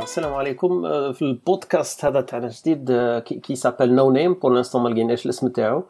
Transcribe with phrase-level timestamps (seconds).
[0.00, 0.82] الله voilà voilà السلام عليكم.
[0.82, 2.92] euh, في البودكاست هذا تاعنا جديد
[3.42, 5.82] qui s'appelle no name pour l'instant ما لقيناش الاسم تاعو.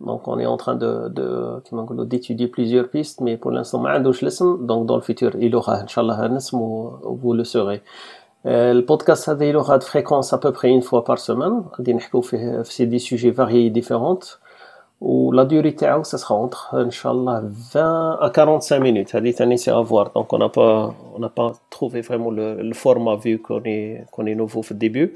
[0.00, 3.82] donc on est en train de de كيما نقولوا d'étudier plusieurs pistes mais pour l'instant
[3.82, 4.66] ما عندوش الاسم.
[4.66, 7.80] donc dans le futur يلوغا إن شاء الله un اسم و vous le saurez
[8.46, 12.22] ال podcast هذا يلوغا de fréquence à peu près une fois par semaine غادي نحكوا
[12.22, 14.24] فيه في c'est des sujets variés différents
[15.00, 17.42] la durée تاعو ça sera entre inchallah
[17.74, 21.28] 20 à 45 minutes هذه ثاني c'est à voir donc on n'a pas on n'a
[21.28, 25.10] pas trouvé vraiment le, le format vu qu'on est qu'on est nouveau في ال début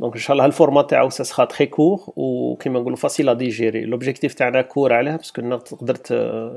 [0.00, 4.34] donc inchallah ال format تاعو ça sera très court وكيما نقولوا facile à digérer l'objectif
[4.34, 5.96] تاعنا كور علاه parce que تقدر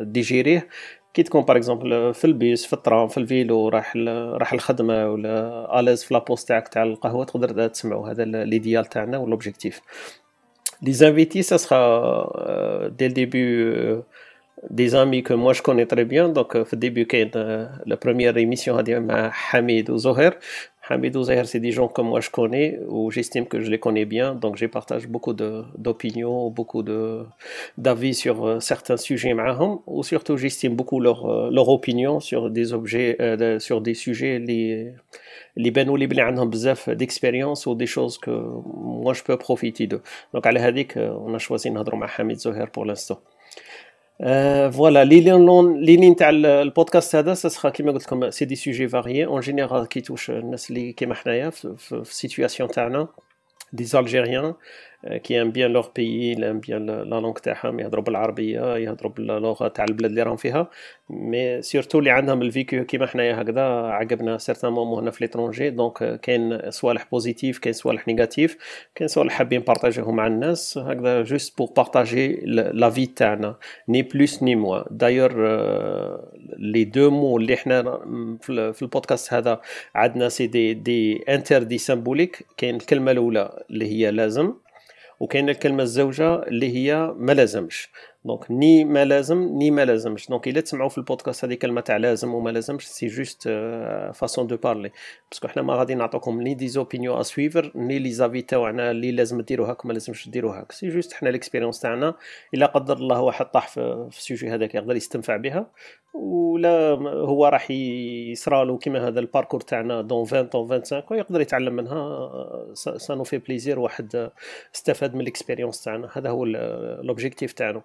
[0.04, 0.68] digérer ه
[1.14, 3.96] كي تكون par exemple في البيس في ال tram في ال vélo راح
[4.38, 8.86] راح الخدمه ولا à l'aise في la pause تاعك تاع القهوه تقدر تسمعوا هذا l'idéal
[8.86, 9.82] تاعنا و l'objectif
[10.82, 14.02] Les invités, ça sera euh, dès le début euh,
[14.70, 16.30] des amis que moi je connais très bien.
[16.30, 17.08] Donc, au début,
[17.86, 18.78] la première émission,
[19.52, 19.98] Hamid ou.
[20.92, 24.06] Hamid ou c'est des gens que moi je connais ou j'estime que je les connais
[24.06, 24.34] bien.
[24.36, 26.84] Donc, je partage beaucoup d'opinions, beaucoup
[27.78, 29.36] d'avis sur euh, certains sujets.
[29.86, 33.18] Ou surtout, j'estime beaucoup leur, leur opinion sur des objets,
[33.60, 34.40] sur des sujets.
[34.40, 34.94] Les,
[35.58, 38.32] اللي بانوا لي بلي عندهم بزاف ديكسبيريونس ودي شوز كو
[38.66, 40.00] موا جو بو بروفيتي دو
[40.34, 43.16] دونك على هذيك أنا شوازي نهضروا مع حميد زهير بور لانستو
[44.72, 48.88] voilà les les les lignes تاع البودكاست هذا sera كيما قلت لكم c'est des sujets
[48.88, 53.08] variés en général qui touchent الناس اللي كيما حنايا في ال situation تاعنا
[53.74, 54.54] des Algériens
[55.24, 59.86] qui aiment bien leur pays aiment bien la langue تاعهم يهضروا بالعربية يهضروا باللغة تاع
[59.90, 60.70] البلاد اللي راهم فيها.
[61.10, 65.70] mais surtout اللي عندهم le vécu كيما حنايا هكذا عقبنا certains moments هنا في l'étranger
[65.70, 68.58] donc كاين صوالح positives كاين صوالح négatives
[68.96, 70.78] كاين صوالح حابين partager هم مع الناس.
[70.78, 72.40] هكذا juste pour partager
[72.74, 73.56] la vie تاعنا.
[73.90, 75.32] ni plus ni moins d'ailleurs
[76.58, 77.84] les deux mots اللي حنا
[78.42, 79.62] في البودكاست هذا
[79.96, 84.54] عندنا c'est des des entre des symboliques كاين الكلمة الأولى اللي هي لازم.
[85.20, 87.90] وكاين الكلمة الزوجة اللي هي ما لازمش.
[88.26, 91.98] donc ni ما لازم ni ما لازمش donc الا تسمعوا في البودكاست هذه كلمه تاع
[91.98, 93.50] لازم وما لازمش c'est juste
[94.14, 94.92] façon de parler
[95.32, 98.92] parce que حنا ما غادي نعطوكم ni des opinions à suivre ni les avis تاعنا
[98.92, 102.16] اللي لازم ديروا هاك ما لازمش ديروا هاك c'est juste حنا l'expérience تاعنا
[102.54, 105.72] الا قدر الله واحد طاح في ال sujet هذاك يقدر يستنفع بها
[106.14, 111.74] ولا هو راح يصرالو كيما هذا ال parcours تاعنا dans 20 dans 25 ويقدر يتعلم
[111.74, 112.30] منها
[112.74, 114.32] ça nous fait plaisir واحد
[114.76, 116.46] استفاد من ال expérience تاعنا هذا هو
[117.04, 117.82] l'objectif تاعنا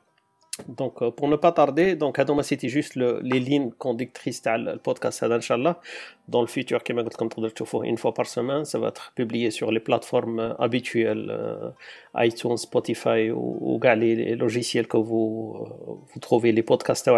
[0.68, 5.24] Donc, euh, pour ne pas tarder, donc, c'était juste le, les lignes conductrices le podcast,
[5.24, 5.80] Inch'Allah.
[6.28, 6.80] Dans le futur,
[7.82, 11.70] une fois par semaine, ça va être publié sur les plateformes euh, habituelles, euh,
[12.16, 15.66] iTunes, Spotify ou, les, logiciels que vous,
[16.12, 17.10] vous trouvez les podcasts.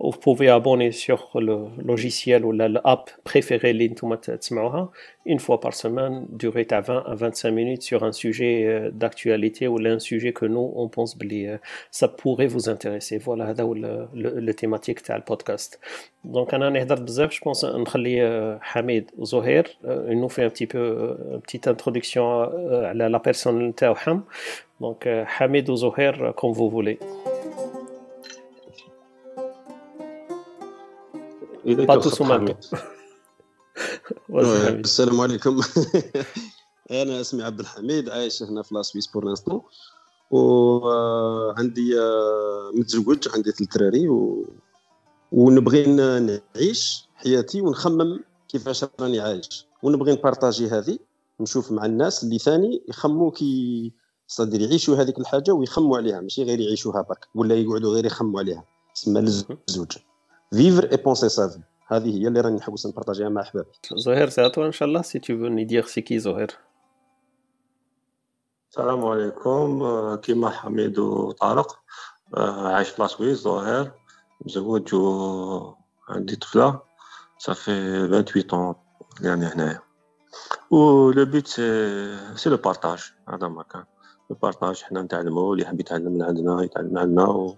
[0.00, 3.74] Vous pouvez abonner sur le logiciel ou l'app préférée,
[5.26, 9.78] une fois par semaine, durée à 20 à 25 minutes sur un sujet d'actualité ou
[9.78, 11.16] un sujet que nous, on pense
[11.90, 13.18] ça pourrait vous intéresser.
[13.18, 15.80] Voilà, c'est le, le, thématique du podcast.
[16.24, 19.64] Donc, on a je pense, نخلي حميد وزهير
[20.10, 24.22] il nous fait un petit peu une petite introduction à la personne تاعهم.
[24.80, 26.98] Donc, حميد وزهير comme vous voulez.
[31.86, 32.78] Pas tous en même temps.
[34.30, 35.60] السلام عليكم
[36.90, 39.62] أنا اسمي عبد الحميد عايش هنا في لاسويس بور لانستون
[40.32, 41.94] وعندي
[42.74, 44.46] متزوج عندي ثلاث دراري و...
[45.32, 49.66] ونبغي نعيش حياتي ونخمم كيفاش راني عايش.
[49.82, 50.98] ونبغي ن partager هذه
[51.40, 53.92] نشوف مع الناس اللي ثاني يخموا كي
[54.26, 58.64] صدر يعيشوا هذيك الحاجة ويخموا عليها ماشي غير يعيشوها برك ولا يقعدوا غير يخموا عليها.
[58.94, 59.92] تسمى الزوج
[60.52, 63.68] vivre et penser sa vie هذه هي اللي راني نحوس ن partager ها مع أحبابي.
[63.96, 66.50] زهير ساعتو إن شاء الله si tu veux nous dire c'est qui زهير.
[68.72, 70.14] السلام عليكم.
[70.14, 71.78] كيما حميد وطارق
[72.36, 73.90] عايش في la Suisse ظاهر.
[74.40, 76.80] مزوج وعندي طفلة.
[77.38, 77.70] ça fait
[78.06, 78.74] 28 ans
[79.20, 79.80] يعني هنايا.
[80.70, 83.84] و le but c'est c'est le partage هذا ما كان.
[84.30, 87.56] le partage حنا نتعلمو اللي يحب يتعلم من عندنا يتعلم عندنا و...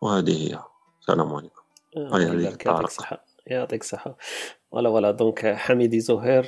[0.00, 0.62] وهذه هي.
[1.00, 1.62] السلام عليكم.
[1.96, 3.24] هاي يعطيك الصحة.
[3.46, 4.16] يعطيك الصحة.
[4.75, 5.11] Voilà, voilà.
[5.11, 6.43] Donc, Hamidi Zoher,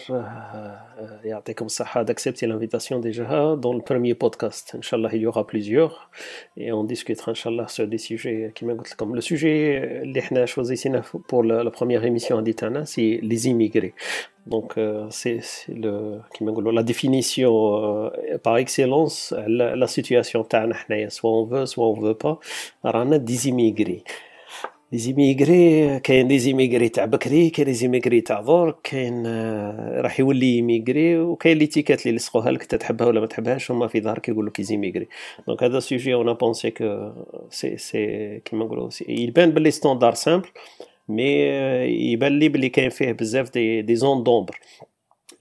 [1.26, 4.76] يعطيكم الصحة d'accepter l'invitation déjà dans le premier podcast.
[4.78, 6.10] Inch'Allah, il y aura plusieurs
[6.56, 11.02] et on discutera, Inch'Allah, sur des sujets qui قلت comme le sujet اللي احنا choisissina
[11.28, 13.94] pour la, la première émission d'Itana, c'est les immigrés.
[14.48, 16.20] Donc, euh, c'est le,
[16.72, 22.00] la définition euh, par excellence, la, la situation تاعنا حنايا, soit on veut, soit on
[22.00, 22.40] veut pas,
[22.86, 24.04] رانا des immigrés.
[24.93, 30.21] لي زيميغري كاين لي زيميغري تاع بكري كاين لي زيميغري تاع درك كاين آه، راح
[30.21, 34.29] يولي يميغري وكاين لي تيكات اللي يلصقوها لك تحبها ولا ما تحبهاش هما في ظهرك
[34.29, 35.09] يقول لك يزيميغري.
[35.47, 37.13] donc هذا sujet on pensait que
[37.51, 40.49] c'est c'est كيما نقولوا يبان بلي standard simple
[41.09, 41.25] mais
[42.13, 44.61] يبان لي بلي كاين فيه بزاف des des zones d'ombre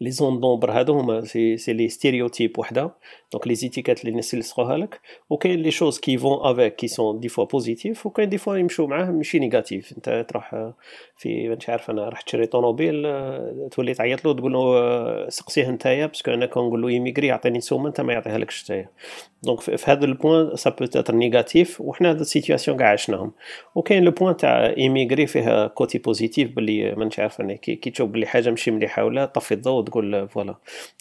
[0.01, 2.91] les zones d'ombre هادو هما c'est c'est les stéréotypes وحدة.
[3.33, 5.01] donc les étiquettes اللي الناس يلصقوها لك.
[5.29, 8.05] وكاين les choses qui vont avec qui sont des fois positives.
[8.05, 9.93] وكاين des fois يمشوا معاه ماشي négatives.
[9.97, 10.71] انت تروح
[11.17, 13.07] في مانيش عارف أنا راح تشري طوموبيل
[13.69, 17.87] تولي تعيط له تقول له سقسيه نتايا parce que أنا كنقول له émigré يعطيني سومة
[17.87, 18.89] أنت ما يعطيها لكش نتايا
[19.43, 23.31] donc في هذا ال point ça peut être négatif وحنا هاد les situations كاع عشناهم.
[23.75, 28.25] وكاين le point تاع émigré فيها côté positif باللي مانيش عارف أنا كي تشوف بلي
[28.25, 30.55] حاجة ماشي مليحة ولا طفي الضوء وتقول voilà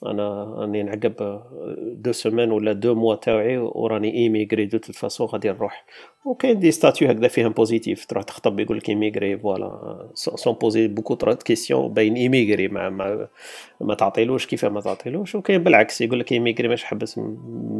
[0.06, 1.42] أنا راني نعقب
[1.76, 5.84] deux semaines ولا deux mois تاوعي وراني émigré de toute façon غادي نروح.
[6.24, 11.14] وكاين des statuts هكذا فيهم positif تروح تخطب يقول لك émigré voilà sans poser beaucoup
[11.14, 13.28] trop questions باين émigré ما ما,
[13.80, 17.20] ما تعطيلوش كيف ما تعطيلوش؟ وكاين بالعكس يقول لك émigré ماش حبس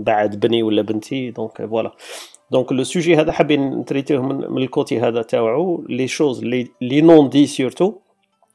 [0.06, 1.92] بعد بني ولا بنتي donc voilà.
[2.50, 6.08] donc le sujet هذا حابين ن traiter ه من, من ال côté هذا تاوعو les
[6.08, 7.94] choses les non-dits surtout parce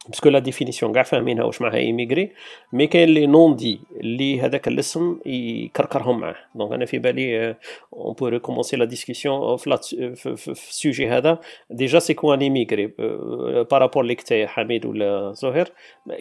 [0.10, 2.32] que la définition كاع فاهمينها واش معناها émigré
[2.74, 6.36] mais كاين les non-dits اللي هذاك الاسم يكركرهم معاه.
[6.56, 7.56] donc أنا في بالي
[7.94, 11.40] on peut recommencer la discussion في ال sujet هذا.
[11.70, 12.92] déjà c'est quoi un émigré
[13.72, 15.72] par rapport ليك تاع حميد ولا زهير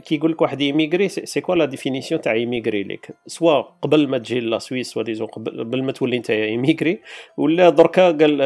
[0.05, 4.19] كي يقول لك واحد émigré c'est quoi la définition تاع émigré ليك soit قبل ما
[4.19, 7.01] تجي la Suisse soit disons قبل ما تولي انت émigré
[7.37, 8.41] ولا دركا قال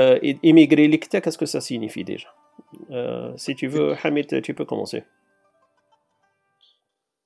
[0.45, 2.29] émigré ليك تا qu'est-ce que ça signifie déjà
[3.37, 5.03] si tu veux Hamid tu peux commencer.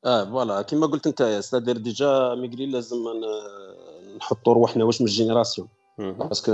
[0.04, 0.62] آه voilà.
[0.62, 3.04] كيما قلت أنت c'est-à-dire déjà émigré لازم
[4.16, 5.69] نحطوا روحنا واش من ال génération.
[5.99, 6.52] parce que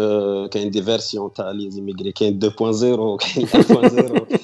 [0.49, 4.38] كاين des versions تاع les émigrés كاين 2.0 وكاين 1.0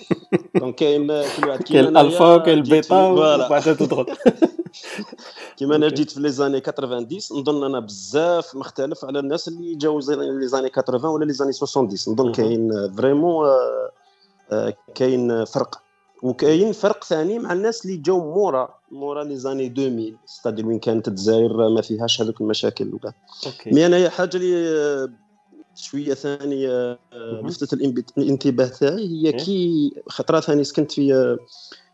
[0.55, 4.07] donc كاين كل واحد كاين الالفا وكاين البيتا وبعدها تدخل.
[5.57, 9.99] كيما أنا جيت في les années 90 نظن أنا بزاف مختلف على الناس اللي جاو
[9.99, 13.49] les années 80 ولا les années 70 نظن كاين vraiment
[14.95, 15.83] كاين فرق.
[16.23, 21.09] وكاين فرق ثاني مع الناس اللي جاو مورا مورا les années 2000 c'est-à-dire وين كانت
[21.09, 23.13] الجزائر ما فيهاش هذوك المشاكل وكاع
[23.67, 25.09] mais أنا حاجة اللي
[25.75, 26.99] شوية ثانية
[27.45, 27.73] لفتت
[28.19, 31.37] الانتباه تاعي هي كي خطرة ثاني سكنت في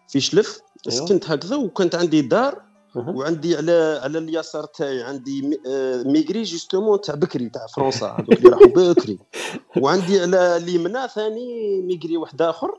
[0.08, 2.62] في شلف سكنت هكذا وكانت عندي دار
[2.96, 5.58] وعندي على على اليسار تاعي عندي
[6.04, 9.18] émigré justement تاع بكري تاع فرنسا هذوك اللي راحوا بكري.
[9.82, 12.78] وعندي على اليمنى ثاني émigré واحد آخر.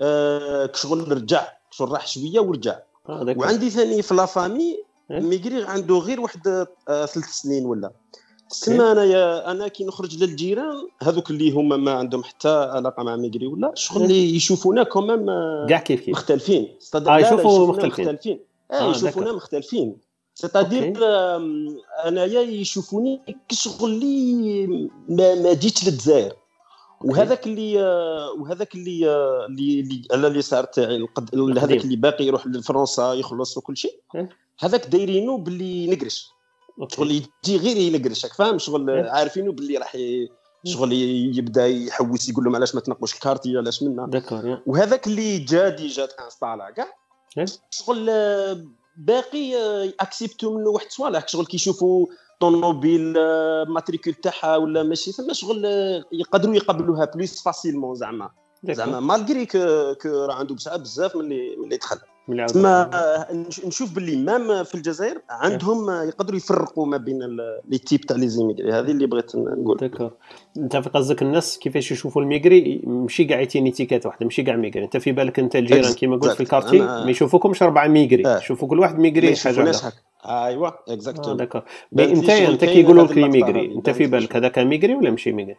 [0.00, 2.78] آه كشغل رجع كشغل راح شوية ورجع.
[3.08, 4.76] آه وعندي ثاني في la famille
[5.10, 6.48] émigré عنده غير واحد
[6.88, 7.90] آه ثلاث سنين ولا.
[8.50, 13.46] تسمى أنايا أنا كي نخرج للجيران هذوك اللي هما ما عندهم حتى علاقة مع émigré
[13.46, 15.26] ولا شغل اللي يشوفونا quand même
[15.68, 16.76] كاع كيف كيف؟ مختلفين.
[16.94, 18.40] آه يشوفوا مختلفين, مختلفين.
[18.72, 19.96] آه يشوفونا مختلفين.
[20.34, 20.98] c'est-à-dire
[22.06, 24.66] أنايا يشوفوني كشغل اللي
[25.08, 26.32] ما, ما جيتش للجزائر.
[27.04, 27.82] وهذاك اللي
[28.38, 29.06] وهذاك اللي
[29.46, 31.06] اللي على اليسار تاعي
[31.58, 34.00] هذاك اللي باقي يروح لفرنسا يخلص وكل شيء.
[34.60, 36.26] هذاك دايرينو باللي نقرش.
[36.88, 39.96] شغل يجي غير ينقرشك فاهم؟ شغل عارفينه باللي راح
[40.64, 40.92] شغل
[41.38, 44.06] يبدا يحوس يقول لهم علاش ما تنقوش ال quartier علاش منا؟
[44.66, 46.86] وهذاك اللي جا déjà installé كاع.
[47.70, 48.10] شغل
[48.96, 49.54] باقي
[50.00, 52.06] accepter منه واحد الصوالح شغل كيشوفوا
[52.42, 53.14] طوموبيل
[53.68, 55.64] matricule تاعها ولا ماشي ثم شغل
[56.12, 58.30] يقدروا يقبلوها plus facilement زعما.
[58.70, 61.96] زعما malgré que que راه عنده بزاف من اللي من اللي دخل.
[62.46, 62.90] تما
[63.66, 67.18] نشوف باللي même في الجزائر عندهم يقدروا يفرقوا ما بين
[67.68, 69.76] les types تاع les émigrés هذه اللي بغيت نقول.
[69.76, 70.10] d'accord
[70.56, 74.56] أنت في قصدك الناس كيفاش يشوفوا ال émigré؟ ماشي كاع يتيني étiquette واحدة ماشي كاع
[74.56, 74.84] émigré.
[74.84, 78.26] أنت في بالك أنت الجيران كيما قلت في ال quartier ما يشوفوكمش أربعة émigrés.
[78.26, 78.38] آه.
[78.38, 79.92] يشوفوا كل واحد émigré حاجة
[80.24, 81.62] ايوا اكزاكتو آه d'accord
[81.98, 85.56] انت انت كيقولوا لك émigré انت في بالك هذاك émigré ولا ماشي émigré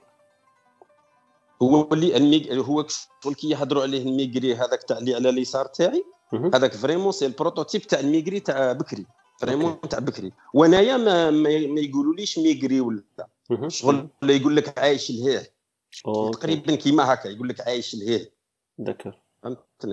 [1.62, 2.54] هو اللي ال émig...
[2.54, 2.86] هو
[3.24, 6.04] شغل كي يهضروا عليه ال émigré هذاك تاع اللي على اليسار تاعي
[6.54, 9.06] هذاك vraiment c'est ال prototype تاع ال émigré تاع بكري
[9.38, 10.32] vraiment تاع بكري.
[10.54, 11.50] وأنايا ما, ما,
[11.82, 13.04] يقولوليش émigré ولا.
[13.68, 15.54] شغل يقول لك عايش لهيه
[16.32, 18.32] تقريبا كيما هكا يقول لك عايش لهيه
[18.78, 19.23] d'accord.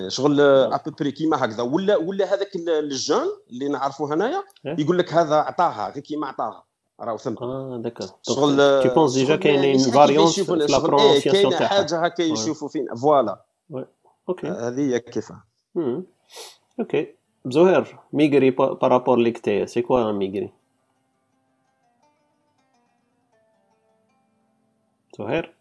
[0.09, 1.63] شغل à peu près كيما هكذا.
[1.63, 6.65] ولا ولا هذاك ال jeune اللي نعرفه هنايا يقول لك هذا عطاها غير كيما عطاها.
[7.01, 7.35] راه ثم.
[7.43, 8.07] آه d'accord.
[8.23, 12.95] شغل tu penses déjà كاينين variance في la prononciation كاين حاجة هكا يشوفوا فينا.
[12.95, 13.45] voilà.
[14.29, 15.43] okay هذه هي كيفاه
[16.81, 17.15] أوكي
[17.47, 20.53] زهير émigré par rapport ليك تايا c'est quoi émigré؟
[25.19, 25.55] زهير؟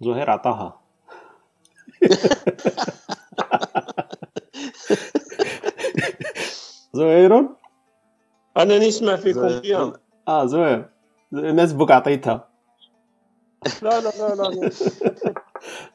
[0.00, 0.81] زهير عطاها.
[6.92, 7.48] زهير
[8.56, 9.92] أنا نسمع فيكم bien
[10.28, 10.88] آه زهير
[11.32, 12.48] الناس بوك عطيتها.
[13.82, 14.70] لا لا لا لا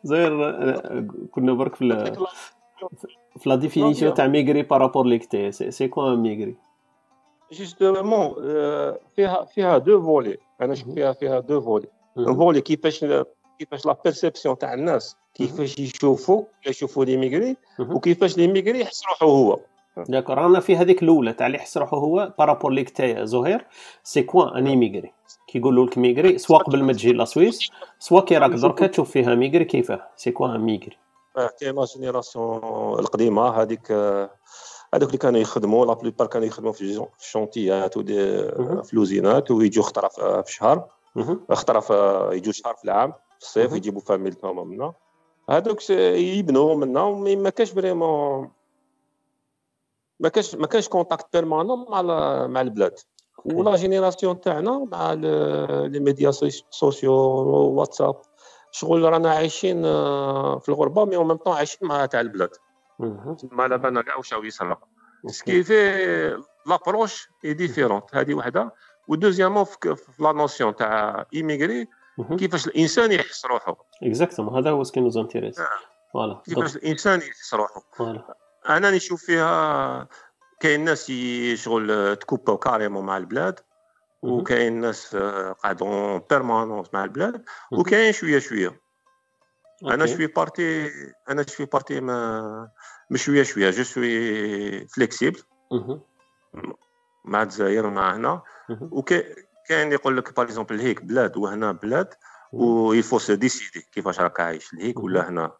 [0.04, 0.32] زهير
[1.32, 2.16] كنا برك في ال-
[3.40, 6.56] في la définition تاع émigré par rapport ليك تايا c'est c'est quoi émigré
[7.52, 8.34] justement
[9.16, 13.06] فيها فيها deux volets أنا نشوف فيها فيها deux volets volet كيفاش
[13.60, 19.60] كيفاش la perception تاع الناس كيفاش يشوفوا يشوفوا les émigrés وكيفاش l'émigré يحس روحو هو
[19.98, 23.66] d'accord رانا في هذيك الاولى تاع اللي يحس روحو هو par rapport ليك تايا زهير
[24.04, 25.14] c'est quoi un émigré
[25.48, 29.36] كيقولوا لك émigré soit قبل ما تجي la Suisse soit كي راك دركا تشوف فيها
[29.36, 30.08] émigré كيفاه.
[30.16, 30.98] c'est quoi un émigré
[31.60, 32.60] كاين la génération
[33.00, 33.92] القديمة هذيك
[34.94, 38.82] هذوك اللي كانوا يخدموا la plupart كانوا يخدموا في ال chantiers ات ودي مهم.
[38.82, 40.88] في ل usine ات ويجوا خطره في شهر.
[41.16, 41.46] مهم.
[41.52, 43.14] خطره يجوا شهر في العام.
[43.40, 43.74] في الصيف.
[43.74, 44.94] يجيبوا فاميلتهم منا
[45.50, 48.52] هذوك يبنوا منا mais ما كاش vraiment
[50.20, 52.02] ما كاش ما كاش contact permanent مع
[52.48, 53.00] مع البلاد.
[53.46, 58.16] و la génération تاعنا مع les médias soc- sociaux واتساب
[58.72, 62.50] شغل رانا عايشين آه، في الغربة mais en même temps عايشين مع تاع البلاد.
[63.00, 63.38] مهم.
[63.52, 64.78] ما على بالنا كاع واش يصرى
[65.28, 68.74] ce qui fait l'approche est différente هذه وحدة.
[69.08, 71.88] و deuxièmement في la notion تاع émigré.
[72.40, 75.68] كيفاش الإنسان يحس روحه exactement هذا هو ce qui nous intéresse آه.
[76.14, 78.36] voilà كيفاش الإنسان يحس روحه voilà
[78.70, 80.08] أنا نشوف فيها
[80.60, 83.60] كاين ناس يشغل ت coupa او carrément مع البلاد.
[84.22, 87.46] وكاين ناس آه، قاعدون permanence مع البلاد.
[87.72, 88.82] وكاين شوية شوية
[89.84, 90.06] أنا.
[90.06, 90.92] je suis parti
[91.30, 92.72] أنا je suis parti ما
[93.10, 95.42] مش شوية شوية je suis flexible.
[97.26, 98.90] مع الجزائر ومع هنا مهم.
[99.68, 102.14] وكاين يقول لك par exemple هيك بلاد وهنا بلاد
[102.54, 105.52] و il faut se décider كيفاش راك عايش لهيك ولا هنا.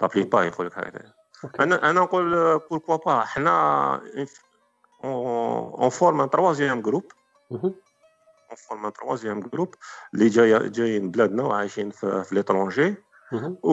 [0.00, 1.12] là-bas يقول لك هكذا.
[1.60, 4.00] أنا أنا نقول pourquoi pas حنا
[5.04, 7.12] on forme un troisième groupe.
[7.52, 9.74] on forme un troisième groupe
[10.14, 12.94] اللي جاي جايين بلادنا وعايشين في, في l'étranger.
[13.62, 13.72] و...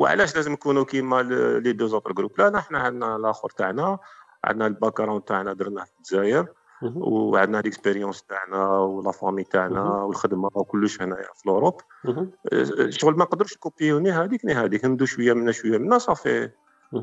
[0.00, 1.22] وعلاش لازم نكونوا كيما
[1.62, 3.98] les deux autres groupes لا نحن عندنا الآخر تاعنا.
[4.44, 6.46] عندنا ال background تاعنا درناه في الجزائر.
[6.82, 9.80] وعندنا l'expérience تاعنا و la famille تاعنا.
[10.02, 11.80] والخدمة وكلش هنايا في ال Europe.
[12.52, 15.78] أه، شغل ما نقدروش ن copier و ni هذيك ni هذيك ندو شوية منا شوية
[15.78, 16.50] منا صافي.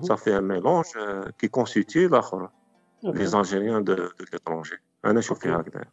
[0.02, 0.86] صافي un mélange
[1.38, 2.50] qui constitue الآخر.
[3.04, 5.86] les Algériens de de l'étranger أنا نشوف فيها هكذا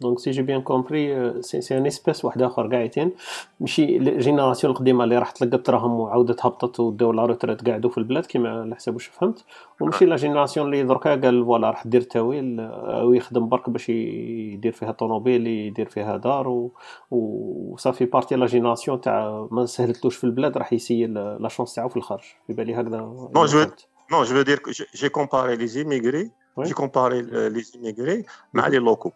[0.00, 3.12] donc si j'ai bien compris c'est c'est une espèce واحد اخر قاعدين
[3.60, 7.98] ماشي ال génération القديمه اللي راح تلقت راهم وعاودت هبطت وداو la retraite قعدوا في
[7.98, 9.44] البلاد كيما على حسب واش فهمت
[9.80, 14.72] وماشي la génération اللي دركا قال voilà راح دير تاويل أو يخدم برك باش يدير
[14.72, 16.72] فيها طوموبيل يدير فيها دار و-
[17.10, 21.74] و ça fait partie la génération تاع ما سهلتلوش في البلاد راح يسيي la chance
[21.74, 23.86] تاعو في الخارج في بالي هكذا je فهمت.
[24.12, 24.62] non je dirais
[24.94, 26.30] j'ai comparé les émigrés.
[26.60, 29.10] j'ai comparé les émigrés مع les locaux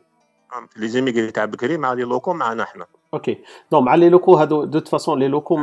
[0.77, 3.39] les émigrés تاع بكري مع les locaux معنا حنا OK
[3.73, 5.59] non مع les locaux هادو de façon les locaux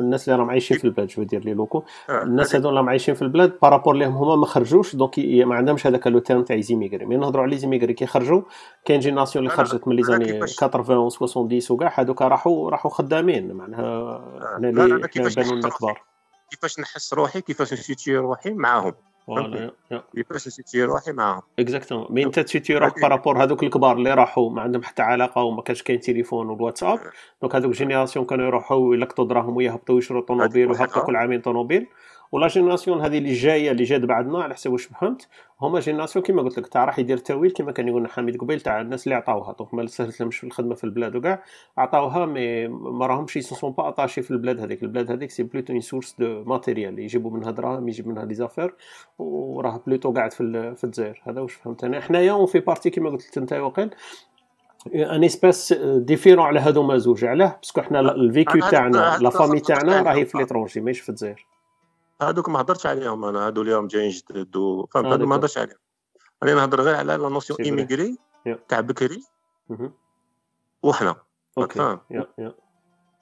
[0.00, 3.22] الناس اللي راهم عايشين في البلاد je dirais les locaux الناس هذول راهم عايشين في
[3.22, 6.74] البلاد par rapport ليهم هما ما خرجوش donc ما عندهمش هذاك le terme تاع les
[6.74, 8.42] émigrés mais نهضروا على les émigrés كي خرجوا
[8.84, 12.90] كاين جيناسيون اللي خرجت من les années كيفاش- 80 و 70 وكاع هذوك راحوا راحوا
[12.90, 13.82] خدامين معناها
[14.72, 16.02] لا، اللي بانوا كبار
[16.50, 18.94] كيفاش نحس روحي كيفاش نسيتي روحي معاهم
[19.26, 19.72] voilà
[20.14, 24.50] كيفاش نسيتي روحي معاهم exactement mais انت تسيتي روحك par rapport هذوك الكبار اللي راحوا
[24.50, 27.00] ما عندهم حتى علاقة وما كانش كاين تليفون والواتساب.
[27.42, 31.02] donc هذوك génération كانوا يروحوا يلقطوا دراهم ويهبطوا يشروا طوموبيل ويهبطوا.
[31.02, 31.86] كل عامين طوموبيل.
[32.34, 35.28] و la génération هذه اللي جاية اللي جات بعدنا على حسب واش فهمت؟
[35.60, 38.80] هما génération كيما قلت لك تاع راح يدير تاويل كيما كان يقولنا حميد قبيل تاع
[38.80, 39.54] الناس اللي عطاوها.
[39.58, 41.42] donc ما سهلت لهمش في الخدمة في البلاد وكاع.
[41.78, 44.82] عطاوها mais ما راهمش se sentent pas attachés في البلاد هذيك.
[44.82, 48.74] البلاد هذيك c'est plutôt une source de matériel يجيبوا منها دراهم يجيب منها des affaires
[49.18, 51.22] وراه plutôt قاعد في في الجزائر.
[51.24, 52.00] هذا واش فهمت أنا.
[52.00, 53.90] حنايا on fait partie كيما قلت لك أنت وقيل.
[54.94, 57.56] un espace différent على هذوما زوج علاه.
[57.62, 61.08] parce que حنا le vécu أنا- تاعنا la famille تاعنا راهي في l'étranger ماهيش في
[61.08, 61.46] الجزائر.
[62.22, 64.54] هذوك ما هضرتش عليهم أنا هذو اليوم جايين جدد
[64.94, 65.36] فهمت هذو ما.
[65.36, 65.78] هضرش عليهم
[66.42, 67.58] أنا نهضر غير على la notion.
[67.60, 68.18] émigré.
[68.68, 69.22] تاع بكري.
[70.82, 71.16] وحنا
[71.58, 72.00] OK فاهم.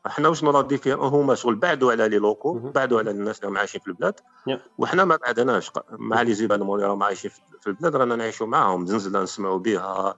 [0.07, 2.53] إحنا واش نرى diffère هما شغل بعدوا على les locaux.
[2.59, 4.21] بعدوا على الناس اللي راهم عايشين في البلاد.
[4.79, 8.87] وحنا ما بعدناش مع les événements اللي راهم عايشين في- في البلاد رانا نعيشوا معاهم
[8.87, 10.15] زنزلة نسمعوا بها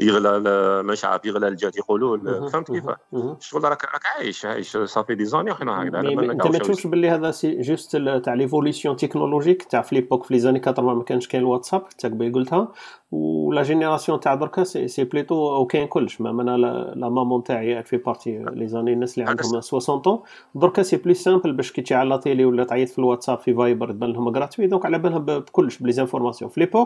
[0.00, 2.48] يغلى مش عارف يغلى الجات يقولوا.
[2.48, 3.36] فهمت كيف مهم.
[3.40, 7.10] شغل راك راك عايش عايش ça fait des années وحنا هكذا أنت ما تشوفش باللي
[7.10, 11.28] هذا c'est juste تاع l'évolution technologique تاع في l'époque في les années 80 ما كانش
[11.28, 12.72] كاين الواتساب حتى قبيل قلتها.
[13.10, 16.20] و la génération تاع دركا c'est, c'est plutôt أو كاين كلش.
[16.20, 16.56] ما أنا
[16.94, 20.22] la, maman تاعي fait partie les années الناس اللي عندهم 60 طون
[20.54, 23.92] دركا c'est plus simple باش كي تشعل la télé ولا تعيط في الواتساب في فايبر
[23.92, 26.83] تبان لهم gratuit donc على بالهم بكلش ب les informations في l'époque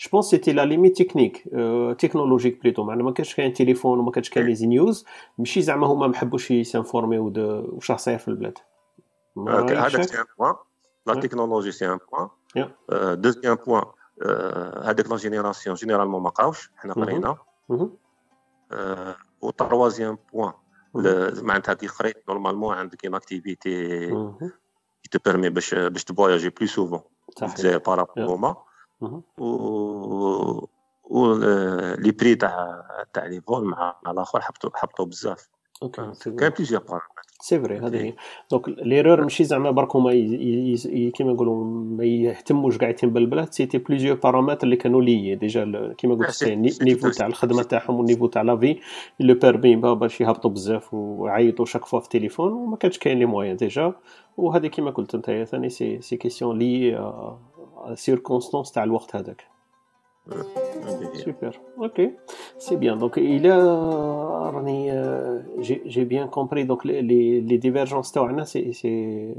[0.00, 1.48] je pense c'était la limite technique
[1.98, 5.04] technologique plutôt معناها ما كانش كاين تليفون وما كانش كاين les news
[5.38, 8.58] ماشي زعما هما ما حبوش يسانفورميو واش راه صاير في البلاد
[9.38, 10.54] هذاك c'est un point
[11.06, 12.28] la technologie c'est un point
[13.20, 13.84] deuxième point
[14.82, 17.36] هذيك la génération généralement ما بقاوش حنا قرينا
[19.42, 20.52] و troisième point
[21.42, 24.06] معناتها كي قريت normalement عندك une activité
[25.02, 27.00] qui te permet باش باش تفواياجي plus souvent
[27.56, 28.56] في par rapport هما
[29.02, 30.66] و
[31.04, 31.34] و
[31.98, 35.48] les prix تاع تاع les vols مع الآخر حبطوا حبطوا بزاف.
[36.24, 37.06] كاين plusieurs paramètres
[37.40, 38.14] c'est vrai هذه هي.
[38.50, 40.10] donc l'erreur ماشي زعما برك هما
[41.14, 46.42] كيما نقولوا ما يهتموش قاعدين بالبلاد c'était plusieurs paramètres اللي كانوا لي déjà كيما قلت
[46.42, 48.80] ال niveau تاع الخدمة تاعهم وال niveau تاع la vie
[49.20, 53.56] leur permet باش يهبطوا بزاف ويعيطوا chaque fois في التليفون وما كانش كاين les moyens
[53.56, 53.92] déjà.
[54.36, 56.98] وهذه كيما قلت أنت ثاني c'est c'est question les
[57.94, 59.50] circonstances تاع الوقت هذاك.
[62.58, 62.96] c'est bien.
[62.96, 65.40] Donc il a, euh,
[65.86, 66.64] j'ai bien compris.
[66.64, 67.02] Donc les,
[67.40, 69.36] les divergences تاعنا c'est c'est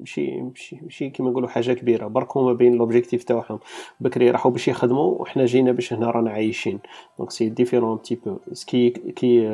[0.00, 2.06] ماشي ماشي ماشي كيما نقولوا حاجة كبيرة.
[2.06, 3.58] برك هما بين l'objectif تاعهم.
[4.00, 6.78] بكري راحوا باش يخدموا وحنا جينا باش هنا رانا عايشين.
[7.18, 9.48] donc c'est différent petit peu ce qui كي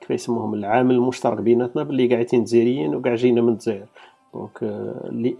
[0.00, 3.86] كيف يسموهم العامل المشترك بيناتنا باللي قاعدين جزائريين وكاع جينا من الجزائر.
[4.34, 4.62] donc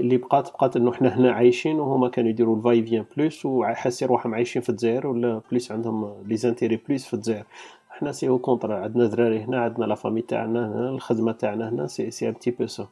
[0.01, 4.35] اللي بقات بقات انه حنا هنا عايشين وهما كانوا يديروا ال va-et-vient plus وحاسين روحهم
[4.35, 7.45] عايشين في الجزائر ولا plus عندهم les intérêts plus في الجزائر
[7.91, 11.87] حنا c'est au contraire عندنا دراري هنا عندنا la famille تاعنا هنا الخدمه تاعنا هنا
[11.87, 12.85] c'est c'est un petit peu ce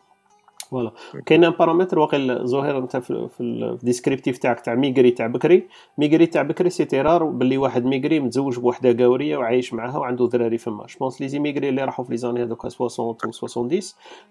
[0.71, 0.93] voilà
[1.27, 6.27] كاين un paramètre واقيلا زهير أنت في, ال descriptif تاعك تاع émigré تاع بكري émigré
[6.27, 10.87] تاع بكري c'était rare باللي واحد émigré متزوج بوحدة قاوريه وعايش معاها وعنده ذراري فما.
[10.87, 13.09] je pense les émigrés اللي راحوا في les années هذوك 60
[13.43, 13.81] و 70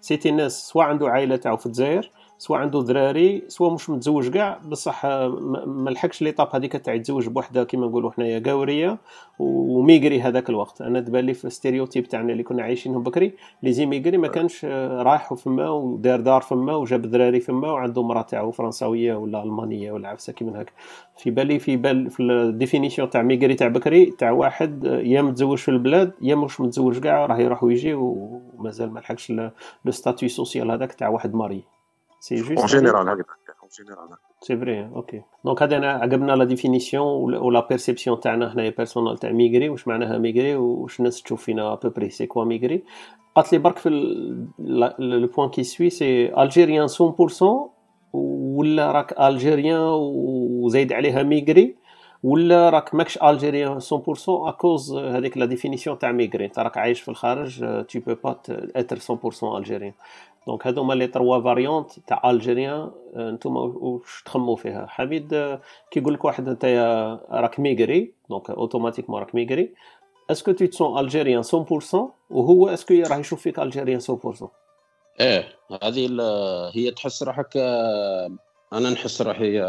[0.00, 4.60] c'était ناس سواء عنده عائلة تاعو في الجزائر سواء عنده دراري سواء مش متزوج كاع
[4.68, 5.06] بصح
[5.66, 8.98] ما لحقش l'étape هذيك تاع يتزوج بوحده كيما نقولوا حنايا قاوريه
[9.38, 10.82] و émigré هذاك الوقت.
[10.82, 14.64] أنا تبان لي في ال stéréotype تاعنا اللي كنا عايشينهم بكري les émigrés ما كانش
[14.64, 20.08] رايح فما ودار دار فما وجاب دراري فما وعنده مرأة تاعو فرنساوية ولا ألمانية ولا
[20.08, 20.72] عفسة كيما هكا.
[21.16, 25.58] في بالي في بال في ال définition تاع émigré تاع بكري تاع واحد يا متزوج
[25.58, 29.50] في البلاد يا مش متزوج كاع راه يروح ويجي ومازال ما لحقش le
[29.90, 31.77] statut social هذاك تاع واحد marié
[32.20, 33.24] c'est juste en général هكذا
[33.62, 34.08] en général
[34.40, 39.18] c'est vrai OK donc هذا انا عجبنا la définition و la perception تاعنا هنايا personnelle
[39.18, 42.84] تاع émigré واش معناها émigré واش الناس تشوف فينا à peu près c'est quoi émigré
[43.34, 43.88] قالت لي برك في
[44.98, 46.92] le point que soit c'est algérien 100%
[48.12, 51.77] ولا راك algérien وزايد عليها émigré
[52.22, 53.84] ولا راك ماكش algérien 100%
[54.28, 58.36] à cause هذيك la définition تاع émigré انت راك عايش في الخارج tu peux pas
[58.76, 59.92] être 100% algérien
[60.46, 64.86] donc هذوما les trois variantes تاع algérien نتوما واش تخمو فيها.
[64.86, 65.58] حميد
[65.90, 66.64] كي يقول لك واحد أنت
[67.30, 69.74] راك émigré donc automatiquement راك émigré
[70.30, 71.46] est-ce que tu te sens algérien 100%
[72.30, 74.44] وهو est-ce que راه يشوف فيك algérien 100%
[75.20, 75.44] إيه
[75.82, 76.08] هذه
[76.74, 77.56] هي تحس روحك
[78.72, 79.60] أنا نحس روحي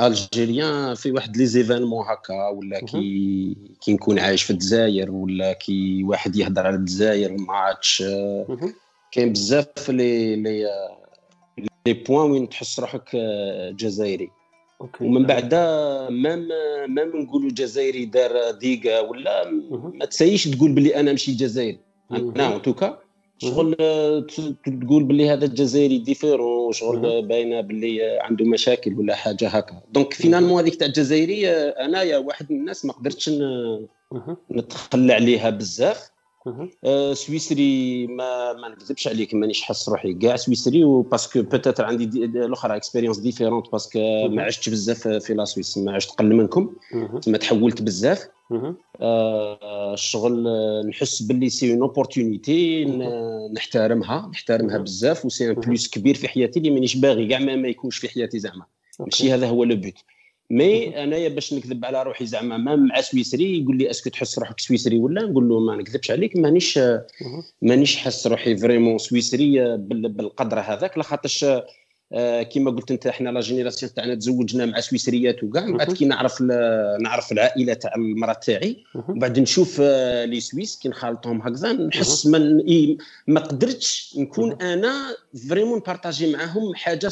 [0.00, 6.04] algérien في واحد les événements هكا ولا كي كي نكون عايش في الجزائر ولا كي
[6.04, 8.04] واحد يهضر على الجزائر ماتش
[9.12, 10.68] كاين بزاف لي لي
[11.86, 13.16] لي بوان وين تحس روحك
[13.70, 14.30] جزائري
[14.80, 15.54] OK ومن بعد
[16.10, 16.48] même
[16.88, 21.80] même نقولوا جزائري دار ديقه ولا ما تسيش تقول بلي أنا ماشي جزائري
[22.12, 23.05] أنا en tout cas
[23.38, 23.74] شغل
[24.64, 29.82] تقول بلي هذا الجزائري différent شغل باينة بلي عنده مشاكل ولا حاجة هكا.
[29.92, 33.30] donc finalement هذيك تاع الجزائري أنايا واحد من الناس ما قدرتش
[34.52, 36.10] نتخلى عليها بزاف.
[36.84, 40.14] آه سويسري ما ما نكذبش عليك مانيش حاس روحي.
[40.14, 45.08] كاع سويسري و parce que peut-être عندي الأخرى expérience différente parce que ما عشتش بزاف
[45.08, 46.74] في la Suisse ما عشت قل منكم.
[47.22, 48.28] تما تحولت بزاف.
[49.00, 50.44] آه الشغل
[50.88, 52.84] نحس باللي c'est une opportunité
[53.52, 57.68] نحترمها نحترمها بزاف و c'est un plus كبير في حياتي اللي مانيش باغي كاع ما
[57.68, 58.64] يكونش في حياتي زعما.
[59.00, 59.94] ماشي هذا هو le but
[60.50, 64.38] mais أنايا باش نكذب على روحي زعما ما مع سويسري يقول لي est-ce que تحس
[64.38, 66.80] روحك سويسري ولا؟ نقول له ما نكذبش عليك مانيش
[67.62, 71.46] مانيش حاس روحي vraiment سويسري بالقدر هذاك لاخاطرش
[72.12, 76.04] آه كيما قلت أنت إحنا la génération تاعنا تزوجنا مع سويسريات وكاع من بعد كي
[76.04, 76.42] نعرف
[77.00, 82.34] نعرف العائلة تاع المرأة تاعي ومن بعد نشوف آه les Suisses كي نخالطهم هكذا نحس
[82.34, 85.16] إيه ما قدرتش نكون أنا
[85.48, 87.08] vraiment partager معاهم حاجة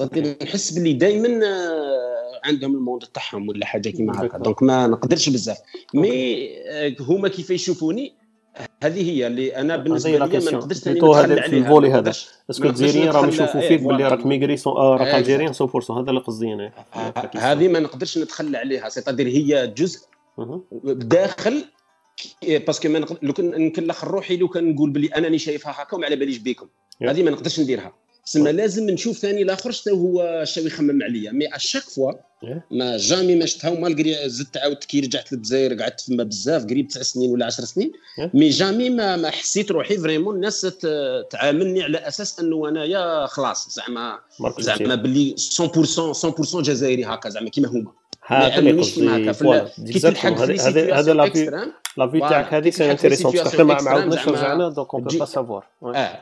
[0.00, 1.40] 100% نحس باللي دائما
[2.44, 4.38] عندهم ال monde تاعهم ولا حاجة كيما هكا.
[4.38, 5.58] donc ما نقدرش بزاف.
[5.94, 6.48] mais
[7.00, 8.12] هما كيف يشوفوني
[8.82, 12.10] هذه هي اللي أنا بالنسبة لي ما نقدرش هذا في الفولي هذا.
[12.50, 14.08] est-ce que الجزائريين راهم يشوفوا إيه، فيك باللي voilà.
[14.08, 16.72] راك malgré آه راك إيه، algérien 100% هذا اللي قصدي أنا.
[17.36, 18.88] هذه ما نقدرش نتخلى عليها.
[18.88, 20.00] c'est-à-dire هي جزء
[20.72, 21.64] بداخل
[22.42, 25.96] parce que ما نقدر لو كان نكلخ روحي لو كان نقول بلي أنني شايفها هكا
[25.96, 26.66] وما على باليش بيكم.
[27.02, 27.92] هذه ما نقدرش نديرها.
[28.26, 31.32] تسمى لازم نشوف ثاني الآخر شنو هو شنو يخمم عليا.
[31.32, 32.20] mais à chaque fois إيه.
[32.70, 36.88] ما jamais ما شفتها و malgré زدت عاودت كي رجعت للجزائر قعدت فما بزاف قريب
[36.88, 37.92] تسع سنين ولا عشر سنين.
[38.18, 38.30] إيه.
[38.34, 40.60] mais jamais ما, ما حسيت روحي vraiment الناس
[41.30, 44.18] تعاملني على أساس أنه انايا خلاص زعما
[44.58, 45.62] زعما باللي 100%
[46.14, 47.92] 100% جزائري هكا زعما كيما هما.
[48.30, 49.70] ما يعاملونيش كيما هكا.
[49.92, 51.12] كي تلحق في هذا هذا
[51.96, 52.20] لا في.
[52.20, 55.66] تاعك هذه c'est intéressant parce que حنا ما عاودناش رجعنا donc on peut pas savoir
[55.82, 56.18] آه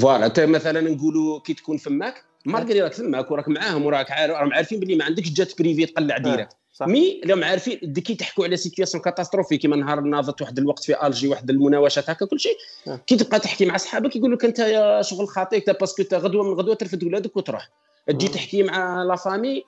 [0.00, 4.80] voilà انت مثلا نقولوا كي تكون فماك malgré راك فماك وراك معاهم وراك راهم عارفين
[4.80, 6.86] باللي ما عندكش jet privé تقلع direct صح.
[6.86, 11.28] mais راهم عارفين كي تحكوا على situation catastrophique كيما نهار ناضت واحد الوقت في الجي
[11.28, 12.56] واحد المناوشات هكا كل شيء
[12.88, 13.00] آه.
[13.06, 16.52] كي تبقى تحكي مع صحابك يقول لك أنت يا شغل خاطيك parce que غدوة من
[16.52, 17.68] غدوة ترفد ولادك وتروح
[18.06, 18.32] تجي مم.
[18.32, 19.58] تحكي مع la famille.
[19.58, 19.62] آه،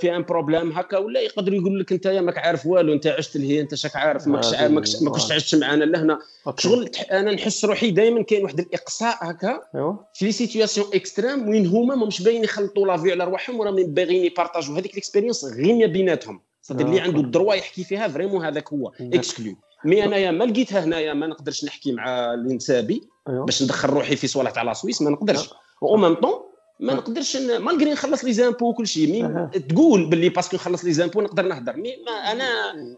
[0.00, 3.36] في un problème هكا ولا يقدر يقول لك انت يا ماك عارف والو انت عشت
[3.36, 6.18] لهي انت شاك عارف ماكش عارف ماكش ما كنتش عشت معانا لهنا.
[6.56, 11.66] شغل أنا نحس روحي دائما كاين واحد الإقصاء هكا ايوا في les situations extrêmes وين
[11.66, 14.78] هما ماهمش باين يخلطوا لافي على رواحهم وراهم باغيين يبارطاجوا.
[14.78, 16.40] هذيك ال expérience غير ما بيناتهم.
[16.62, 18.92] صدق اللي آه، عنده ال droit يحكي فيها vraiment هذاك هو.
[19.00, 19.54] exclu
[19.84, 24.26] mais انايا ما لقيتها هنايا ما نقدرش نحكي مع الإنسابي ايوا باش ندخل روحي في
[24.26, 25.50] صوالح تاع la Suisse ما نقدرش.
[25.82, 26.47] أو ميم طون
[26.80, 26.96] ما آه.
[26.96, 29.50] نقدرش ن- malgré نخلص les impôts وكل شيء mais أها.
[29.68, 32.46] تقول باللي parce que نخلص les impôts نقدر نهضر mais ما أنا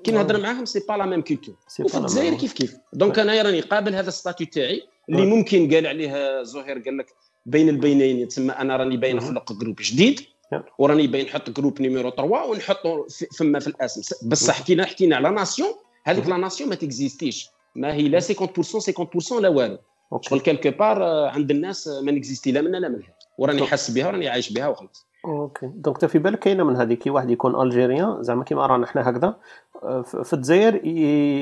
[0.05, 2.35] كي نهضر معاهم c'est pas la même culture وفي الجزائر.
[2.35, 5.27] كيف كيف donc انايا راني قابل هذا ال statut تاعي اللي.
[5.27, 7.07] ممكن قال عليه زهير قال لك
[7.47, 9.17] بين البينين يتسمى أنا راني باين.
[9.17, 10.21] نخلق groupe جديد.
[10.79, 13.07] وراني باين نحط groupe numéro 3 ونحطه
[13.39, 15.69] فما في الأسم بصح حكينا حكينا على nation
[16.05, 18.23] هذيك la nation ما تكزيستيش ما هي لا 50%
[19.33, 19.79] 50% لا والو
[20.21, 23.67] شغل quelque part عند الناس ما نكزيستي لا منا لا منها وراني.
[23.67, 27.11] حاس بها وراني عايش بها وخلاص OK donc انت في بالك كاينة من هذه كي
[27.11, 29.37] واحد يكون algérien زعما كيما رانا حنا هكذا
[29.83, 30.81] آه، في الجزائر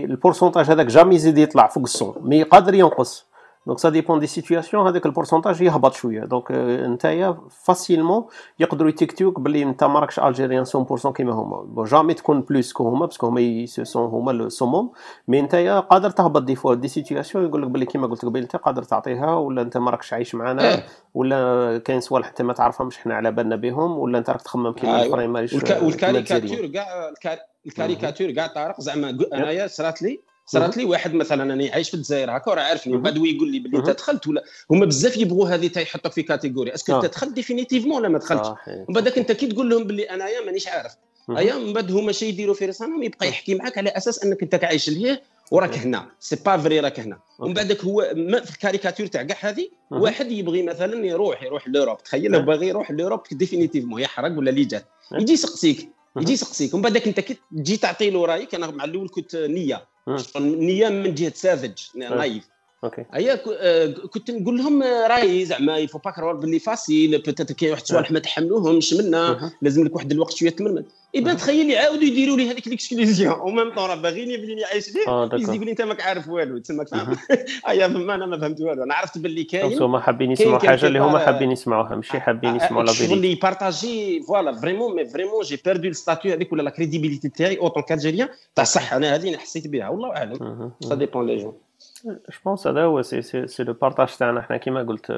[0.04, 3.27] ال pourcentage هذاك jamais يزيد يطلع فوق ال cent mais قادر ينقص
[3.68, 6.44] دونك ça dépend des situations هذاك ال pourcentage يهبط شوية donc
[6.88, 8.24] نتايا facilement
[8.58, 12.88] يقدروا يتيكتوك باللي انت ما راكش algérien 100% كيما هما bon jamais تكون plus que
[12.88, 14.92] هما parce que هما sont هما ال summum
[15.28, 18.56] mais نتايا قادر تهبط des fois des situations يقول لك باللي كيما قلت قبيل انت
[18.56, 20.82] قادر تعطيها ولا انت ما راكش عايش معنا.
[21.14, 25.02] ولا كاين صوالح انت ما تعرفهمش حنا على بالنا بهم ولا انت راك تخمم كيما.
[25.02, 26.66] الاخرين ماليش وال caricature.
[26.66, 31.42] كاع ال car- ال caricature كاع طارق زعما انايا صرات لي صرات لي واحد مثلا
[31.42, 33.02] أنا عايش في الجزائر هكا وراه عارفني مهم.
[33.02, 33.90] بعد هو يقول لي باللي انت.
[33.90, 37.06] دخلت ولا هما بزاف يبغوا هذه تا يحطوك في catégorie est-ce que انت.
[37.06, 38.48] دخلت définitivement ولا ما دخلتش.
[38.48, 40.92] ومن بعدك أنت كي تقول لهم باللي أنايا مانيش عارف.
[41.36, 44.64] أيا من بعد هما شي يديروا في رسالهم يبقى يحكي معك على أساس أنك أنت
[44.64, 45.74] عايش لهيه وراك.
[45.74, 47.54] هنا c'est pas vrai راك هنا ومن.
[47.54, 49.68] بعدك هو ما في ال caricature تاع كاع هذه.
[49.90, 52.40] واحد يبغي مثلا يروح يروح l'Europe تخيل نعم.
[52.40, 55.20] لو باغي يروح l'Europe définitivement يحرق ولا اللي جات نعم.
[55.20, 55.88] يجي يسقسيك.
[56.16, 59.84] يجي يسقسيك ومن بعدك أنت كي تجي تعطي له رأيك أنا مع الأول كنت نية
[60.08, 60.18] مم.
[60.36, 62.48] نية من جهة ساذج naïf
[62.84, 63.04] OK.
[63.12, 67.52] هيا آه، كنت نقول لهم آه، راي زعما il faut pas croire باللي facile peut-être
[67.52, 69.52] كاين واحد الصوالح ما تحملوهمش منا.
[69.62, 70.84] لازم لك واحد الوقت شوية تمرمد.
[71.16, 71.36] مهم.
[71.36, 75.30] تخيل يعاودوا يديروا لي هذيك l'exclusion و même temps راه باغيين يبني عايش ليه؟ أه
[75.32, 76.58] يزيد لي أنت ماك عارف والو.
[76.58, 77.16] تسمى فاهم.
[77.68, 78.82] ايا فما أنا ما فهمت والو.
[78.82, 79.82] أنا عرفت باللي كاين.
[79.82, 81.96] هما حابين يسمعوا حاجة اللي هما حابين يسمعوها.
[81.96, 86.32] ماشي حابين يسمعوا la vérité اللي partager voilà vraiment mais vraiment j'ai perdu ال statut
[86.32, 89.88] هذيك ولا la crédibilité تاعي en tant qu'Algérien تاع صح أنا هذه حسيت بها.
[89.88, 90.72] والله أعلم.
[90.80, 91.67] سا ديبون لي جون
[92.06, 95.12] جو بونس هذا هو سي سي سي لو بارطاج تاعنا حنا كيما قلت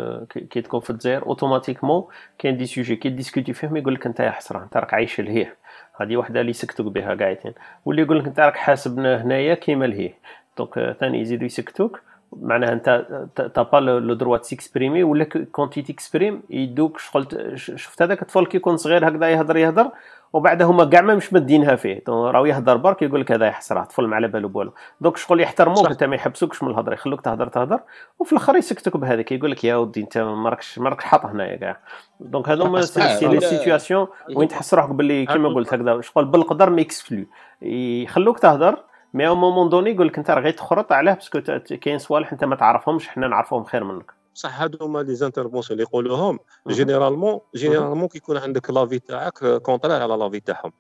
[0.51, 2.05] كي تكون في الجزائر automatiquement
[2.39, 5.57] كاين des sujets كي discuter فيهم يقول لك انت يا حسره انت راك عايش لهيه
[6.01, 7.53] هذه وحده اللي يسكتوك بها قاعدين
[7.85, 10.15] واللي يقول لك انت راك حاسبنا هنايا كيما لهيه
[10.59, 12.01] donc ثاني يزيدوا يسكتوك
[12.33, 18.03] معناها انت t'as pas le droit de t'exprimer ولا كون tu t'exprimes يدوك شغل شفت
[18.03, 19.91] هذاك الطفل كي يكون صغير هكذا يهضر يهضر
[20.33, 22.03] وبعد هما كاع ما مش مدينها فيه.
[22.09, 24.73] راهو يهضر برك يقول لك هذا يحسره طفل ما على بالو بوالو.
[25.01, 25.87] donc شغل يحترموك.
[25.91, 27.81] انت ما يحبسوكش من الهضره يخلوك تهضر تهضر
[28.19, 31.57] وفي الآخر يسكتوك بهذاك يقول لك يا ودي أنت ما راكش ما راكش حاط هنايا
[31.57, 31.77] كاع
[32.21, 33.07] donc هذوما صح.
[33.07, 37.25] c'est les ولا- situations وين تحس روحك باللي كيما قلت هكذا شغل بالقدر ما يكسكلو
[37.63, 38.77] يخلوك تهضر
[39.15, 41.41] mais au moment donné يقول لك أنت راه غير تخرط علاه parce que
[41.81, 44.20] كاين صوالح أنت ما تعرفهمش حنا نعرفوهم خير منك.
[44.35, 46.39] بصح هادو هما les interventions اللي يقولوهم.
[46.69, 50.73] généralement généralement كيكون عندك l'avis تاعك contraire على l'avis تاعهم.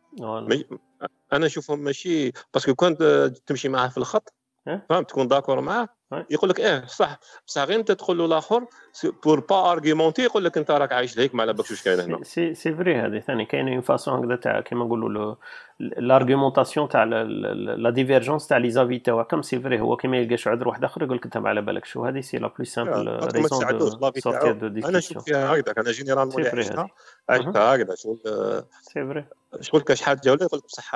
[1.32, 3.02] أنا نشوفهم ماشي parce que كنت
[3.46, 4.34] تمشي معاه في الخط
[4.66, 5.88] فهمت تكون d'accord معاه
[6.30, 8.66] يقول لك إيه صح بصح غير إنت تقول له الآخر
[9.24, 12.24] pour pas argumenter يقول لك إنت راك عايش لهيك ما على بالكش واش كاين هنا.
[12.24, 15.34] c'est c'est vrai هذه ثاني كاينة une façon هكذا تاع كيما نقولوا
[15.80, 19.24] l'argumentation تاع la divergence تاع les avis تاعو.
[19.24, 21.84] comme c'est vrai هو كيما يلقاش عذر واحد آخر يقول لك أنت ما على بالك
[21.84, 26.88] شو هذه c'est la plus simple raison de أنا نشوف فيها هكذاك أنا généralement عشتها
[27.28, 28.18] عشتها هكذا شغل
[28.80, 29.24] c'est vrai
[29.60, 30.94] شغل كاش حاجة ولا يقول لك بصح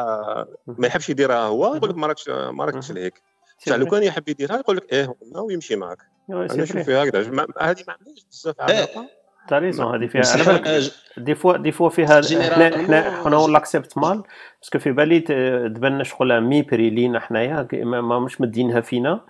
[0.66, 3.33] ما يحبش يديرها هو يقول لك ما راكش ما راكش لهيك.
[3.66, 5.98] بصح لو كان يحب يديرها يقول لك إيه ويمشي معك.
[6.30, 7.20] أنا نشوف فيها؟ هكذا
[7.60, 8.60] هذه ما عملوش بزاف.
[8.60, 9.06] علاقه
[9.48, 10.80] t'as raison هذه فيها
[11.16, 14.22] des fois des fois فيها حنا حنا حنا ولا accepte mal.
[14.60, 19.20] parce que في بالي تبان شغل mépris لينا حنايا ما مش مدينها فينا.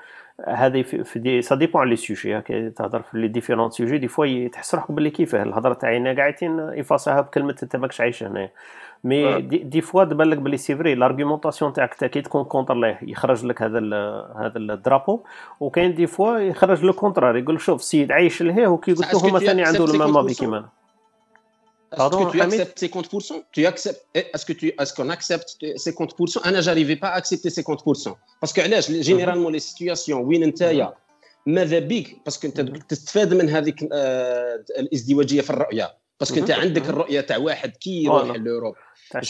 [0.49, 4.49] هذه في des ça dépend على les sujets تهضر في les différents sujets des fois
[4.49, 8.51] تحس روحك باللي كيفاه الهضرة تاعنا قاعدين يفاصها بكلمة أنت ماكش عايش هنا
[9.05, 12.99] mais des, des fois تبان لك بلي c'est vrai l'argumentation تاعك كي تكون contre ليه
[13.03, 13.79] يخرج لك هذا
[14.37, 15.21] هذا ال drapeau
[15.61, 19.39] وكاين des fois يخرج le contraire يقول شوف السيد عايش لهيه وكي قلت له هما
[19.39, 20.69] ثاني عنده الماما بي كيما.
[21.97, 26.61] Pardon, que tu acceptes 50% Tu acceptes Est-ce que tu est-ce qu'on accepte 50% أنا
[26.61, 28.11] j'arrivais pas à accepter 50%
[28.43, 30.95] parce que علاش généralement les situations وين نتايا
[31.47, 33.83] ماذا بيك parce que انت تستفاد من هذيك
[34.79, 38.75] الازدواجيه في الرؤيه باسكو انت عندك الرؤية تاع واحد كي يروح l'Europe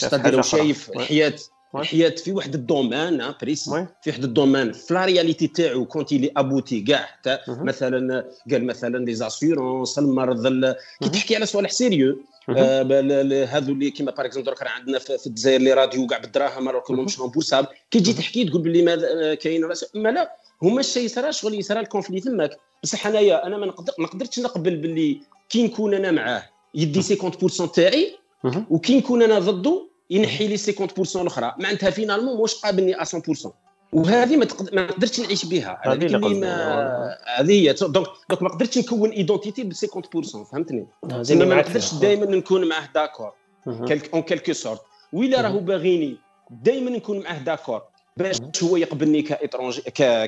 [0.01, 1.35] تقدر شايف الحياة
[1.75, 6.13] الحياة في واحد ال domaine précis في واحد ال domaine في la réalité تاعو quand
[6.13, 7.09] il est abouti كاع
[7.47, 14.25] مثلا قال مثلا les assurances المرض كي تحكي على صوالح sérieux هذو اللي كيما par
[14.25, 18.45] exemple درك عندنا في الجزائر les radios كاع بالدراهم راك مش impossible كي تجي تحكي
[18.45, 22.51] تقول باللي ماذا كاين ما لا هما الشيء يصرى شغل يصرى ال conflit تماك
[22.83, 26.54] بصح أنايا أنا ما نقدر ما قدرتش نقبل باللي كي نكون أنا معاه.
[26.75, 28.15] يدي 50% تاعي
[28.69, 33.49] وكي نكون أنا ضده ينحي les 50% الاخرى معناتها finalement واش قابلني 100%
[33.93, 34.75] وهذه ما, تقد...
[34.75, 35.81] ما قدرتش نعيش بها.
[35.83, 37.73] هذه اللي ما هذه هي.
[37.73, 40.87] donc donc ما قدرتش نكون identité ب 50% فهمتني؟
[41.21, 43.33] زعما ما نقدرش دائما نكون معاه d'accord
[44.13, 44.81] en quelque sorte
[45.13, 46.17] ولا راهو باغيني
[46.49, 47.81] دائما نكون معاه d'accord
[48.17, 49.81] باش هو يقبلني ك étranger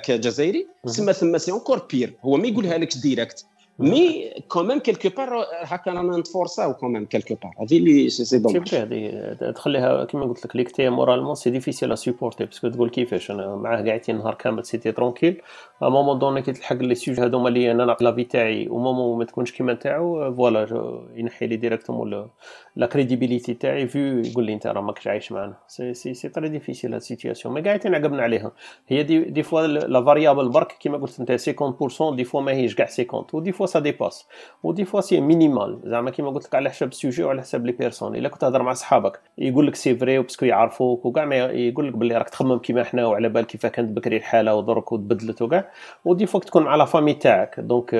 [0.03, 3.45] كجزائري تسمى ثم c'est encore pire هو ما يقولها لك direct
[3.79, 8.37] mais quand même quelque part هكا رانا نتفورساو quand même quelque part هذه اللي c'est
[8.37, 12.89] dommage هذه تخليها كيما قلت لك ليك moralement c'est difficile à supporter parce que تقول
[12.89, 15.41] كيفاش؟ أنا معاه قاعدين نهار كامل c'était tranquille
[15.83, 18.75] à un moment donné كي تلحق les sujets هذوما اللي أنا نعطي l'avis تاعي و
[18.75, 22.27] moment ما تكونش كيما تاعو voilà ينحي لي directement
[22.75, 25.53] la crédibilité تاعي في يقول لي أنت راه ماكش عايش معنا.
[25.67, 28.51] c'est c'est c'est très difficile هاد ال situation mais قاعدين عقبنا عليها.
[28.87, 32.85] هي des des fois la variable برك كيما قلت انت 50% des fois ماهيش كاع
[32.85, 34.27] 50 و des fois ça dépasse
[34.63, 37.65] و des fois c'est minimal زعما كيما قلت لك على حساب ال sujet وعلى حساب
[37.65, 41.05] les personnes الا كنت تهضر مع صحابك يقول لك c'est vrai و parce que يعرفوك
[41.05, 44.55] وكاع ما يقول لك باللي راك تخمم كيما حنا وعلى بال كيف كانت بكري الحاله
[44.55, 45.71] ودرك وتبدلت وكاع
[46.05, 47.93] و des fois تكون مع la famille تاعك donc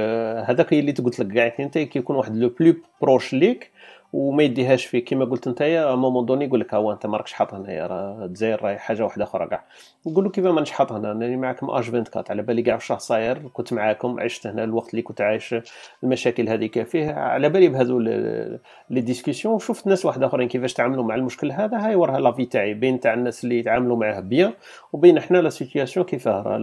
[0.48, 3.72] هذاك اللي قلت لك كاع انت كيكون واحد le plus proche ليك
[4.14, 5.06] وما يديهاش فيه.
[5.06, 7.88] كيما قلت انت à un moment donné يقول لك هو انت ما راكش حاط هنايا
[7.88, 9.64] راه الجزائر راهي حاجة واحدة أخرى كاع.
[10.08, 13.38] نقول له كيف مانيش حاط هنا؟ راني معاكم H24 على بالي كاع واش راه صاير
[13.54, 15.56] كنت معاكم عشت هنا الوقت اللي كنت عايش
[16.04, 21.16] المشاكل هذيك فيه على بالي بهذو les discussions وشفت ناس واحد أخرين كيفاش تعاملوا مع
[21.16, 24.54] المشكل هذا هاي وراها l'avis تاعي بين تاع الناس اللي يتعاملوا معاه bien
[24.94, 26.58] وبين حنا la situation كيفاه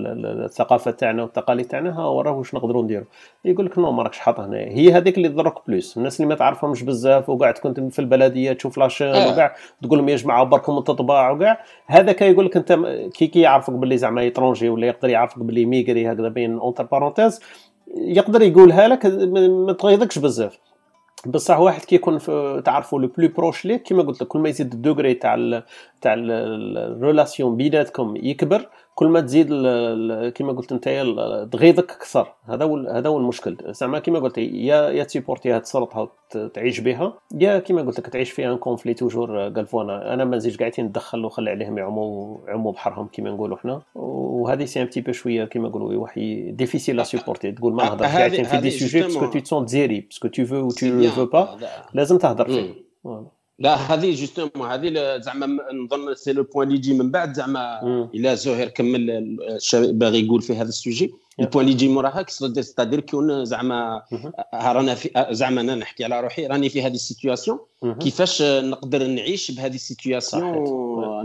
[0.44, 3.06] الثقافة تاعنا والتقاليد تاعنا ها وراه واش نقدروا نديروا؟
[3.44, 6.34] يقول لك non ما راكش حاط هنا هي هذيك اللي تضرك plus الناس اللي ما
[6.34, 9.32] تعرفهمش بزاف وقاعد كنت في البلدية تشوف لاشين آه.
[9.32, 12.72] وكاع تقول لهم يا جماعة بركم التطباع وكاع هذاك يقول لك أنت
[13.14, 17.40] كي كي يعرفك باللي زعما étranger ولا يقدر يعرفك باللي émigré هكذا bien entre parenthèses
[17.96, 20.58] يقدر يقولها لك ما تغيظكش بزاف
[21.26, 22.18] بصح واحد كيكون
[22.64, 25.62] تعرفوا le plus proche ليك كيما قلت لك كل ما يزيد ال degré تاع
[26.00, 29.48] تاع ال relation بيناتكم يكبر كل ما تزيد
[30.34, 30.84] كما قلت انت
[31.52, 32.34] تغيظك أكثر.
[32.44, 33.56] هذا هو هذا هو المشكل.
[33.68, 36.10] زعما كما قلت يا يا supporter هاد السلطة
[36.54, 40.36] تعيش بها يا كما قلت لك تعيش فيها un conflit toujours قال فوانا أنا ما
[40.36, 43.82] نزيدش قاعدين ندخل وخلي عليهم يعوموا يعوموا بحرهم كما نقولوا حنا.
[43.94, 46.20] وهذه c'est un petit peu شوية كما نقولوا واحد
[46.50, 50.00] difficile à supporter تقول ما نهضرش قاعدين في des sujets parce que tout تسون تزيري
[50.00, 51.58] parce que tu veux و tu veux pas
[51.94, 52.74] لازم تهضر فيه.
[53.58, 57.80] لا هذه justement هذه زعما نظن c'est le point اللي يجي من بعد زعما
[58.14, 59.36] إلا زهير كمل
[59.74, 61.14] باغي يقول في هذا ال sujet.
[61.40, 62.26] ال point اللي يجي موراها
[62.60, 64.02] c'est-à-dire qu'on زعما
[64.54, 67.58] رانا في زعما أنا نحكي على روحي راني في هذه ال situation
[68.00, 70.44] كيفاش نقدر نعيش بهذه ال situation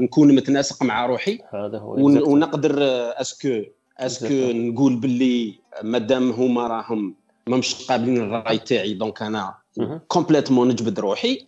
[0.04, 1.94] نكون متناسق مع روحي؟ هذا هو
[2.32, 2.76] ونقدر
[3.22, 3.62] est-ce que
[4.00, 7.16] est-ce que نقول باللي مادام هما راهم
[7.48, 9.59] ماهمش قابلين الراي تاعي donc أنا
[10.08, 11.46] complètement نجبد روحي.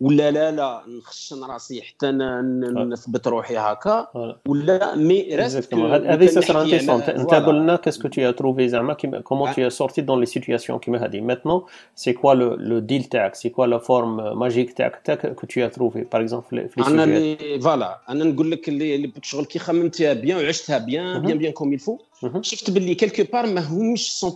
[0.00, 4.06] ولا لا لا نخشن راسي حتى نثبت روحي هكا.
[4.48, 9.54] ولا mais reste هذه c'est surintéressant انت قول لنا qu'est-ce que t'as trouvé زعما؟ comment
[9.54, 11.20] t'es sorti dans les situations كيما هذه.
[11.20, 11.62] maintenant
[11.94, 16.00] c'est quoi le deal تاعك؟ c'est quoi la formule magique تاعك تاعك que t'as trouvée
[16.12, 18.00] par exemple في أنا اللي voilà.
[18.08, 21.98] أنا نقول لك اللي شغل كي خممتها bien وعشتها bien bien bien comme il faut
[22.40, 24.28] شفت باللي quelque part ماهمش 100%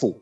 [0.00, 0.12] faux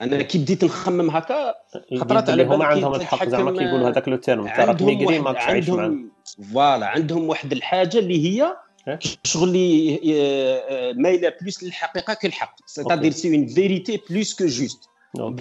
[0.00, 1.54] أنا كي بديت نخمم هكا
[2.00, 4.46] خطرات على هما عندهم الحق زعما كيقولوا هذاك le terme.
[4.46, 6.10] تاع émigré ماكش عايش معاهم.
[6.52, 8.56] voilà عندهم واحد الحاجة اللي هي
[9.24, 12.56] شغل اللي مايله plus للحقيقة كالحق.
[12.66, 14.88] c'est-à-dire c'est une vérité plus que juste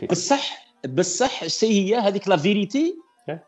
[0.09, 2.95] بصح بصح c'est هي هذيك la vérité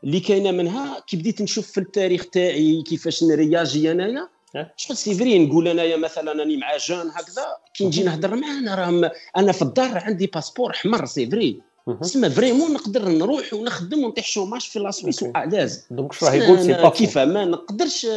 [0.03, 0.99] اللي كاينة منها.
[1.07, 4.29] كي بديت نشوف في التاريخ تاعي كيفاش نréagi أنايا
[4.77, 8.75] شغل سي فري نقول انايا مثلا راني مع جون هكذا؟ كي نجي نهضر معاه أنا
[8.75, 11.61] راه أنا في الدار عندي باسبور احمر سي فري
[12.01, 17.17] تسمى فريمون نقدر نروح ونخدم ونطيح شوماج في لاسويس والاز دونك شراه يقول سي كيف
[17.17, 18.07] ما نقدرش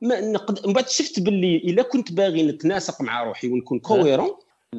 [0.00, 4.30] ما نقدر من بعد شفت باللي إلا كنت باغي نتناسق مع روحي ونكون كويرون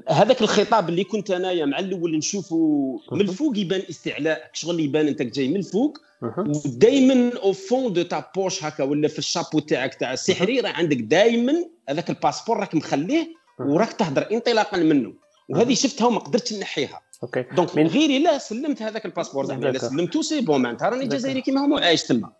[0.09, 4.49] هذاك الخطاب اللي كنت أنايا مع الأول نشوفه من الفوق يبان استعلاء.
[4.53, 9.19] شغل يبان أنت جاي من الفوق ودائما أو فون دو تا بوش هكا ولا في
[9.19, 13.27] الشابو تاعك تاع السحري راه عندك دائما هذاك الباسبور راك مخليه
[13.59, 15.13] وراك تهضر انطلاقا منه.
[15.49, 17.01] وهذه شفتها وما قدرتش نحيها.
[17.23, 17.45] أوكي.
[17.55, 21.41] دونك من غير الا سلمت هذاك الباسبور زعما الا سلمته سي بون معناتها راني جزائري
[21.41, 22.31] كيما هو عايش تما.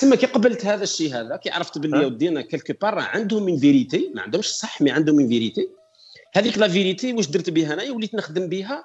[0.00, 4.10] تما كي قبلت هذا الشيء هذا كي عرفت باللي ودينا كيلكو بار عندهم من فيريتي
[4.14, 5.68] ما عندهمش صح مي عندهم من فيريتي
[6.34, 8.84] هذيك لا فيريتي واش درت بها انايا وليت نخدم بها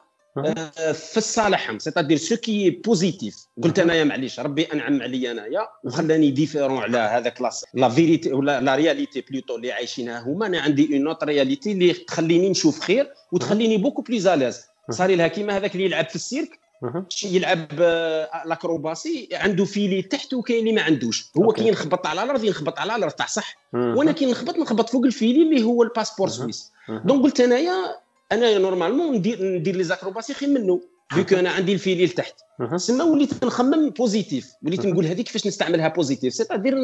[0.93, 6.77] في الصالحهم سيتادير سو كي بوزيتيف قلت أنايا معليش ربي أنعم عليا أنايا وخلاني ديفيرون
[6.77, 7.41] على هذاك
[7.73, 11.93] la vérité ولا la réalité plutôt اللي عايشينها هما أنا عندي une autre réalité اللي
[11.93, 15.85] تخليني نشوف خير وتخليني beaucoup plus à l'aise à l'aise صار لها كيما هذاك اللي
[15.85, 16.59] يلعب في ال cirque
[17.23, 17.67] يلعب
[18.45, 21.31] l'acrobatie عنده filet تحت وكاين اللي ما عندوش.
[21.37, 25.05] هو كي ينخبط على الأرض ينخبط على الأرض تاع صح وأنا كي نخبط نخبط فوق
[25.05, 26.71] ال filet اللي هو ال passeport suisse.
[27.05, 27.73] donc قلت أنايا
[28.31, 32.35] انايا normalement ندير ندير les acrobaties خير منه فيك أنا عندي ال filet لتحت.
[32.71, 34.51] تسمى وليت نخمم positif.
[34.63, 36.75] وليت نقول هذيك كيفاش نستعملها positif؟ c'est-à-dire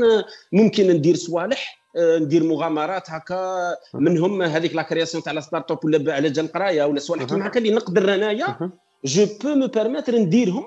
[0.51, 6.29] ممكن ندير صوالح ندير مغامرات هكا منهم هذيك la création تاع la start-up ولا على
[6.29, 8.71] جال القرايه ولا صوالح كيما هكا اللي نقدر انايا
[9.05, 10.65] je peux me permettre نديرهم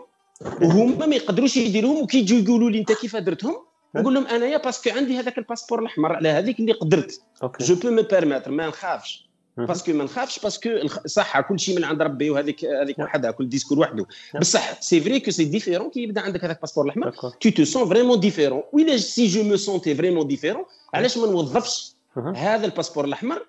[0.62, 3.56] وهما ما يقدروش يديروهم وكي يجوا يقولوا لي انت كيف درتهم
[3.94, 7.20] نقول لهم انايا parce que عندي هذاك ال passeport الأحمر على هذيك اللي قدرت.
[7.60, 9.27] je peux me permettre ما نخافش.
[9.66, 10.70] parce que ما نخافش parce que
[11.06, 14.06] صح كل شيء من عند ربي وهذيك هذيك وحدها كل discours وحده.
[14.40, 17.10] بصح c'est vrai que c'est différent كي يبدا عندك هذاك ال passeport الأحمر.
[17.40, 21.92] تو تو سون فريمون ديفيرون ولا سي جو مو سونتي فريمون ديفيرون علاش ما نوظفش
[22.36, 23.46] هذا الباسبور الأحمر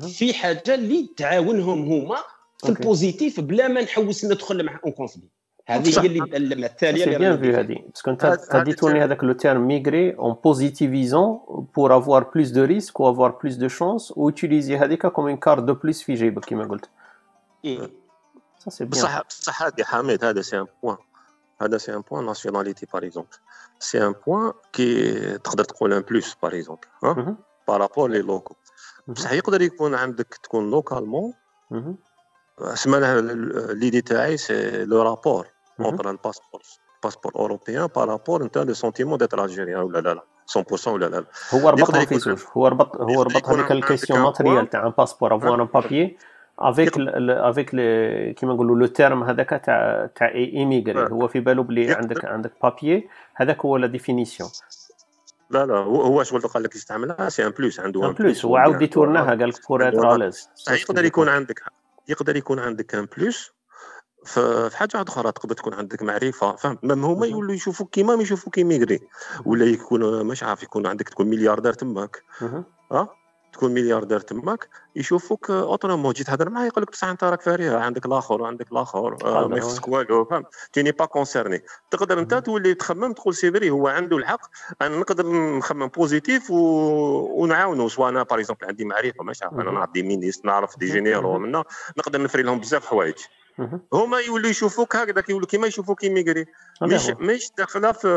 [0.00, 2.18] في حاجة اللي تعاونهم هما
[2.58, 5.22] في البوزيتيف بلا ما نحوس ندخل مع اون كونفلي
[5.66, 7.84] هذه هي اللي التالية اللي بيان في هذه.
[7.88, 11.40] باسكو انت ديتوني هذاك لو تيرم ميغري اون بوزيتيفيزون
[11.76, 15.36] بور افوار بلوس دو ريسك و افوار بلوس دو شانس و اوتيليزي هذيك كوم اون
[15.36, 16.88] كارت دو بلوس في جيبك كيما قلت
[18.66, 20.96] بصح بصح هذه حميد هذا سي ان بوان
[21.62, 23.36] هذا سي ان بوان ناسيوناليتي باغ اكزومبل
[23.78, 27.36] سي ان بوان كي تقدر تقول ان بلوس باغ اكزومبل
[27.68, 28.54] بارابور لي لوكو
[29.08, 31.34] بصح يقدر يكون عندك تكون لوكالمون
[32.60, 33.20] اسمها
[33.72, 35.46] ليدي تاعي سي لو رابور
[35.80, 36.62] اونتر الباسبور
[36.96, 40.22] الباسبور اوروبيان بارابور انت لو سونتيمون ديتر الجيريان ولا لا لا
[40.58, 44.86] 100% ولا لا هو ربطها في زوج هو ربط هو ربط هذيك الكيستيون ماتريال تاع
[44.86, 46.18] ان باسبور افوار ان بابيي
[46.58, 47.70] افيك افيك
[48.34, 53.08] كيما نقولوا لو تيرم هذاك تاع تاع ايميغري هو في بالو بلي عندك عندك بابيي
[53.34, 54.50] هذاك هو لا ديفينيسيون
[55.50, 58.82] لا لا هو شغل قال لك يستعملها؟ سي ان بلوس عنده ان بلوس هو عاود
[58.82, 61.62] يتورناها قال لك بور اتر اليز يقدر يكون عندك
[62.12, 63.50] يقدر يكون عندك ان بلوس.
[64.24, 66.56] في حاجة أخرى تقدر تكون عندك معرفة.
[66.56, 69.00] فهم هما يولوا يشوفوك كيما ما يشوفوك ميغري
[69.44, 72.22] ولا يكون مش عارف يكون عندك تكون ملياردير تماك.
[73.52, 78.06] تكون ملياردير تماك يشوفوك اوتومو تجي تهضر معاه يقول لك بصح انت راك فارغ عندك
[78.06, 81.62] الآخر وعندك الآخر آه ما يخصك والو فهمت تي ني با كونسيرني.
[81.90, 84.40] تقدر أنت تولي تخمم تقول سي فري هو عنده الحق
[84.82, 86.56] أنا نقدر نخمم بوزيتيف و...
[87.42, 90.86] ونعاونو سواء أنا باغ اكزومبل عندي معرفة مش عارف أنا نعرف دي مينيست نعرف دي
[90.86, 91.64] جينيرو منا
[91.98, 93.14] نقدر نفري لهم بزاف حوايج.
[93.92, 96.46] هما يولوا يشوفوك هكذا يولوا كيما يشوفوك ميغري
[96.82, 98.08] مش مش داخلة في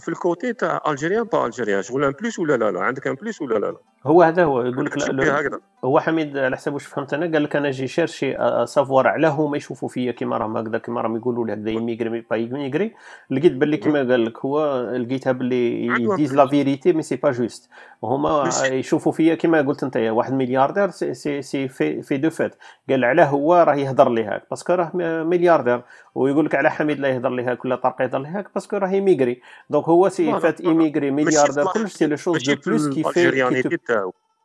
[0.00, 3.42] في الكوتي تاع الجيريان با الجيريان شغل ان بلوس ولا لا لا؟ عندك ان بلوس
[3.42, 3.76] ولا لا لا؟
[4.06, 4.62] هو هذا هو.
[4.62, 8.36] يقول لك هو حميد على حسب واش فهمت أنا؟ قال لك أنا جي شيرشي
[8.66, 12.36] سافوار علاه هما يشوفوا فيا كيما راهم هكذا كيما راهم يقولوا لي هكذا يميغري با
[12.36, 12.94] يميغري
[13.30, 17.70] لقيت باللي كيما قال لك هو لقيتها باللي يديز لا فيريتي مي سي با جوست.
[18.04, 22.56] هما يشوفوا فيا كيما قلت أنت واحد ملياردير سي سي, سي في, في دو فات
[22.90, 24.90] قال علاه هو راه يهضر لي هاك باسكو راه
[25.24, 25.82] milliardaire.
[26.18, 28.76] ويقول لك على حميد لا يهضر لي هاك ولا طارق يهضر لي هاك parce que
[28.76, 33.02] راه émigré donc هو c'est fait émigré milliardaire كلش c'est le chose de plus qui
[33.12, 33.78] fait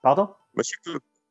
[0.04, 0.82] pardon ماشي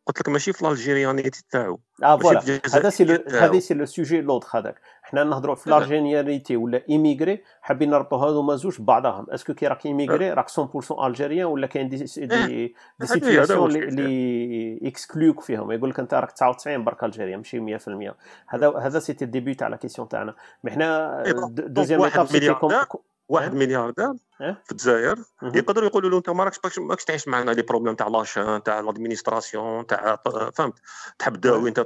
[0.06, 2.60] قلت لك ماشي في ال algérianité تاعو آه voilà.
[2.74, 4.80] هذا c'est هذا c'est le sujet l'autre هذاك.
[5.02, 9.26] حنا نهضروا في ال algérianité ولا émigré حابين نربطوا هذوما زوج ببعضهم.
[9.30, 14.80] est-ce que كي راك émigré راك 100% algérien ولا كاين des des, des situations اللي
[14.82, 15.72] excluent ك فيهم.
[15.72, 18.14] يقول لك أنت راك 99 برك algérien ماشي 100%
[18.46, 20.34] هذا هذا c'était le début تاع la question تاعنا.
[20.64, 22.54] mais حنا deuxième étape c'était
[23.28, 24.12] واحد milliardaire
[24.64, 25.18] في الجزائر.
[25.42, 28.80] يقدروا يقولوا له أنت ما راكش ماكش تعيش معنا les problèmes تاع la chaîne تاع
[28.80, 30.18] l'administration تاع
[30.54, 30.74] فهمت؟
[31.18, 31.80] تحب تداوي أنت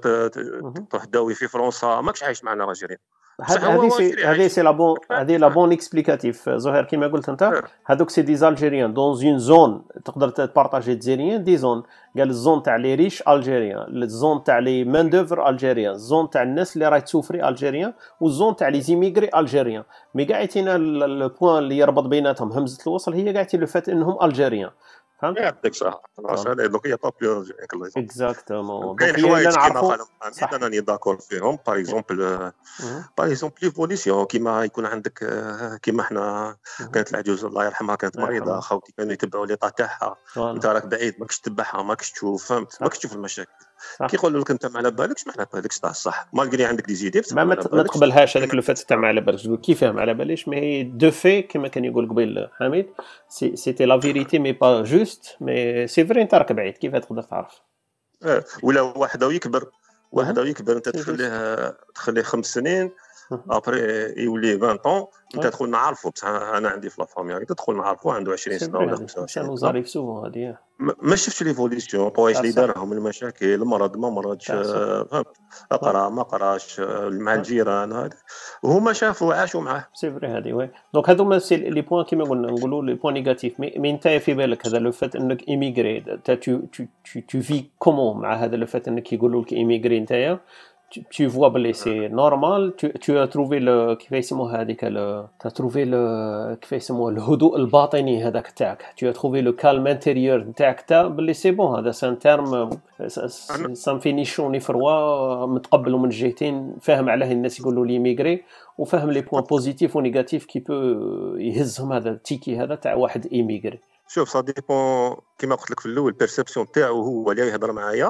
[0.90, 2.98] تروح تداوي في فرنسا ماكش عايش معنا راجلين
[3.42, 8.11] هذه c'est هذه c'est la bonne هذه la bonne explicative زهير كيما قلت أنت هذوك
[8.11, 8.95] c'est des Algériens.
[8.95, 11.82] dans une zone تقدر تبارطاجي des Algériens des zones
[12.18, 16.30] قال ال zone تاع les riches algériens ال zone تاع les main-d'œuvre algériens ال zone
[16.30, 19.84] تاع الناس اللي راهي تسوفري algériens وال zone تاع les émigrés algériens
[20.14, 22.45] mais كاع يعطينا ال point اللي يربط بيناتهم.
[22.53, 24.70] همزة الوصل هي كاع le fait إنهم algériens.
[25.22, 27.47] فهمت؟ يعطيك الصحة donc هي pas plus
[27.97, 29.94] exactement كاين حوايج كيما
[30.42, 31.59] أنا راني d'accord فيهم.
[31.66, 32.16] par exemple
[33.18, 35.24] par exemple l'évolution كيما يكون عندك
[35.82, 36.57] كيما حنا
[36.92, 40.16] كانت العجوز الله يرحمها كانت مريضة خاوتي كانوا يتبعوا l'état تاعها.
[40.36, 43.66] انت راك بعيد ماكش تتبعها ماكش تشوف فهمت؟ ماكش تشوف المشاكل.
[44.09, 46.95] كي يقولوا لك انت ما على بالكش ما على بالكش تاع الصح malgré عندك des
[46.95, 49.43] idées ما, ما تقبلهاش هذاك le fait تاع ما على بالكش.
[49.43, 52.87] تقول كيفاه ما على باليش؟ mais de fait كما كان يقول قبيل حميد
[53.28, 56.79] c'était la vérité mais pas juste mais c'est vrai انت راك بعيد.
[56.79, 57.61] كيف تقدر تعرف؟
[58.22, 59.70] آه ولا واحد يكبر
[60.12, 60.39] واحد.
[60.39, 62.91] يكبر انت تخليه تخليه خمس سنين
[63.32, 68.12] après يولي 20 ans انت تدخل نعرفه بصح أنا عندي في la famille تدخل نعرفه
[68.12, 72.93] عنده 20 سنه ولا 25 سنه زاريف souvent هذه ما شفتش l'évolution طوايش اللي دارهم
[72.93, 75.27] المشاكل مرض ما مرضش فهمت
[75.72, 78.16] اقرا ما قراش مع الجيران هذا
[78.62, 82.51] وهما شافوا عاشوا معاه c'est vrai هذه oui donc هذوما c'est les points كيما قلنا
[82.51, 86.34] نقولوا les points négatifs mais انت في بالك هذا le fait انك émigré tout
[87.28, 90.41] tout fait commun مع هذا le fait انك يقولوا لك émigré نتايا
[90.91, 92.72] tu, vois que c'est normal.
[92.76, 97.57] Tu, tu as trouvé le كيف يسموه هذيك tu as trouvé le كيف يسموه الهدوء
[97.57, 101.91] الباطني هذاك تاعك tu as trouvé le calme intérieur تاعك تاع باللي c'est bon هذا
[101.91, 102.70] c'est un terme
[103.72, 108.43] c'est une définition فروا متقبل من الجهتين فاهم علاه الناس يقولوا لي émigré
[108.78, 110.74] وفاهم les points positifs و négatifs qui peuvent
[111.37, 113.78] يهزهم هذا l'étiquette هذا تاع واحد émigré
[114.09, 118.09] شوف ça dépend كيما قلت لك في الأول perception تاعو هو اللي يهضر معايا.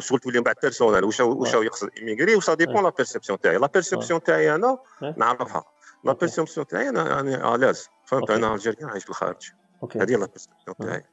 [0.00, 3.58] شغل تولي من بعد personnel واش واش يقصد émigré و ça dépend la perception تاعي
[3.58, 4.78] la perception تاعي أنا
[5.16, 5.64] نعرفها.
[6.04, 9.50] la perception تاعي أنا يعني à l'aise فهمت؟ أنا algérien عايش في الخارج
[9.96, 11.04] هذه la perception تاعي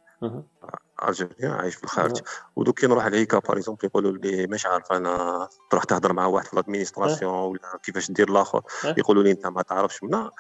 [1.08, 2.22] algérien عايش في الخارج
[2.56, 6.48] ودوك كي نروح لهيكا par exemple يقولوا لي مش عارف أنا تروح تهضر مع واحد
[6.48, 8.64] في l'administration ولا كيفاش دير الآخر.
[8.98, 10.04] يقولوا لي أنت ما تعرفش.
[10.04, 10.32] منا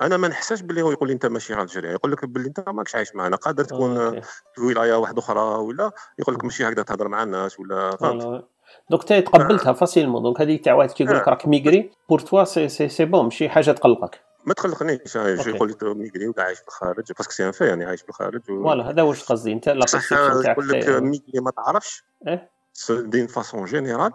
[0.00, 2.94] أنا ما نحساش باللي هو يقول لي أنت ماشي algérien يقول لك باللي أنت ماكش
[2.94, 4.20] عايش معنا قادر تكون
[4.54, 8.44] في ولاية واحدة أخرى ولا يقول لك ماشي هكذا تهضر مع الناس ولا فهمت؟
[8.90, 12.68] donc تي تقبلتها facilement donc هذيك تاع واحد كيقول لك راك émigré pour toi c'est
[12.68, 14.20] c'est c'est bon ماشي حاجة تقلقك.
[14.44, 18.02] ما تقلقنيش يقول لي émigré ولا عايش بالخارج parce que c'est un fait يعني عايش
[18.02, 22.50] بالخارج voilà هذا واش قصدي أنت؟ لا تاعك يقول لك émigré ما تعرفش إيه؟
[22.90, 24.12] d'une façon générale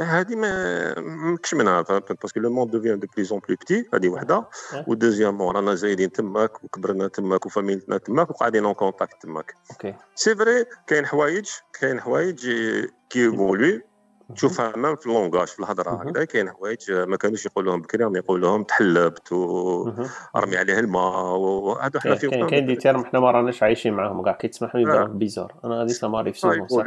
[0.00, 4.08] هذه ما ماكش منها parce que le monde devient de plus en plus petit هذه
[4.08, 4.48] وحده.
[4.86, 9.54] و deuxièmement رانا زايدين تماك وكبرنا تماك وفاميلتنا تماك وقاعدين en contact تماك.
[9.70, 11.48] OK c'est vrai كاين حوايج
[11.80, 12.40] كاين حوايج
[13.10, 13.82] كي évoluent
[14.36, 16.24] تشوفها même في ال langage في الهضرة هكذا.
[16.24, 22.48] كاين حوايج ما كانوش يقولوهم بكري راهم يقولوهم تحلبت ورمي عليه الماء وهذا حنا فيهم
[22.48, 24.24] كاين des termes حنا ما راناش عايشين معاهم.
[24.24, 26.84] كاع كي تسمعهم يبداو bizarre أنا في souvent صح.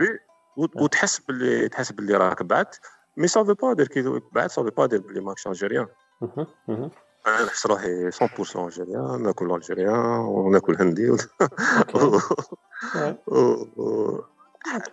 [0.58, 2.76] وتحس باللي تحس باللي راك بعت
[3.18, 5.88] mais ça veut pas dire que بعد ça veut pas dire بلي ماكش algérien
[7.28, 11.18] أنا نحس روحي 100% algérien ناكل algérien وناكل هندي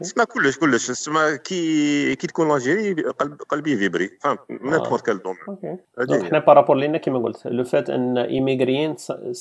[0.00, 5.22] تسمى كلش كلش تسمى كي كي تكون algérien قلب قلبي فيبري فهمت من n'importe quel
[5.22, 5.78] domaine
[6.24, 9.32] حنا بارابور لينا كيما قلت لو فات ان ايميغريين سا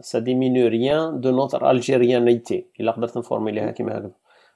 [0.00, 4.10] سا ديمينو ريان دو نوتر الجيريانيتي الا قدرت نفورميليها كيما هكذا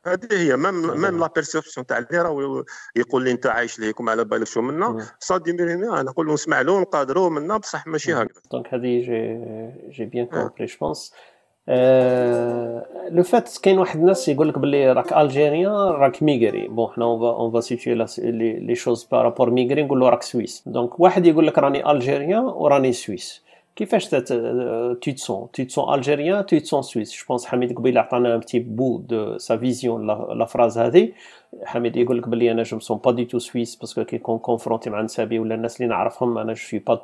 [0.06, 0.56] هذه هي.
[0.56, 2.64] ميم ميم لا بيرسيبسيون تاع اللي راه
[2.96, 5.06] يقول لي انت عايش ليكم على بالك شو منا.
[5.18, 8.40] صادي أنا نقول له نسمع له نقادروا منا بصح ماشي هكذا.
[8.52, 9.40] دونك هذه جي
[9.90, 11.12] جي بيان كومبري جو بونس
[13.10, 17.52] لو فات كاين واحد الناس يقول لك باللي راك الجيريان راك ميغري بون حنا اون
[17.52, 18.06] فا سيتوي
[18.58, 22.44] les choses par rapport émigré نقول له راك suisse donc واحد يقول لك راني algérien
[22.44, 23.42] وراني suisse
[23.76, 24.14] كيفاش
[25.88, 29.56] algérien tu te sens suisse je pense حميد قبيل عطانا un petit bout de sa
[29.56, 29.98] vision
[30.34, 31.12] la phrase هذه
[31.64, 34.18] حميد يقول لك بلي أنا je me sens pas du tout suisse parce que كي
[34.18, 37.00] كون confronté مع نسابي ولا الناس اللي نعرفهم أنا je pas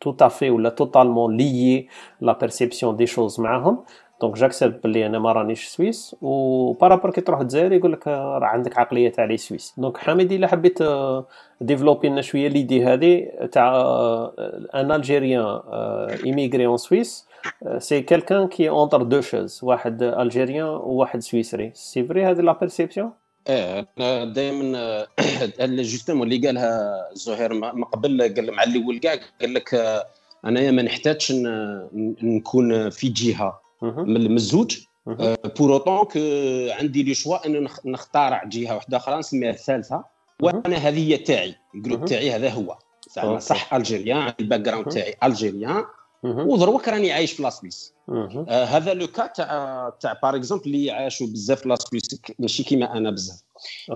[0.00, 1.88] tout à fait ou totalement lié
[2.20, 3.06] la perception des
[3.38, 3.84] معاهم
[4.20, 8.08] donc j'accepte بلي أنا ما رانيش suisse و par rapport كي تروح الجزائر يقول لك
[8.08, 10.78] راه عندك عقليه تاع les Suisses donc حميد الا حبيت
[11.60, 13.72] développer لنا شوية l'idée هذه تاع
[14.74, 15.60] un Algérien
[16.24, 17.26] émigré en Suisse
[17.78, 23.12] c'est quelqu'un qui entre deux chaises واحد Algérien وواحد سويسري c'est vrai هذه la perception
[23.48, 25.06] إيه أنا دائما
[25.60, 29.74] justement اللي قالها زهير ما قبل قال مع الأول كاع قال لك
[30.46, 31.32] أنايا ما نحتاجش
[32.22, 33.65] نكون في جهة.
[33.82, 34.78] من الزوج.
[35.58, 36.20] pour autant que
[36.80, 40.04] عندي le choix انه نختار جهة واحدة أخرى نسميها الثالثة.
[40.42, 41.54] وأنا هذه هي تاعي.
[41.74, 42.78] ال groupe تاعي هذا هو.
[43.10, 45.84] زعما صح Algérien ال background تاعي Algérien.
[46.24, 50.90] ودروك راني عايش في la Suisse آه هذا le cas تاع تاع par exemple اللي
[50.90, 53.42] عاشوا بزاف في la Suisse ماشي كيما أنا بزاف.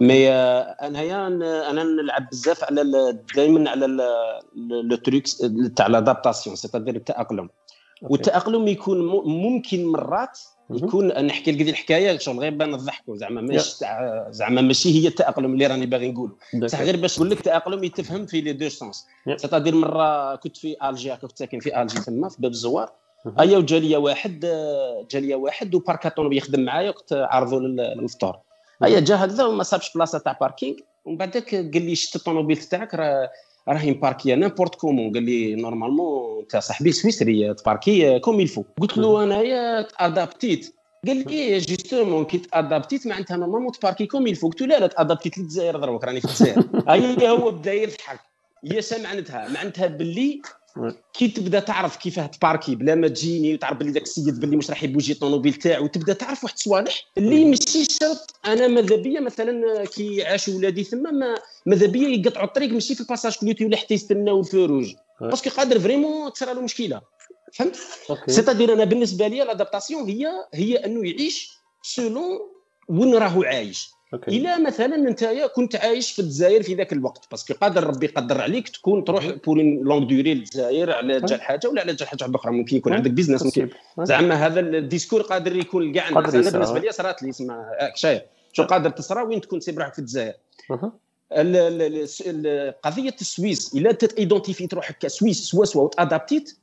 [0.00, 1.26] mais آه أنايا
[1.70, 3.86] أنا نلعب بزاف على دائما على
[4.56, 5.26] le truc
[5.76, 7.48] تاع l'adaptation c'est-à-dire التأقلم.
[8.03, 10.38] والتاقلم يكون ممكن مرات
[10.70, 13.76] يكون نحكي لك الحكاية شغل غير بان نضحكوا زعما ماشي
[14.30, 18.26] زعما ماشي هي التأقلم اللي راني باغي نقول بصح غير باش نقول لك التاقلم يتفهم
[18.26, 19.06] في les deux sens.
[19.36, 22.92] c'est-à-dire مرة كنت في ألجي كنت ساكن في ألجي تما في باب الزوار.
[23.40, 24.40] أيا وجا واحد
[25.11, 28.38] جا واحد وباركاتون يخدم معايا وقت عرضوا للفطور
[28.84, 32.94] أيا جا هكذا وما صابش بلاصه تاع parking ومن بعدك قال لي شت الطوموبيل تاعك
[32.94, 33.30] راه
[33.72, 35.12] راهي مباركيه n'importe comment.
[35.12, 40.74] قال لي normalement انت صاحبي سويسري تباركي comme il faut قلت له انايا ادابتيت
[41.06, 44.80] قال لي إيه justement كي تادابتيت معناتها normalement تباركي comme il faut قلت له لا
[44.80, 46.64] لا تادابتيت للجزائر دروك راني في الجزائر.
[46.88, 48.20] هي هو بدا يضحك
[48.64, 50.42] هي معناتها معناتها باللي
[51.14, 54.82] كي تبدا تعرف كيفاه تباركي بلا ما تجيني وتعرف بلي ذاك السيد بلي مش راح
[54.82, 58.34] يبوجي الطوموبيل تاعو وتبدا تعرف واحد الصوالح اللي ماشي شرط.
[58.46, 61.34] أنا ماذا بيا مثلا كي عاشوا ولادي ثما ما
[61.66, 64.94] ماذا بيا يقطعوا الطريق ماشي في ال passage clouté ولا حتى يستناو الفروج.
[65.20, 67.00] parce que قادر vraiment تصير له مشكلة.
[67.52, 67.76] فهمت؟
[68.26, 71.50] c'est-à-dire أنا بالنسبة لي l'adaptation هي هي أنه يعيش
[71.82, 72.38] selon
[72.88, 73.90] وين راهو عايش.
[74.14, 74.30] okay.
[74.30, 78.40] إلى مثلا أنت كنت عايش في الجزائر في ذاك الوقت parce que قادر ربي يقدر
[78.40, 82.52] عليك تكون تروح pour longue durée للجزائر على جال حاجة ولا على جال حاجة أخرى
[82.52, 83.68] ممكن يكون عندك business ممكن.
[83.98, 88.22] زعما هذا ال discours قادر يكون كاع بالنسبة لي صرات لي اسمع شايف.
[88.52, 90.34] شو قادر تصرى وين تكون سيب روحك في الجزائر.
[91.32, 96.56] قضية ال Suisse إلا تايدونتيفي روحك كسويس سوا سوا وتادابتيت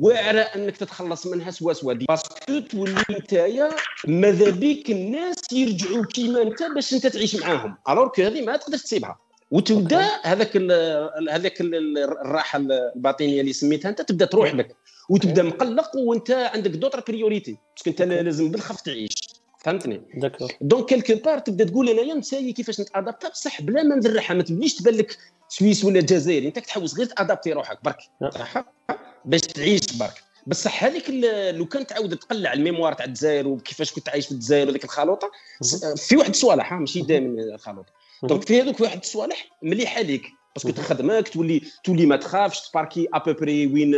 [0.00, 1.92] واعرة أنك تتخلص منها سوا سوا.
[1.92, 3.70] دي parce que تولي نتايا
[4.06, 7.76] ماذا بيك الناس يرجعوا كيما أنت باش أنت تعيش معاهم.
[7.88, 9.18] alors que هذه ما تقدرش تسيبها.
[9.50, 10.56] وتبدا هذاك
[11.30, 14.76] هذاك الراحة الباطنية اللي سميتها أنت تبدا تروح لك.
[15.08, 19.33] وتبدا مقلق وأنت عندك d'autres priorités parce que أنت لازم بالخف تعيش.
[19.64, 20.02] فهمتني؟
[20.60, 24.74] donc quelque part تبدا تقول انايا نساي كيفاش نتأدابتا؟ بصح بلا ما نذرحها ما تبليش
[24.74, 25.18] تبان لك
[25.48, 26.46] Suisse ولا جزائري.
[26.46, 27.98] انت تحوس غير تأدابتي روحك برك.
[29.24, 30.22] باش تعيش برك.
[30.46, 31.10] بصح هذيك
[31.54, 35.30] لو كان تعاود تقلع ال mémoire تاع الجزائر وكيفاش كنت عايش في الجزائر وذيك الخلوطة
[35.96, 37.92] في واحد الصوالح ماشي دائما الخلوطة.
[38.22, 43.08] donc في هذوك واحد الصوالح مليحه ليك parce que تخدمك تولي تولي ما تخافش تباركي
[43.14, 43.90] à peu près وين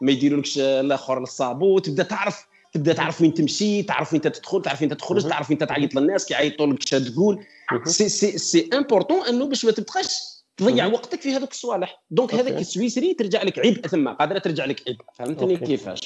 [0.00, 4.82] ما يديرولكش الآخر لل sabot تبدا تعرف تبدا تعرف وين تمشي تعرف وين تدخل تعرف
[4.82, 7.44] وين تخرج تعرف وين تعيط للناس كي يعيطوا لك اش تقول.
[7.84, 10.08] c'est c'est c'est important إنه باش ما تبقاش
[10.56, 12.02] تضيع وقتك في هذوك الصوالح.
[12.10, 15.04] donc هذاك السويسري ترجع لك عبء ثم قادرة ترجع لك عبء.
[15.14, 16.00] فهمتني كيفاش؟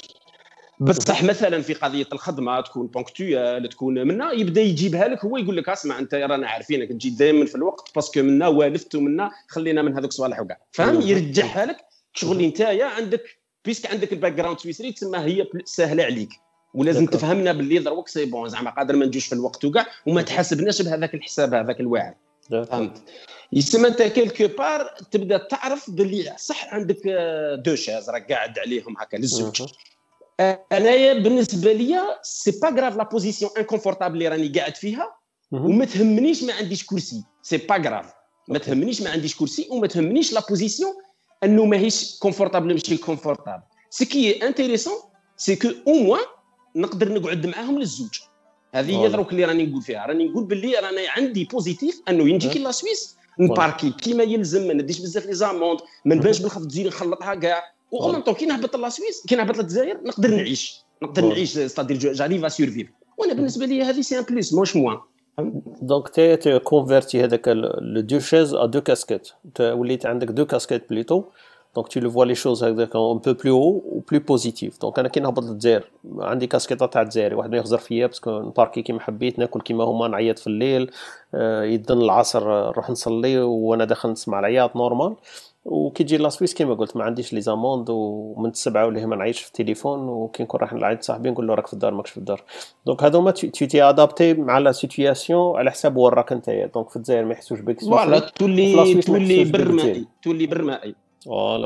[0.79, 5.69] بصح مثلا في قضية الخدمة تكون ponctuel تكون منا يبدا يجيبها لك هو يقول لك
[5.69, 9.93] اسمع أنت رانا عارفينك تجي دائما في الوقت parce que منا والفت ومنا خلينا من
[9.93, 11.77] هذوك الصوالح وكاع فهم؟ يرجعها لك.
[12.13, 13.23] شغل أنت عندك
[13.65, 16.29] puisque عندك ال background سويسري تسمى هي سهلة عليك.
[16.77, 17.17] ولازم دكو.
[17.17, 21.13] تفهمنا باللي دروك c'est bon زعما قادر ما نجوش في الوقت وكاع وما تحاسبناش بهذاك
[21.13, 22.13] الحساب هذاك الواعر
[22.49, 23.01] فهمت؟
[23.53, 26.97] يسمى أنت quelque part تبدأ تعرف باللي صح عندك
[27.65, 29.61] deux chaises راك قاعد عليهم هكا للزوج.
[30.71, 35.15] أنايا بالنسبة لي c'est pas grave la position inconfortable اللي راني قاعد فيها
[35.51, 37.23] وما تهمنيش ما عنديش كرسي.
[37.41, 38.13] c'est pas grave
[38.47, 40.93] ما تهمنيش ما عنديش كرسي وما تهمنيش la position
[41.43, 44.93] أنه ماهيش confortable ماشي confortable ce qui intéressant
[45.37, 46.25] c'est que au moins
[46.77, 48.19] نقدر نقعد معاهم للزوج.
[48.73, 50.05] هذه هي دروك اللي راني نقول فيها.
[50.05, 54.73] راني نقول باللي راني عندي positif أنه ينجي كي la Suisse نباركي كيما يلزم ما
[54.73, 57.63] نديش بزاف les amendes ما نبانش بالخف تزيد نخلطها كاع.
[57.91, 60.87] وغمنطو كي نهبط la Suisse كي نهبط للجزائر نقدر نعيش.
[61.03, 64.97] نقدر نعيش c'est-à-dire j'arrive à survivre وأنا بالنسبة لي هذه c'est un plus موش moins
[65.81, 69.27] donc t'es converti هذاك les deux chaises à deux casquettes
[69.61, 71.23] وليت عندك deux casquettes plutôt
[71.77, 74.81] donc tu le vois les choses هكذاك un peu plus haut ou plus positif.
[74.81, 75.83] donc أنا كي نهبط للجزائر.
[76.19, 79.83] عندي كاسكيطه تاع الجزائري واحد ما يخزر فيا parce que نباركي كيما حبيت ناكل كيما
[79.83, 80.91] هما نعيط في الليل.
[81.73, 85.15] يدن العصر نروح نصلي وأنا داخل نسمع العياط normal
[85.65, 89.39] وكي تجي la Suisse كيما قلت ما عنديش les amendes ومن السبعة ولا ما نعيش
[89.39, 92.43] في التليفون وكي نكون رايح نعيط صاحبي نقول له راك في الدار ماكش في الدار.
[92.85, 96.69] donc هذوما t'es t'es adapté مع la situation على حساب وين راك أنت.
[96.73, 100.95] donc في الجزائر ما يحسوش بك voilà تولي تولي برمائي تولي برمائي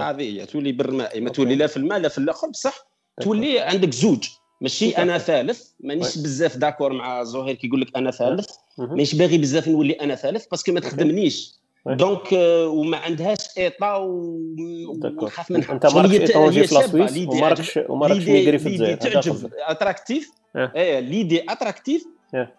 [0.02, 0.46] هذه هي.
[0.46, 1.22] تولي برمائي.
[1.22, 2.48] ما تولي لا في الماء لا في الأخر.
[2.48, 2.88] بصح
[3.22, 4.28] تولي عندك زوج.
[4.62, 5.64] ماشي أنا ثالث.
[5.80, 8.50] مانيش بزاف d'accord مع زهير كيقول لك أنا ثالث.
[8.78, 11.62] مانيش باغي بزاف نولي أنا ثالث parce que ما تخدمنيش.
[11.86, 12.28] donc
[12.66, 15.74] وما عندهاش état ونخاف منها.
[15.74, 18.98] أنت ما راكش étranger في la Suisse وما راكش وما راكش émigré في الجزائر.
[18.98, 19.52] تعجب.
[19.60, 20.32] attractive.
[20.56, 21.00] إيه.
[21.00, 22.06] L'idée attractive.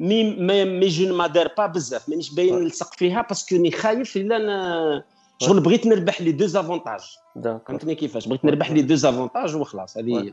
[0.00, 2.08] Mais mais je m'attarde pas بزاف.
[2.08, 5.02] مانيش باين نلصق فيها parce que ني خايف إلا
[5.42, 7.00] شغل بغيت نربح les deux avantages
[7.66, 10.32] فهمتني كيفاش؟ بغيت نربح les deux avantages وخلاص هذه هي.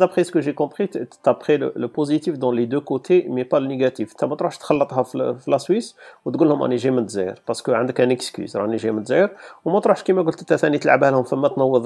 [0.00, 3.26] D'après ce que j'ai compris, tu as pris le, le, positif dans les deux côtés,
[3.30, 4.14] mais pas le négatif.
[4.16, 5.94] Tu ne تخلطها في la Suisse
[6.24, 9.30] وتقول لهم راني جاي من الجزائر parce que عندك une excuse راني جاي من الجزائر
[9.64, 11.84] وما تروحش كيما قلت انت ثاني تلعبها لهم فما تنوض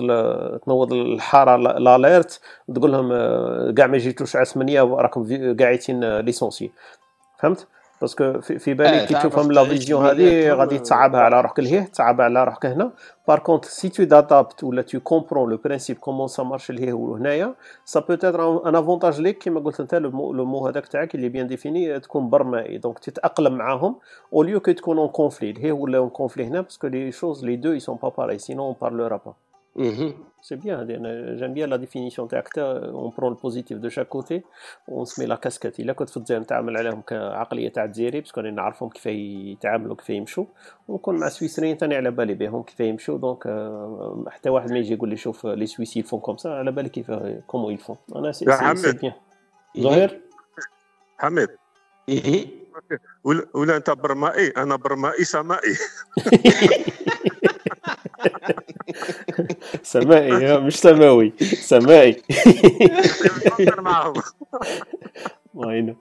[0.58, 2.40] تنوض الحاره l'alerte
[2.74, 3.08] تقول لهم
[3.74, 6.70] كاع ما جيتوش على 8 راكم قاعدين licenciés
[7.38, 7.66] فهمت؟
[8.02, 12.24] parce que في, بالي كي تفهم la vision هذه غادي تصعبها على روحك لهيه تصعبها
[12.24, 12.92] على روحك هنا.
[13.28, 17.54] par contre si tu t'adaptes ولا tu comprends le principe comment ça marche لهيه وهنايا
[17.84, 20.10] ça peut être un avantage ليك كيما قلت انت le
[20.44, 23.96] mot هذاك تاعك اللي bien défini تكون برمائي donc تتاقلم معاهم
[24.32, 27.44] au lieu que تكون en conflit لهيه ولا en conflit هنا parce que les choses
[27.44, 29.34] les deux ils sont pas pareils sinon on parlera pas
[30.44, 30.84] C'est bien,
[31.38, 32.48] j'aime bien la définition تاعك
[32.94, 34.44] on prend le positif de chaque côté
[34.88, 35.80] on se met la casquette.
[35.80, 39.96] الا كنت في الجزائر نتعامل عليهم كعقليه تاع الجزائري parce que راني نعرفهم كيف يتعاملوا
[39.96, 40.44] كيف يمشوا
[40.88, 43.42] ونكون مع السويسريين ثاني على بالي بهم كيف يمشوا donc
[44.28, 46.88] حتى واحد ما يجي يقول لي شوف les Suisses ils font comme ça على بالي
[46.88, 47.10] كيف
[47.46, 48.44] comment ils font أنا c'est
[48.76, 49.12] c'est bien
[49.80, 50.20] ظهير
[51.18, 51.48] حميد
[53.54, 55.74] ولا انت برمائي أنا برمائي سمائي
[59.82, 62.22] سمائي مش سماوي سمائي
[65.54, 65.96] وينه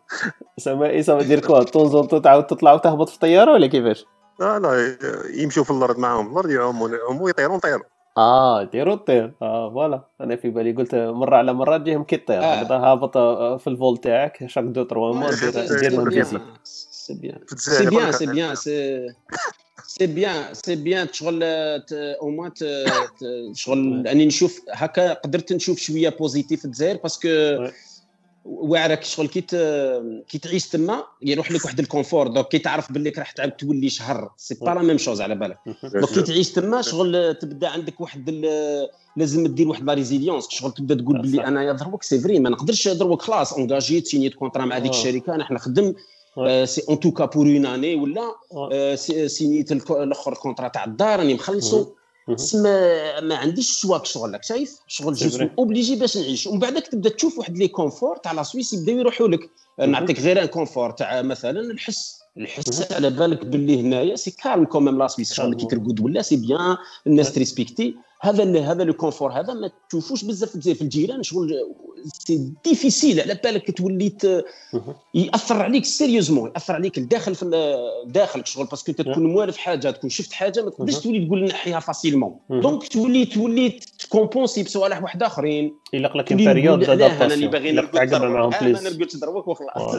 [0.57, 4.05] سمائي سما دير كوا طونزون تعاود تطلع وتهبط في الطيارة ولا كيفاش؟
[4.39, 4.97] لا لا
[5.35, 6.31] يمشوا في الأرض معاهم.
[6.31, 7.83] الأرض يعوموا يعوموا يطيرون طيروا
[8.17, 10.01] آه يطيروا الطير آه فوالا.
[10.21, 12.91] أنا في بالي قلت مرة على مرة تجيهم كي الطير آه.
[12.91, 13.17] هابط
[13.61, 15.29] في الفول تاعك شاك دو تروا مو
[15.81, 16.09] دير لهم
[16.63, 17.39] سي بيان.
[17.55, 18.11] سي بيان.
[18.11, 18.55] سي بيان
[19.87, 22.51] c'est bien c'est bien شغل au moins
[23.53, 27.29] شغل اني نشوف هكا قدرت نشوف شوية positif الجزائر parce que
[28.45, 29.41] واعرك شغل كي
[30.29, 33.89] كي تعيش تما يروح لك واحد ال confort donc كي تعرف باللي راح تعاود تولي
[33.89, 34.31] شهر.
[34.37, 35.57] c'est pas la même chose على بالك.
[35.93, 38.45] donc كي تعيش تما شغل تبدا عندك واحد
[39.17, 42.87] لازم دير واحد la résilience شغل تبدا تقول باللي أنا دروك c'est vrai ما نقدرش
[42.87, 45.35] دروك خلاص engagé ت signé ت contrat مع هذيك الشركة.
[45.35, 45.93] أنا نخدم
[46.63, 48.35] c'est en tout cas pour une année ولا
[49.27, 51.87] signé ت الآخر contrat تاع الدار راني مخلصو
[52.53, 56.47] ما ما عنديش ال choix شغل لك شايف؟ شغل je suis obligé باش نعيش.
[56.47, 59.49] ومن بعدك تبدا تشوف واحد les conforts تاع la Suisse يبداو يروحوا لك.
[59.79, 62.21] نعطيك غير un confort تاع مثلا الحس.
[62.37, 66.21] الحس على بالك باللي هنايا c'est calme quand même la Suisse شغل كي ترقد ولا
[66.21, 66.77] c'est bien
[67.07, 71.23] الناس ت respecter هذا هذا le confort هذا ما تشوفوش بزاف في الجيران.
[71.23, 71.53] شغل
[72.13, 74.11] c'est difficile على بالك تولي
[75.13, 80.09] يأثر عليك sérieusement يأثر عليك الداخل في داخلك شغل parce que تكون موالف حاجة تكون
[80.09, 85.23] شفت حاجة ما تقدرش تولي تقول نحيها facilement donc تولي تولي ت compenser بصوالح واحد
[85.23, 85.75] آخرين.
[85.93, 89.95] يلق لك période d'adaptation أنا باغي نرقد معاهم plus أنا نرقد دروك وخلاص.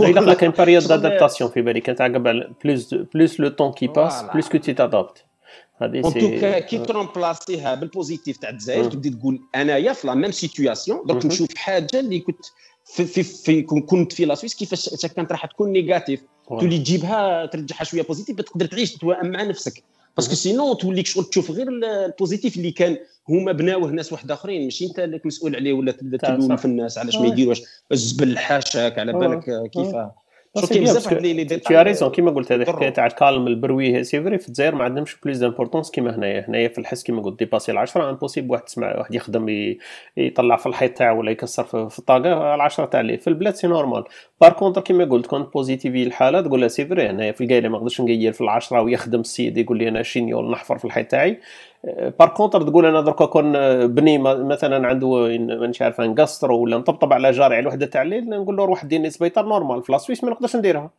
[0.00, 4.48] يلق لك une période d'adaptation في بالك تعقب plus plus le temps qui passe plus
[4.48, 5.24] que tu t'adaptes
[5.82, 9.40] هذه c'est en tout cas كي ت remplacer ها بال positif تاع الجزائر تبدي تقول
[9.54, 12.46] انايا في la même situation donc نشوف حاجة اللي كنت
[12.84, 17.84] في, في, في كنت في la Suisse كيفاش كانت راح تكون négatif تولي تجيبها ترجعها
[17.84, 19.82] شوية positif تقدر تعيش تتوائم مع نفسك.
[20.16, 22.98] parce que sinon توليك شغل تشوف غير ال positif اللي كان
[23.28, 24.64] هما بناوه ناس واحد آخرين.
[24.64, 27.62] ماشي أنت اللي مسؤول عليه ولا تبدا تلوم في الناس علاش ما يديروش
[27.92, 30.14] الزبل حاشاك على بالك كيفاه
[30.68, 34.22] كاين بزاف les t'as raison كيما قلت هذه الحكاية تاع ال calme ال bruit c'est
[34.22, 36.44] vrai في الجزائر ما عندهمش plus d'importance كيما هنايا.
[36.48, 39.74] هنايا في الحس كيما قلت dépasser العشرة impossible واحد تسمع واحد يخدم
[40.16, 44.04] يطلع في الحيط تاعو ولا يكسر في الطاقة العشرة تاع ليه في البلاد c'est normal
[44.40, 47.78] par contre كيما قلت كون positiver الحاله تقول لها c'est vrai هنايا في القايلة ما
[47.78, 51.40] نقدرش نقير في العشرة ويخدم السيد يقول لي أنا chignole نحفر في الحيط تاعي.
[52.18, 53.52] par contre تقول أنا دركا كون
[53.86, 58.28] بني مثلا عنده مانيش عارف une gastro ولا مطبطب على جاري على الوحده تاع الليل
[58.28, 60.90] نقول له روح ديني سبيطار normal في la Suisse ما نقدرش نديرها.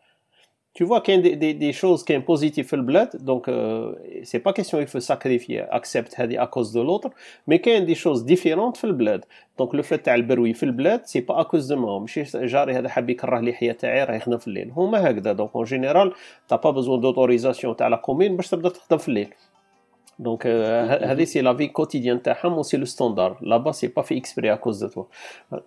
[0.76, 3.48] Tu vois qu'il y a des, des, choses qui sont positives dans le bled, donc
[3.48, 7.10] euh, c'est pas question il faut sacrifier, accepter à cause de l'autre,
[7.48, 9.26] mais qu'il y a des choses différentes dans le bled.
[9.58, 12.74] Donc le fait de bruit في البلاد c'est pas à cause de moi ماشي جاري
[12.74, 16.14] هذا حاب يكره لحيه تاعي راه يخدم في الليل هما هكذا donc en général
[16.48, 19.30] t'as pas besoin d'autorisation تاع la commune باش تبدا تخدم في الليل
[20.20, 20.48] donc
[21.02, 24.54] هذه c'est la vie quotidienne تاعهم و c'est le standard là-bas c'est pas fait exprès
[24.54, 25.04] à cause de toi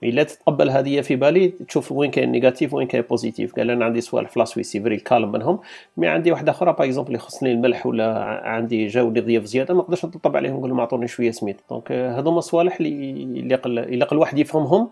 [0.03, 4.01] الا تتقبل هذه في بالي تشوف وين كاين négatif وين كاين positif قال أنا عندي
[4.01, 5.59] صوالح في la Suisse c'est vrai calme منهم
[5.97, 10.05] mais عندي واحدة أخرى par exemple يخصني الملح ولا عندي جاوني ضياف زياده ما نقدرش
[10.05, 14.89] نطلب عليهم نقول لهم اعطوني شوية سميت donc هذوما صوالح اللي اللي قل واحد يفهمهم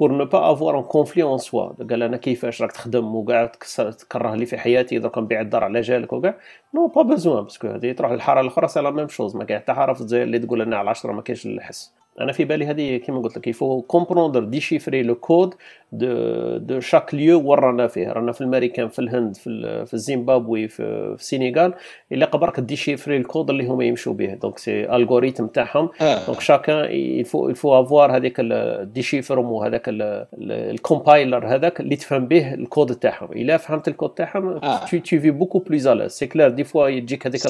[0.00, 4.34] pour ne pas avoir un conflit en soi قال أنا كيفاش راك تخدم وكاع تكره
[4.34, 6.34] لي في حياتي درك نبيع الدار على جالك وكاع
[6.74, 9.44] on a pas besoin parce que هذه تروح للحاره الاخرى c'est la même chose ما
[9.44, 12.44] كاين حتى حاره في الجزائر اللي تقول أنا على 10 ما كاينش الحس أنا في
[12.44, 15.54] بالي هذه كيما قلت لك il faut comprendre déchiffrer le code
[15.98, 18.12] de de chaque lieu وين رانا فيه.
[18.12, 21.74] رانا في الماريكان في الهند في, في الزيمبابوي في, في السينيغال.
[22.12, 24.34] إلا قبرك déchiffrer ال code اللي هما يمشوا به.
[24.34, 25.90] donc c'est l'algorithme تاعهم.
[26.26, 31.96] donc chacun il faut il faut avoir هذيك ال déchiffrement وهذاك ال compiler هذاك اللي
[31.96, 33.32] تفهم به الكود تاعهم.
[33.32, 36.88] إلا فهمت الكود تاعهم tu tu vis beaucoup plus à l'aise c'est clair des fois
[36.88, 37.40] يجيك هذيك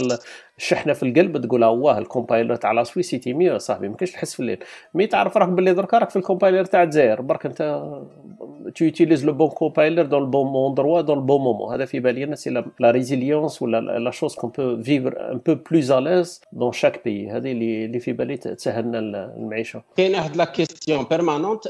[0.58, 4.12] الشحنه في القلب تقول واه ال compiler تاع la Suisse c'était mieux صاحبي ما كاينش
[4.12, 4.58] تحس في الليل.
[4.94, 7.20] mais تعرف راك باللي درك راك في ال compiler تاع الجزائر.
[7.22, 7.90] برك أنت
[8.74, 11.72] tu utilises le bon compiler dans le bon endroit, dans le bon moment.
[11.72, 15.38] هذا في بالي c'est la, la résilience ou la, la chose qu'on peut vivre un
[15.38, 17.28] peu plus à l'aise dans chaque pays.
[17.30, 18.98] هذه اللي اللي في بالي تسهل لنا
[19.36, 19.82] المعيشه.
[19.96, 21.68] كاين واحد la question permanente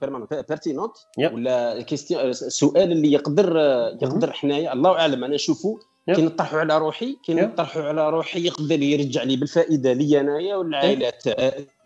[0.00, 3.56] permanente pertinente ولا question سؤال اللي يقدر
[4.02, 8.82] يقدر حنايا الله اعلم أنا نشوفه كي نطرحوا على روحي كي نطرحوا على روحي يقدر
[8.82, 11.24] يرجع لي بالفائدة لي أنايا والعائلات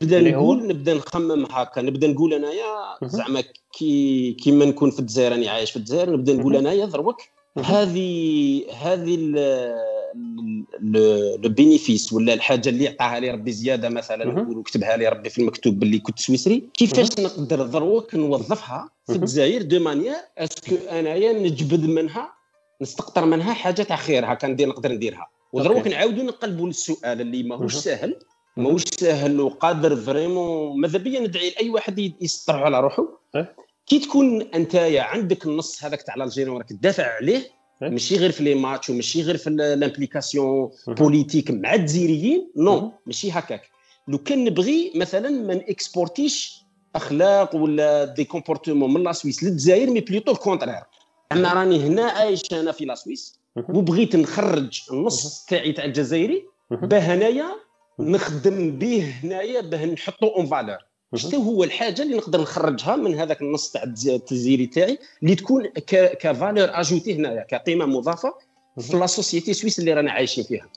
[0.02, 3.42] نبدا نقول نبدا نخمم هكا نبدا نقول أنايا زعما
[3.72, 7.22] كي كيما نكون في الجزائر راني عايش في الجزائر نبدا نقول أنايا دروك
[7.58, 9.16] هذه هذه
[10.80, 15.38] le bénéfice ولا الحاجة اللي عطاها لي ربي زيادة مثلا نقول كتبها لي ربي في
[15.38, 21.32] المكتوب باللي كنت سويسري كيفاش نقدر دروك نوظفها في الجزائر de manière est-ce que أنايا
[21.32, 22.43] نجبد منها
[22.84, 25.30] نستقطر منها حاجة تاع خير هكا ندير نقدر نديرها.
[25.52, 28.16] ودروك نعاودوا نقلبوا للسؤال اللي ماهوش ساهل
[28.56, 33.20] ماهوش ساهل وقادر vraiment ماذا بيا ندعي لأي واحد يسطر على روحه
[33.86, 38.54] كي تكون انت عندك النص هذاك تاع l'Algérie وراك تدافع عليه ماشي غير في les
[38.54, 43.70] matchs وماشي غير في ال implication politique مع الجزائريين non ماشي هكاك.
[44.08, 46.64] لو كان نبغي مثلا ما نكسبورتيش
[46.94, 50.82] أخلاق ولا des comportements من la Suisse للجزائر mais plutôt ال contraire.
[51.34, 56.98] أنا راني هنا عايش أنا في la Suisse وبغيت نخرج النص تاعي تاع الجزائري باه
[56.98, 57.46] هنايا
[57.98, 60.78] نخدم به هنايا باه نحطو en valeur
[61.14, 65.66] شنو هو الحاجة اللي نقدر نخرجها من هذاك النص تاع الجزائري تاعي اللي تكون
[66.20, 68.34] ك valeur ajoutée هنايا كقيمة مضافة
[68.80, 70.68] في la société suisse اللي رانا عايشين فيها.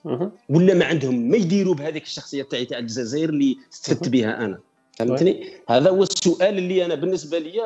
[0.49, 4.59] ولا ما عندهم ما يديروا بهذيك الشخصية تاعي تاع الجزائر اللي استفدت بها أنا.
[4.97, 7.61] فهمتني؟ هذا هو السؤال اللي أنا بالنسبة لي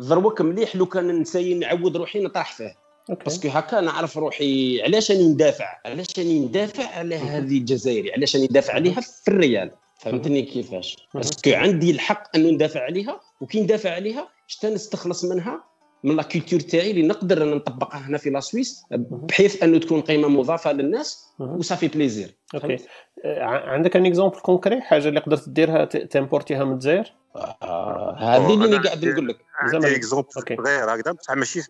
[0.00, 5.10] ذروك مليح لو كان نساي نعود روحي نطرح فيه parce que هكا نعرف روحي علاش
[5.10, 9.70] راني ندافع؟ علاش راني ندافع على هذه الجزائري؟ علاش راني ندافع عليها في ال réel؟
[10.00, 15.64] فهمتني كيفاش؟ parce que عندي الحق أنه ندافع عليها وكي ندافع عليها شتا نستخلص منها
[16.04, 20.28] من la culture تاعي اللي نقدر نطبقها هنا في la Suisse بحيث أنه تكون قيمة
[20.28, 22.76] مضافة للناس و ça fait plaisir OK.
[23.24, 29.04] عندك un exemple concret حاجة اللي قدرت ديرها تيمبورتيها من الجزائر؟ آه، هذه اللي قاعد
[29.04, 29.38] نقول لك.
[29.54, 31.12] عندي exemple صغير هكذا.
[31.12, 31.62] بصح ماشي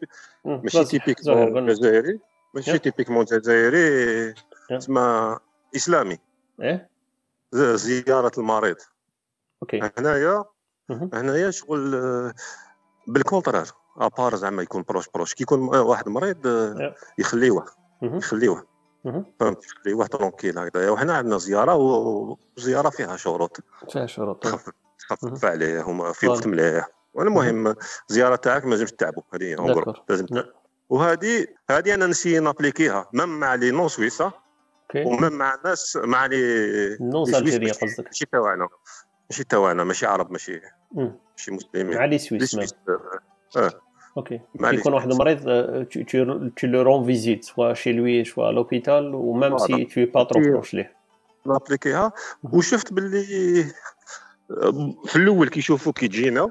[0.45, 2.21] ماشي typiquement جزائري
[2.55, 4.35] ماشي typiquement جزائري
[4.69, 5.37] تسمى
[5.77, 6.19] إسلامي.
[6.63, 6.91] إيه؟
[7.53, 8.77] زيارة المريض.
[9.63, 9.91] OK.
[9.99, 10.45] هنايا
[10.91, 12.35] هنايا شغل آه،
[13.07, 13.67] بال contraire.
[13.97, 15.35] à part زعما يكون proche proche.
[15.35, 17.67] كي يكون واحد مريض آه، يخليوه.
[19.05, 20.91] يخليوه فهمت يخليوه tranquille هكذا.
[20.91, 21.75] وحنا عندنا زيارة
[22.57, 23.61] وزيارة فيها شروط.
[23.93, 24.47] فيها شروط.
[24.99, 26.89] تخفف عليه هما في وقت مليح.
[27.15, 27.75] والمهم
[28.11, 30.27] الزياره تاعك ما لازمش تعبوا هذه لازم
[30.89, 33.09] وهذه هذه أنا نسي نابليكيها.
[33.13, 34.33] même مع les non suisses
[34.97, 38.07] و même مع الناس مع les non algériens قصدك.
[38.07, 38.69] ماشي تاعنا
[39.31, 40.61] ماشي تاعنا ماشي عرب ماشي
[40.93, 41.97] ماشي مسلمين.
[41.97, 42.75] مع les suisses
[43.57, 43.71] آه.
[44.17, 45.41] OK يكون واحد مريض
[46.57, 50.07] tu le rends visite soit chez lui soit à l'hôpital ou même si tu es
[50.07, 50.97] pas trop proche ليه
[51.47, 52.13] نابليكيها
[52.43, 53.25] وشفت باللي
[55.05, 56.51] في الأول كيشوفوا كي تجينا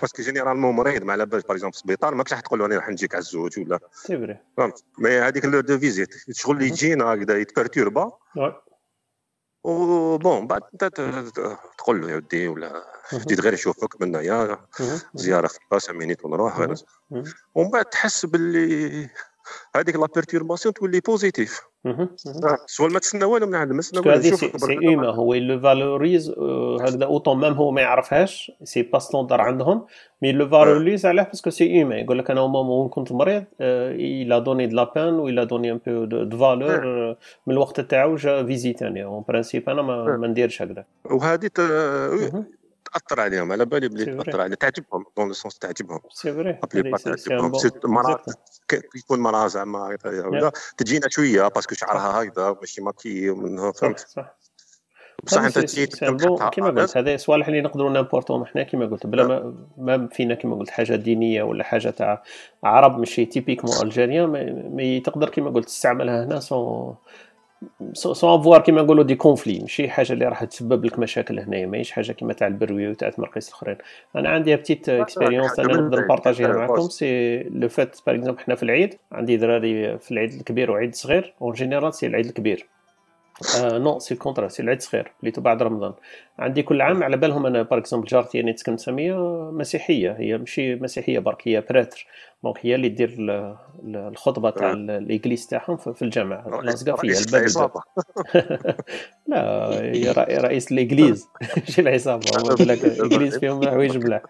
[0.00, 2.66] parce que généralement مريض ما على بالش par exemple في السبيطار ماكش راح تقول له
[2.66, 6.70] أنا راح نجيك على الزوج ولا c'est vrai فهمت mais هذيك de visite شغل اللي
[6.70, 8.12] تجينا هكذا يتبرتوربا
[9.64, 10.84] و bon بعد أنت
[11.78, 12.84] تقول له يا ودي ولا
[13.14, 14.66] جيت غير يشوفك من هنايا
[15.14, 16.58] زيارة في خمسة minutes ونروح
[17.54, 19.10] ومن بعد تحس باللي
[19.76, 21.60] هذيك لا بيرتيرباسيون تولي بوزيتيف.
[22.66, 26.30] سوا ما تسنى والو من عند ما تسنى والو سي ايما هو لو فالوريز
[26.80, 29.86] هكذا اوتون ميم هو ما يعرفهاش سي با ستوندار عندهم
[30.22, 34.66] مي لو فالوريز علاه باسكو سي ايما يقول لك أنا مومون كنت مريض الا دوني
[34.66, 36.86] دو لا بان ولا دوني ان بو دو فالور
[37.46, 40.84] من الوقت تاعو جا فيزيتاني اون برانسيب أنا ما نديرش هكذا.
[41.04, 41.50] وهذه
[42.92, 44.54] تأثر عليهم على بالي بلي تأثر عليهم.
[44.54, 46.00] تعجبهم دون لو سونس تعجبهم.
[46.10, 47.52] c'est vrai تعجبهم.
[47.84, 48.24] مرات
[48.96, 49.96] يكون مراه زعما
[50.76, 54.36] تجينا شوية parce que شعرها هكذا ماشي maquillée ومن فهمت؟ صح
[55.24, 55.86] بصح أنت تجي
[56.52, 57.16] كيما قلت هذا.
[57.16, 61.42] صوالح اللي نقدروا نامبورتون حنا كيما قلت بلا ما, ما فينا كيما قلت حاجة دينية
[61.42, 62.22] ولا حاجة تاع
[62.64, 64.30] عرب ماشي typiquement algérien
[64.76, 66.96] mais تقدر كيما قلت تستعملها هنا sans
[67.92, 71.90] sans avoir كيما نقولوا des conflits ماشي حاجة اللي راح تسبب لك مشاكل هنايا ماهيش
[71.90, 73.76] حاجة كيما تاع البروي وتاع تمرقيس الأخرين.
[74.16, 76.88] أنا عندي petite expérience أنا نقدر نبارطاجيها معكم.
[76.88, 81.34] c'est le fait par exemple حنا في العيد عندي دراري في العيد الكبير وعيد الصغير
[81.42, 82.66] en général c'est العيد الكبير.
[83.58, 85.92] آه non c'est ال contraire c'est العيد صغير اللي بعد رمضان.
[86.38, 89.14] عندي كل عام على بالهم أنا par exemple جارتي أنا تسكن ساميه
[89.50, 90.16] مسيحية.
[90.18, 92.06] هي ماشي مسيحية برك هي prêtre
[92.44, 93.16] donc هي اللي دير
[93.84, 97.70] الخطبة تاع ال église تاعهم في الجامع لاصقه فيها الباب
[99.26, 104.22] لا هي رئيس الايجليز ماشي العصابة هو يقول لك الايجليز فيهم حوايج ملاح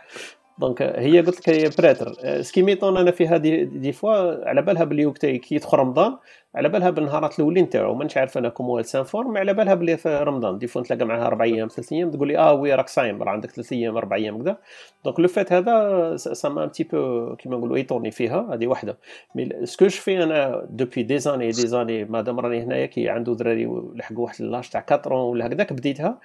[0.59, 4.85] دونك هي قلت لك هي براتر سكي ميطون أنا فيها دي, دي فوا على بالها
[4.85, 6.17] بلي وقت كي يدخل رمضان
[6.55, 10.59] على بالها بالنهارات الأولين تاعو مانيش عارف أنا كومو فورم على بالها بلي في رمضان
[10.59, 13.31] دي فوا نتلاقى معاها أربع أيام ثلاث أيام تقول لي آه وي راك صايم راه
[13.31, 14.57] عندك ثلاث أيام أربع أيام كذا
[15.05, 18.99] دونك لو فات هذا سا ان تي بو كيما نقولوا ايطوني فيها هذه وحدة.
[19.35, 23.65] مي سكو في أنا دوبي دي زاني دي زاني مادام راني هنايا كي عنده دراري
[23.95, 26.19] لحقوا واحد l'âge تاع 4 ولا هكذاك بديتها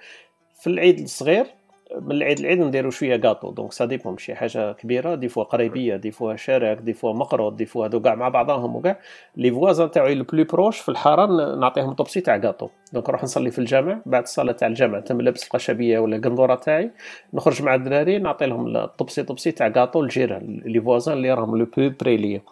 [0.60, 1.46] في العيد الصغير.
[1.94, 5.96] من العيد العيد نديرو شوية gâteaux donc ça dépend شي حاجة كبيرة des fois غريبية
[5.96, 8.98] des fois شاراك des fois مقروض des fois هادو كاع مع بعضهم وكاع
[9.36, 11.26] les voisins تاعي les plus proches في الحارة
[11.56, 13.98] نعطيهم طوبسي تاع gâteaux donc نروح نصلي في الجامع.
[14.06, 16.90] بعد الصلاة تاع الجامع تم لابس القشابية ولا القندورة تاعي.
[17.34, 20.62] نخرج مع الدراري نعطي لهم الطبسي طبسي تاع gâteaux الجيران.
[20.64, 22.42] les voisins اللي راهم le plus près ليا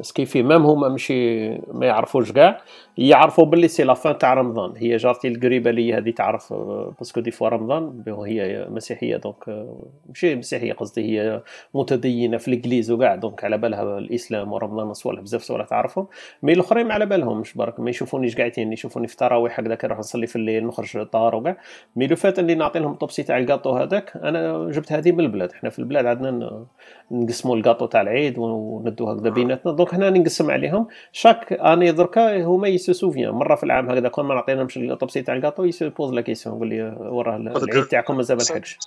[0.00, 2.60] بس كيفي même هما ماشي ما يعرفوش كاع
[3.00, 4.76] يعرفوا باللي c'est la fin تاع رمضان.
[4.76, 6.52] هي جارتي القريبة لي هذه تعرف
[6.98, 8.02] parce que des fois رمضان.
[8.08, 9.66] هي مسيحية donc
[10.08, 11.42] ماشي مسيحية قصدي هي
[11.74, 16.06] متدينة في الانجليز وكاع donc على بالها الإسلام ورمضان صوالح بزاف صوالح تعرفهم.
[16.42, 20.36] mais الأخرين على بالهمش برك ما يشوفونيش قاعدين يشوفوني في تراويح هكذاك نروح نصلي في
[20.36, 21.56] الليل نخرج tard وكاع
[21.96, 25.20] mais le fait اللي نعطي لهم طوبسي تاع ال gâteaux هذاك أنا جبت هذه من
[25.20, 25.52] البلاد.
[25.52, 26.64] إحنا في البلاد عندنا
[27.10, 29.72] نقسموا ال gâteaux تاع العيد وندو هكذا بيناتنا.
[29.72, 30.86] donc هنا نقسم عليهم.
[31.12, 35.22] chaque année دركا هما ils se souviennent مره في العام هكذا كون ما نعطيناش الطبسي
[35.22, 38.42] تاع ال gâteaux ils se posent la question يقول لي وراه العيد تاعكم مازال ما
[38.42, 38.78] لحقش.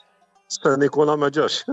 [0.67, 1.65] Nicolas ما جاش.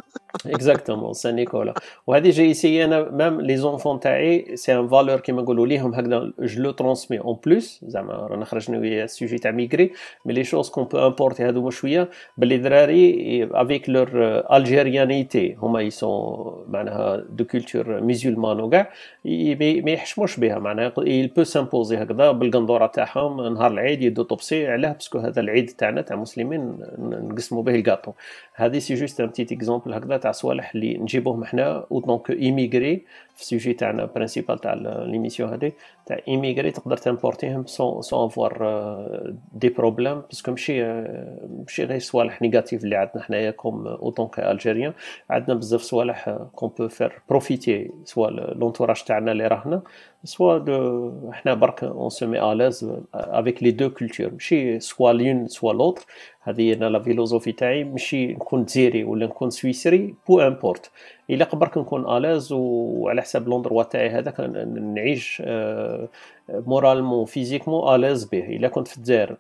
[0.47, 1.75] exactement Saint Nicolas
[2.07, 6.63] وهذه j'essaie أنا même les enfants تاعي c'est une valeur كيما نقولوا ليهم هكذا je
[6.63, 9.93] leur transmets en plus زعما رانا خرجنا ويا ال sujet تاع émigrés
[10.25, 14.09] mais les choses qu'on peut emporter هذوما شوية باللي دراري avec leur
[14.53, 18.93] algérianité هما ils sont معناها de culture musulmane وكاع
[19.25, 24.93] ما يحشموش بها معناها ils peuvent s'imposer هكذا بالقندوره تاعهم نهار العيد يدو طبسي علاه
[24.93, 28.13] parce que هذا العيد تاعنا تاع المسلمين نقسموا به ال gâteaux
[28.55, 33.03] هذه c'est juste un petit exemple هكذا تاع صوالح اللي نجيبوهم حنا en tant qu'émigrés
[33.41, 35.73] في ال sujet تاعنا principal تاع l'émission هذه
[36.07, 40.83] تاع émigrés تقدر ت emportéهم sans sans avoir des problèmes parce que ماشي
[41.59, 44.93] ماشي غير صوالح négatives اللي عندنا حنايا comme en tant qu'Algériens
[45.31, 49.83] عندنا بزاف صوالح qu'on peut faire profiter soit l'entourage تاعنا اللي راهنا
[50.25, 55.49] soit حنا برك on se met à l'aise avec les deux cultures ماشي soit l'une
[55.49, 56.07] soit l'autre
[56.43, 60.91] هذه أنا la philosophie تاعي ماشي نكون دزيري ولا نكون سويسري peu importe
[61.31, 64.41] إلا برك نكون à l'aise وعلى حساب l'endroit تاعي هذاك
[64.95, 65.43] نعيش
[66.53, 68.57] moralement physiquement à l'aise به.
[68.57, 69.37] إلا كنت في الجزائر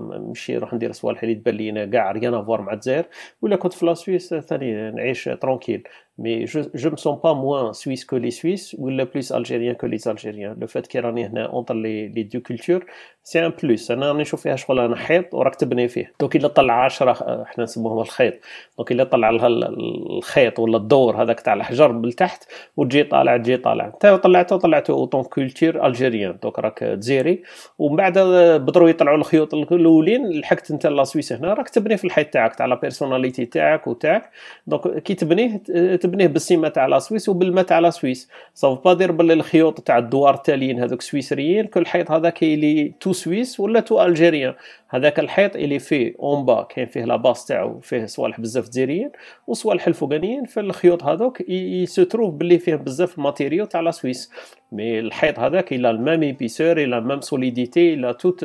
[0.00, 3.04] ماشي نروح ندير صوالح اللي تبان لي كاع rien à voir مع الجزائر
[3.42, 5.82] ولا كنت في la Suisse ثاني نعيش tranquille
[6.18, 10.12] mais je me sens pas moins suisse que les Suisses ولا plus algérien que les
[10.12, 10.60] Algériens.
[10.60, 12.86] le fait كي راني هنا entre les les deux cultures
[13.22, 16.12] c'est un plus أنا راني نشوف فيها شغل أنا حيط وراك تبني فيه.
[16.20, 18.34] donc إلا طلع 10 إحنا نسموهم الخيط.
[18.78, 22.44] donc إلا طلع الخيط ولا الدور هذاك تاع الحجر من تحت
[22.76, 23.86] وتجي طالع تجي طالع.
[23.86, 27.42] انت طلعته طلعته en tant que culture algérienne donc راك دزيري
[27.78, 28.18] ومن بعد
[28.58, 32.66] بدروا يطلعوا الخيوط الأولين لحقت أنت لا سويس هنا راك تبني في الحيط تاعك تاع
[32.66, 34.30] لا بيرسوناليتي تاعك وتاعك.
[34.66, 35.56] دوك كي تبنيه
[35.96, 38.28] تبنيه بالسيمه تاع لا سويس وبالما تاع لا سويس.
[38.54, 42.92] صاف با دير باللي الخيوط تاع الدوار التاليين هذوك سويسريين كل حيط هذا كاين لي
[43.00, 44.54] تو سويس ولا تو ألجيريان.
[44.92, 49.10] هذاك الحيط اللي فيه اون با كاين فيه لا باس تاعو فيه صوالح بزاف جزائريين
[49.46, 54.30] وصوالح الفوقانيين في الخيوط هذوك يسوتروف باللي فيه بزاف الماتيريو تاع لا سويس.
[54.72, 58.44] مي الحيط هذاك إلى الميم ايبيسور إلى ميم سوليديتي إلى توت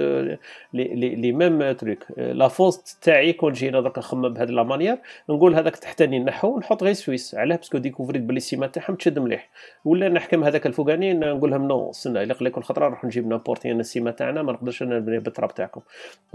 [0.74, 4.98] لي ميم تروك لا فوست تاعي كون جينا درك نخمم بهذه لا مانيير
[5.30, 7.36] نقول هذاك تحتاني نحو ونحط غير سويس.
[7.36, 9.50] علاه باسكو ديكوفريت بلي السيما تاعهم تشد مليح.
[9.86, 13.72] ولا نحكم هذاك الفوقاني نقول لهم نو استنى الا قال كل خطرة نروح نجيب نابورتي
[13.72, 15.82] أنا السيما تاعنا ما نقدرش نبني بالتراب تاعكم.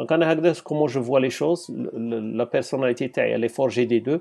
[0.00, 1.70] دونك أنا هكذا كومون جو فوا لي شوز
[2.34, 4.18] لا بيرسوناليتي تاعي لي فورجي دي دو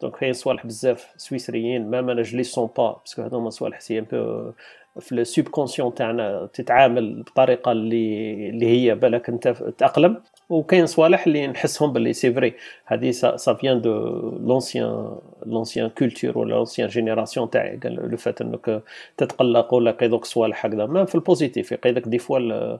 [0.00, 4.06] دونك كاين صوالح بزاف سويسريين مام أنا جلي سون با باسكو هذوما صوالح سي ان
[4.12, 4.52] بو
[5.00, 10.22] في السوب كونسيون تاعنا تتعامل بطريقه اللي اللي هي بالك انت تاقلم
[10.52, 12.54] وكاين صوالح اللي نحسهم باللي سي فري.
[12.86, 13.92] هذه سا فيان دو
[14.30, 17.80] لونسيان لونسيان كولتور ولا لونسيان جينيراسيون تاعي.
[17.84, 18.82] لو فات إنك
[19.16, 20.86] تتقلق ولا كيدوك صوالح هكذا.
[20.86, 22.78] ما في البوزيتيف يقيدك دي فوا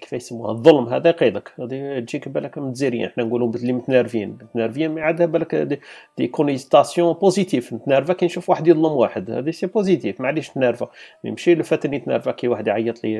[0.00, 1.52] كيف يسموها؟ الظلم هذا يقيدك.
[1.58, 4.38] هذه تجيك بالك متزيريين حنا نقولوا اللي متنرفين.
[4.42, 5.80] متنرفين ما عاد بالك دي,
[6.18, 9.30] دي كونيستاسيون بوزيتيف نتنرفا كي نشوف واحد يظلم واحد.
[9.30, 10.88] هذه سي بوزيتيف معليش تنرفا
[11.24, 13.16] ماشي لو فات اني تنرفا كي واحد يعيط لي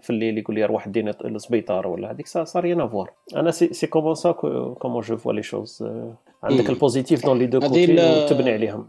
[0.00, 2.26] في الليل يقول لي روح دينا للسبيطار ولا هذيك.
[2.44, 4.32] سا سا ريان افوار أنا سي سي كومون سا
[4.78, 5.84] كومون جو فوا لي شوز
[6.42, 8.88] عندك البوزيتيف دون لي دو كوتي وتبني عليهم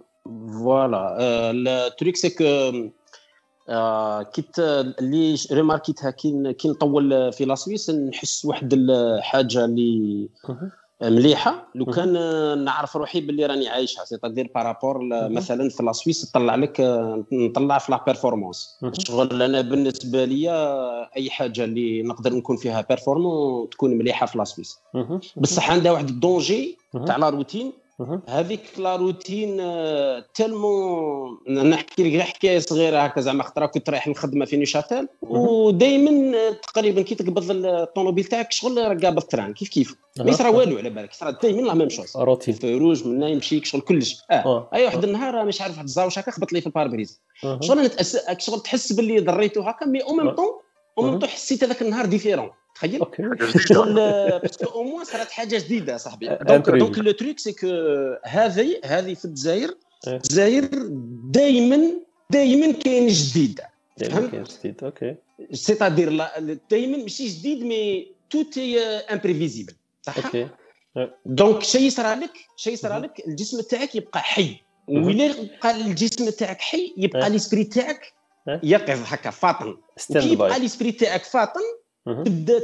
[0.64, 1.18] فوالا
[1.52, 2.90] التريك سي كو
[4.34, 10.30] كيت اللي ريماركيتها كي كي نطول في لا سويس نحس واحد الحاجة اللي
[11.10, 11.68] مليحة.
[11.76, 12.14] لو كان
[12.64, 16.82] نعرف روحي باللي راني عايشها c'est-à-dire par rapport مثلا في la Suisse طلع لك
[17.32, 20.52] نطلع في la performance شغل أنا بالنسبة لي
[21.18, 24.80] أي حاجة اللي نقدر نكون فيها performant تكون مليحة في la Suisse.
[25.38, 27.74] بصح عندها واحد ال danger تاع la routine
[28.28, 29.58] هذيك la routine
[30.34, 37.02] tellement نحكي لك حكاية صغيرة هكا زعما خطرة كنت رايح الخدمه في Neuchâtel ودائما تقريبا
[37.02, 41.12] كي تقبض الطوموبيل تاعك شغل قابض ال train كيف كيف؟ ما يصرا والو على بالك.
[41.12, 42.18] يصرا دائما la même chose.
[42.18, 42.54] routine.
[42.54, 44.22] feu rouge من يمشيك شغل كلش.
[44.32, 44.70] آه.
[44.74, 47.22] اي واحد النهار مش عارف واحد الزاوش هكا خبط لي في ال pare-brise.
[47.62, 50.52] شغل أنا شغل تحس باللي ضريته هكا مي أو ميم طون
[50.98, 53.02] أو ميم طون حسيت هذاك النهار différent تخيل؟
[53.58, 53.94] شغل
[54.40, 56.38] parce que au moins صارت حاجة جديدة صاحبي.
[56.42, 57.68] donc donc le truc c'est que
[58.24, 59.76] هذه هذه في الجزائر
[60.08, 60.70] الجزائر
[61.32, 61.92] دائما
[62.30, 63.62] دائما كاين جديد.
[63.98, 64.84] دائما كاين جديد.
[64.84, 65.16] OK.
[65.52, 66.10] c'est-à-dire
[66.70, 70.48] دائما ماشي جديد mais tout imprévisible صح؟ OK.
[71.26, 74.56] donc شيء صرا لك شيء صرا لك الجسم تاعك يبقى حي.
[74.88, 78.14] وإلا بقى الجسم تاعك حي يبقى l'esprit تاعك
[78.64, 79.78] يقظ هكا فاطن.
[80.14, 81.62] كي يبقى l'esprit تاعك فاطن
[82.06, 82.62] تبدا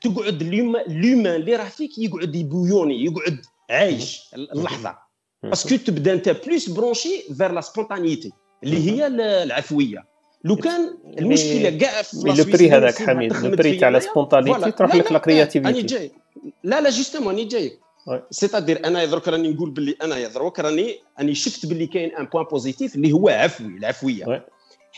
[0.00, 3.38] تقعد l'humain اللي راه فيك يقعد يبويوني يقعد
[3.70, 4.20] عايش.
[4.34, 4.98] اللحظة.
[5.42, 8.32] parce que تبدا أنت plus branché vers la spontanéité
[8.64, 9.06] اللي هي
[9.42, 10.04] العفوية.
[10.44, 14.94] لو كان المشكلة كاع في le prix هذاك حميد le prix تاع la spontanéité تروح
[14.94, 16.10] لك la créativité راني جاي.
[16.64, 17.78] لا لا justement راني جاي.
[18.30, 22.44] c'est-à-dire أنا درك راني نقول باللي أنا دروك راني راني شفت باللي كاين un point
[22.44, 24.46] positif اللي هو عفوي العفوية.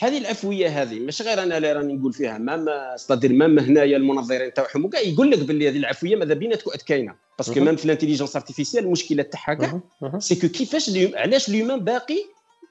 [0.03, 2.39] هذه العفوية هذه مش غير أنا اللي راني نقول فيها.
[2.39, 2.67] même
[2.97, 7.15] c'est-à-dire même هنايا المنظرين تاعهم وكاع يقول لك باللي هذه العفوية ماذا بينا تكون كاينة.
[7.39, 9.81] parce que même في l'intelligence artificielle المشكلة تاعها كاع
[10.19, 12.25] c'est que كيفاش علاش l'humain باقي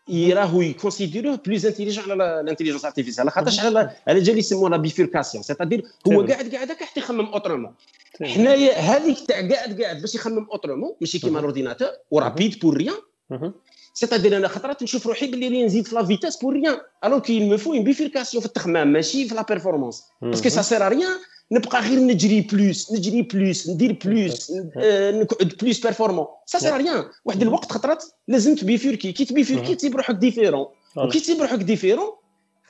[0.09, 5.84] يراهو يكونسيديروه plus intelligent على l'intelligence artificielle لاخاطرش على على جال يسموها la bifurcation c'est-à-dire
[6.07, 7.74] هو قاعد قاعد حتى يخمم autrement
[8.21, 12.93] حنايا هذيك تاع قاعد قاعد باش يخمم autrement ماشي كيما l'ordinateur و rapide pour rien
[13.93, 17.49] c'est-à-dire أنا خطرات نشوف روحي باللي راني نزيد في la vitesse pour rien alors qu'il
[17.49, 21.18] me faut une bifurcation في التخمام ماشي في la performance parce que ça sert rien
[21.52, 24.52] نبقى غير نجري plus نجري plus ندير بلوس
[24.86, 30.16] نقعد plus performant ça sert rien واحد الوقت خطرات لازم تبيفيركي كي تبيفيركي تسيب روحك
[30.16, 30.66] différent
[30.98, 32.09] وكي تسيب روحك différent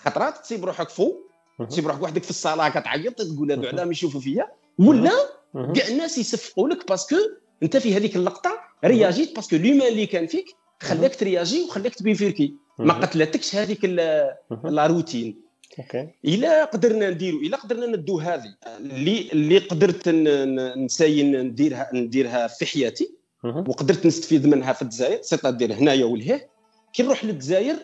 [0.04, 1.32] خطرات تسيب روحك فوق
[1.70, 4.48] تسيب روحك وحدك في الصاله كتعيط تقول هذو علاه يشوفوا فيا
[4.80, 5.12] ولا
[5.54, 7.16] كاع الناس يصفقوا لك parce que
[7.64, 8.52] انت في هذيك اللقطه
[8.86, 10.46] رياجيت parce que l'humain اللي كان فيك
[10.82, 15.42] خلاك ترياجي وخلاك تبيفيركي ما قتلتكش هذيك la routine.
[15.80, 16.08] OK.
[16.26, 18.56] إلا قدرنا نديروا إلا قدرنا ندو هذه.
[18.80, 20.10] اللي اللي قدرت
[20.78, 23.12] نساين نديرها نديرها في حياتي
[23.44, 26.50] وقدرت نستفيد منها في الجزائر c'est-à-dire هنايا ولهيه.
[26.94, 27.76] كي نروح للجزائر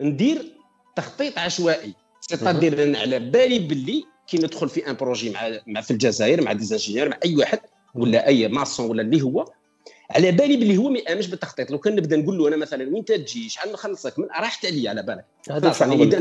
[0.00, 0.52] ندير
[0.96, 1.94] تخطيط عشوائي.
[2.20, 6.52] c'est-à-dire أنا على بالي باللي كي ندخل في un projet مع, مع في الجزائر مع
[6.52, 7.60] des ingénieurs مع أي واحد
[7.94, 9.52] ولا أي maçon ولا اللي هو.
[10.10, 11.70] على بالي باللي هو ما يامنش بالتخطيط.
[11.70, 15.02] لو كان نبدا نقول له أنا مثلا وين تجي شحال نخلصك من راحت عليا على
[15.02, 15.24] بالك.
[15.50, 15.72] هذا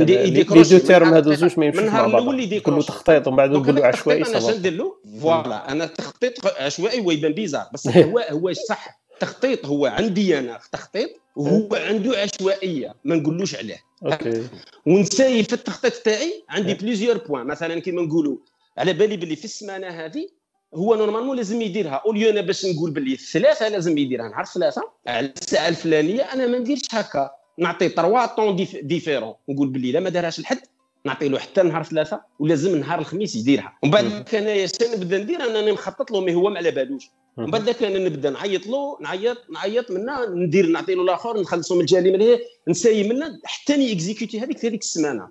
[0.06, 2.24] les deux termes هذو زوج ما يمشيوش مع بعض.
[2.60, 5.72] كله تخطيط ومن بعد نقول له عشوائي أنا شنو ندير له voilà.
[5.72, 7.66] أنا تخطيط عشوائي ويبان bizarre.
[7.74, 9.00] بس هو هو صح.
[9.20, 10.60] تخطيط هو عندي أنا.
[10.72, 12.96] تخطيط وهو عنده عشوائية.
[13.04, 13.78] ما نقولوش عليه.
[14.06, 14.44] OK.
[14.86, 18.38] ونساي في التخطيط تاعي عندي plusieurs points مثلا كيما نقولوا
[18.78, 20.39] على بالي باللي في السمانة هذه
[20.76, 22.02] هو normalement لازم يديرها.
[22.06, 24.30] au lieu أنا باش نقول باللي الثلاثه لازم يديرها.
[24.30, 27.30] نهار ثلاثة؟ على الساعة الفلانيه أنا ما نديرش هكا.
[27.58, 30.60] نعطي trois temps différents نقول باللي لا ما دارهاش الحد.
[31.06, 33.78] نعطي له حتى نهار ثلاثة ولازم نهار الخميس يديرها.
[33.84, 37.10] ومن بعد انايا شنو نبدا ندير انني نخطط له mais هو ما على بالوش.
[37.38, 41.82] ومن بعد كان نبدا نعيط له نعيط نعيط منه ندير نعطي له الآخر نخلصو من
[41.82, 45.28] الجالي من هنا نساي منه حتى ني اكزيكوتي هذيك في هذيك السمانة.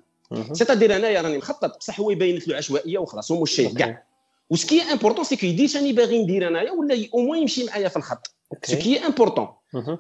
[0.53, 4.08] سيتادير أنايا راني مخطط بصح هو يبين له عشوائيه وخلاص هو مش شيء كاع.
[4.51, 7.97] وسكي امبورطون سي كو يدير شاني باغي ندير انايا ولا أو موان يمشي معايا في
[7.97, 9.49] الخط سكي امبورطون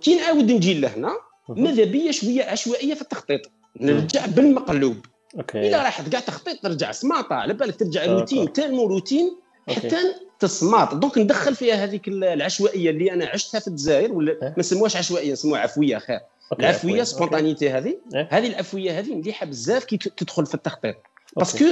[0.01, 1.13] كي نعاود نجي لهنا
[1.49, 3.41] ماذا بيا شوية عشوائيه في التخطيط
[3.81, 4.97] نرجع بالمقلوب
[5.37, 9.37] أوكي الا راحت كاع تخطيط ترجع سماطه على بالك ترجع روتين تالمو روتين
[9.69, 9.97] حتى
[10.39, 15.33] تصمات donc ندخل فيها هذيك العشوائيه اللي أنا عشتها في الجزائر ولا ما نسموهاش عشوائيه
[15.33, 16.21] نسموها عفويه خير
[16.61, 17.99] العفويه spontanéité هذه.
[18.15, 20.97] هذه العفويه هذه مليحه بزاف كي تدخل في التخطيط
[21.37, 21.65] parce que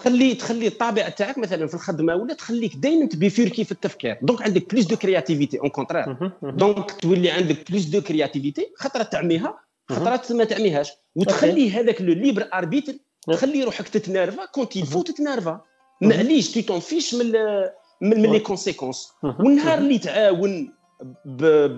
[0.00, 4.18] تخلي تخلي الطابع تاعك مثلا في الخدمة ولا تخليك دائما تبيفيركي في التفكير.
[4.22, 9.58] donc عندك plus de créativité au contraire donc تولي عندك plus de créativité خطرات تعميها
[9.88, 10.92] خطرات ما تعميهاش.
[11.16, 12.92] وتخلي هذاك le libre arbitre
[13.26, 15.60] تخلي روحك تتنارفا quand il faut تتنارفا
[16.02, 17.32] معليش tu t'en fiches من
[18.00, 20.72] من, من les conséquences والنهار اللي تعاون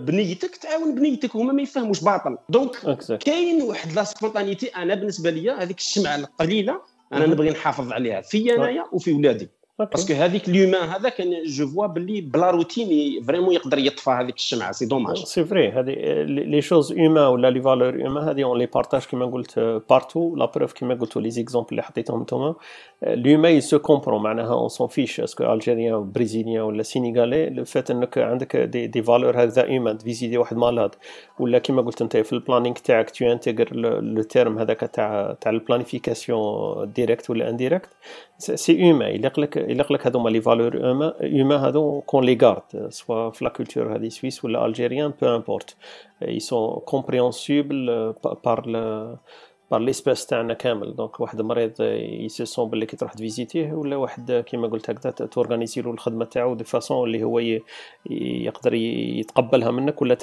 [0.06, 1.36] بنيتك تعاون بنيتك.
[1.36, 2.36] هما ما يفهموش باطل.
[2.48, 6.80] donc كاين واحد la spontanéité أنا بالنسبة لي هذيك الشمعة القليلة.
[7.12, 9.48] أنا نبغي نحافظ عليها في انايا وفي ولادي.
[9.84, 14.10] parce que هذيك l'humain هذا quand je vois باللي ب la routine vraiment يقدر يطفى
[14.10, 14.72] هذيك الشمعة.
[14.72, 18.66] c'est dommage c'est vrai هذه les choses humaines ولا les valeurs humaines هذه on les
[18.66, 19.58] partage كيما قلت
[19.90, 22.54] partout la preuve كيما قلتوا les exemples اللي حطيتهم انتوما
[23.02, 27.64] les humains se comprennent معناها on s'en fiche est-ce que algérien brésilien ولا sénégalais le
[27.64, 30.94] fait انك عندك des, des valeurs هكذا humaines تفيزيتي واحد malade
[31.38, 35.52] ولا كيما قلت انت في ال planning تاعك tu intègres le terme هذاك تاع تاع
[35.52, 37.88] la planification directe ولا indirecte
[38.38, 40.76] c'est humain يليق لك يليق لك هذوما les valeurs
[41.20, 45.76] humaines هذو qu'on les garde soit في la culture هذه suisse ولا algérien peu importe
[46.22, 48.14] اي سون كومبريهنسيبل
[48.44, 48.64] بار
[49.70, 54.68] بار ليسباس تاعنا كامل دونك واحد مريض يسيسون باللي كي تروح تفيزيتيه ولا واحد كيما
[54.68, 57.38] قلت هكذا تورغانيزي له الخدمة تاعو دي فاسون اللي هو
[58.10, 60.14] يقدر يتقبلها منك ولا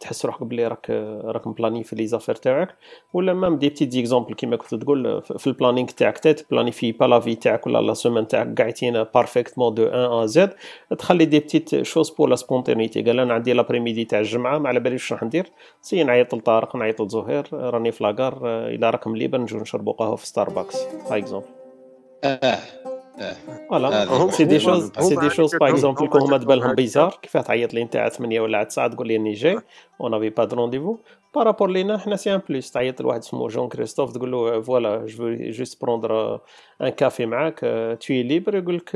[0.00, 0.90] تحس روحك باللي راك
[1.24, 2.76] راك مبلاني في لي زافير تاعك
[3.12, 6.18] ولا مام دي بتيت زيكزومبل كيما كنت تقول في البلانينغ تاعك.
[6.18, 10.26] تات بلانيفي با لا في تاعك ولا لا سومان تاعك قاعدين بارفيكتمون دو 1 ا
[10.26, 10.54] زد
[10.98, 14.80] تخلي des petites choses pour la spontanéité قال أنا عندي l'après-midi تاع الجمعة ما على
[14.80, 15.46] باليش راح ندير؟
[15.82, 20.16] si نعيط لطارق نعيط لزهير راني في la gare إلى راكم libre نجو نشربوا قهوة
[20.16, 21.46] في ستاربكس par exemple
[22.24, 22.58] آه
[23.68, 24.30] voilà.
[24.30, 27.84] c'est des choses c'est des choses par exemple كون هما تبان bizarre كيفاه تعيط لي
[27.84, 29.58] نتاع 8 ولا 9 تقول لي أني جاي
[30.00, 30.96] on avait pas de rendez-vous
[31.35, 35.35] بارابور لينا حنا سي ان بلوس تعيط لواحد اسمه جون كريستوف تقول له فوالا جو
[35.35, 36.39] جوست بروندر
[36.81, 37.59] ان كافي معاك
[38.01, 38.91] توي ليبر يقول لك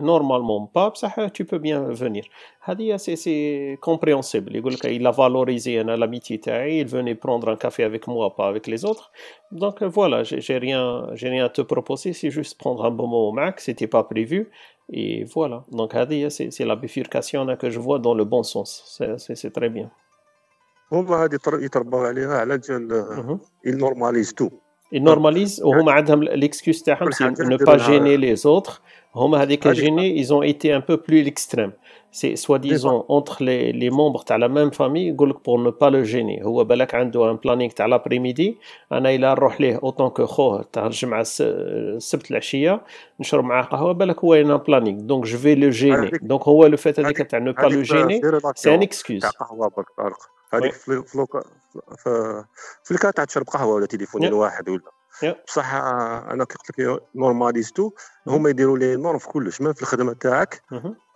[0.00, 2.30] نورمالمون با بصح تو بو بيان فونير
[2.60, 7.48] هذه سي سي كومبريونسيبل يقول لك il a valorisé انا لاميتي تاعي il venait prendre
[7.48, 9.10] un café avec moi pas avec les autres
[9.52, 13.32] donc voilà j'ai rien j'ai rien à te proposer c'est juste prendre un bon moment
[13.32, 14.50] معك c'était pas prévu
[14.92, 19.52] et voilà donc هذه c'est la bifurcation que je vois dans le bon sens c'est
[19.52, 19.90] très bien
[20.93, 23.05] هما هذه يتربوا عليها على جال
[23.65, 24.49] ils normalisent tout
[24.93, 28.81] ils normalisent وهما عندهم l'excuse تاعهم c'est ne pas gêner les autres
[29.15, 31.71] هما هذيك gêner ils ont été un peu plus l'extrême
[32.11, 35.71] c'est soit disons entre les les membres تاع la même famille يقول لك pour ne
[35.71, 38.57] pas le gêner هو بالك عنده un planning تاع l'après-midi
[38.91, 42.81] أنا الا نروح ليه en tant que خوه تاع الجمعة السبت العشية
[43.19, 46.77] نشرب معاه قهوة بالك هو un planning donc je vais le gêner donc هو le
[46.77, 48.21] fait هذيك تاع ne pas le gêner
[48.55, 49.25] c'est une excuse
[50.53, 51.03] هذيك في
[51.97, 52.43] في
[52.83, 54.91] في ال cas تاع تشرب قهوة ولا تليفون واحد ولا.
[55.47, 57.91] بصح أنا كي قلت لك normaliser tout
[58.27, 60.61] هما يديروا les normes في كلش ما في الخدمة تاعك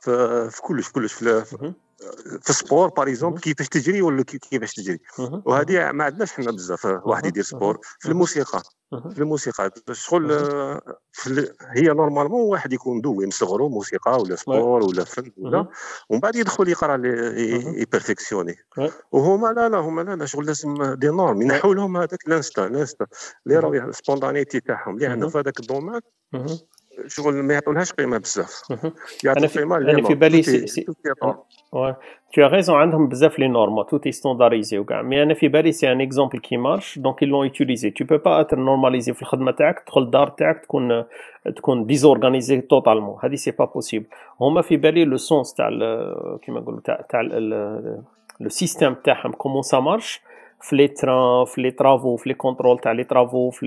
[0.01, 1.73] في كلش في كلش في
[2.41, 4.99] في ال sport par exemple كيفاش تجري ولا كيفاش تجري.
[5.19, 8.61] وهذه ما عندناش حنا بزاف واحد يدير sport في الموسيقى.
[8.91, 9.71] في الموسيقى.
[9.91, 10.31] شغل
[11.61, 15.67] هي normalement واحد يكون doué من صغرو موسيقى ولا sport ولا فن ولا.
[16.09, 17.01] ومن بعد يدخل يقرا
[17.81, 18.55] ي perfectionner
[19.11, 23.05] وهما لا لا هما لا لا شغل لازم des normes ينحوا لهم هذاك l'instinct l'instinct.
[23.47, 24.95] اللي راهو spontanéité تاعهم.
[24.95, 26.01] اللي عندهم في هذاك ال domaine
[27.07, 28.63] شغل ما يعطونهاش قيمة بزاف.
[29.23, 30.85] يعطوا قيمة أنا في بالي سي سي
[32.33, 35.71] Tu as raison, عندهم بزاف les normes tout est standardisé وكاع mais أنا في بالي
[35.71, 37.91] c'est un exemple qui marche donc ils l'ont utilisé.
[37.93, 41.03] Tu peux pas être normalisé في الخدمة تاعك تدخل الدار تاعك تكون
[41.55, 44.05] تكون désorganisé totalement هذه c'est pas possible
[44.41, 45.69] هما في بالي le sens تاع
[46.41, 47.21] كيما نقولوا تاع تاع
[48.39, 50.21] le système تاعهم comment ça marche
[50.61, 53.65] في les trains في les travaux في les contrôles تاع les travaux في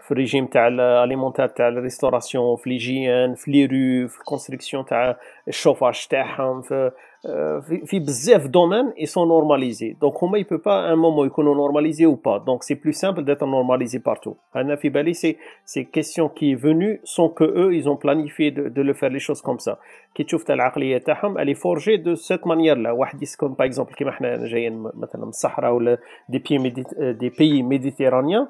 [0.00, 4.25] في الريجيم تاع ال alimentaire تاع ال restauration في l'hygiène في لي رو في ال
[4.25, 5.16] construction تاع
[5.48, 6.90] الشوفاج تاعهم في
[7.22, 11.54] في, في بزاف domaines ils sont normalisés donc هما ils peuvent pas un moment يكونوا
[11.54, 15.84] normalisés ou pas donc c'est plus simple d'être normalisé partout أنا في بالي c'est ces
[15.84, 19.58] questions qui venons c'est que eux ils ont planifié de le faire les choses comme
[19.58, 19.76] ça
[20.14, 23.92] كي تشوف تاع العقليه تاعهم elle est forgée de cette manière-là واحد يسكن par exemple
[23.92, 26.70] كيما حنا جايين مثلا من الصحراء ولا des pays
[27.12, 28.46] des pays méditerranéens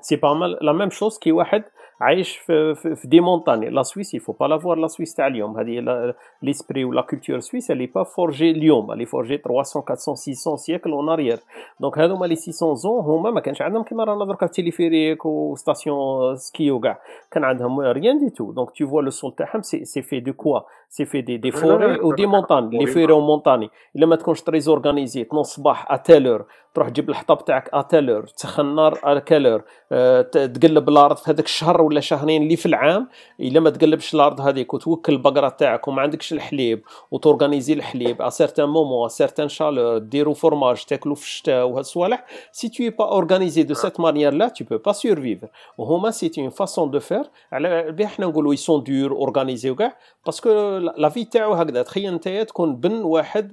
[0.00, 1.64] c'est pas mal la même chose que واحد
[2.00, 5.14] عايش في, في, في des montagnes la Suisse il faut pas la voir la Suisse
[5.14, 9.36] تاع اليوم هذه l'esprit ولا culture suisse elle est pas forgée اليوم elle est forgée
[9.36, 9.96] 300 400
[10.34, 11.38] 600 siècles en arrière
[11.80, 16.36] donc هذوما les 600 ans هما ما كانش عندهم كيما رانا دركا téléphérique و station
[16.36, 16.98] ski وكاع
[17.30, 20.32] كان عندهم rien du tout donc tu vois le sol تاعهم c'est c'est fait de
[20.32, 24.16] quoi c'est fait des des forêts و des montagnes les forêts و montagnes الا ما
[24.16, 28.26] تكونش très organisé تنوض الصباح à telle heure تروح تجيب الحطب تاعك à telle heure
[28.26, 29.62] تسخن النار à quelle heure
[29.92, 33.08] أه تقلب الأرض في هذاك الشهر ولا شهرين اللي في العام
[33.40, 38.28] إلا ما تقلبش الأرض هذيك وتوكل البقرة تاعك وما عندكش الحليب وت organiser الحليب à
[38.28, 43.04] certain moment à certaine chaleur ديروا فورماج تاكلوا في الشتاء وهاد الصوالح si t'es pas
[43.12, 47.92] organisé de cette manière-là tu peux pas survivre وهما c'est une façon de faire على
[47.92, 49.96] بها حنا نقولوا ils sont durs organisés وكاع.
[50.26, 50.50] parce que
[50.96, 53.52] la vie تاعو هكذا تخيل أنت تكون بن واحد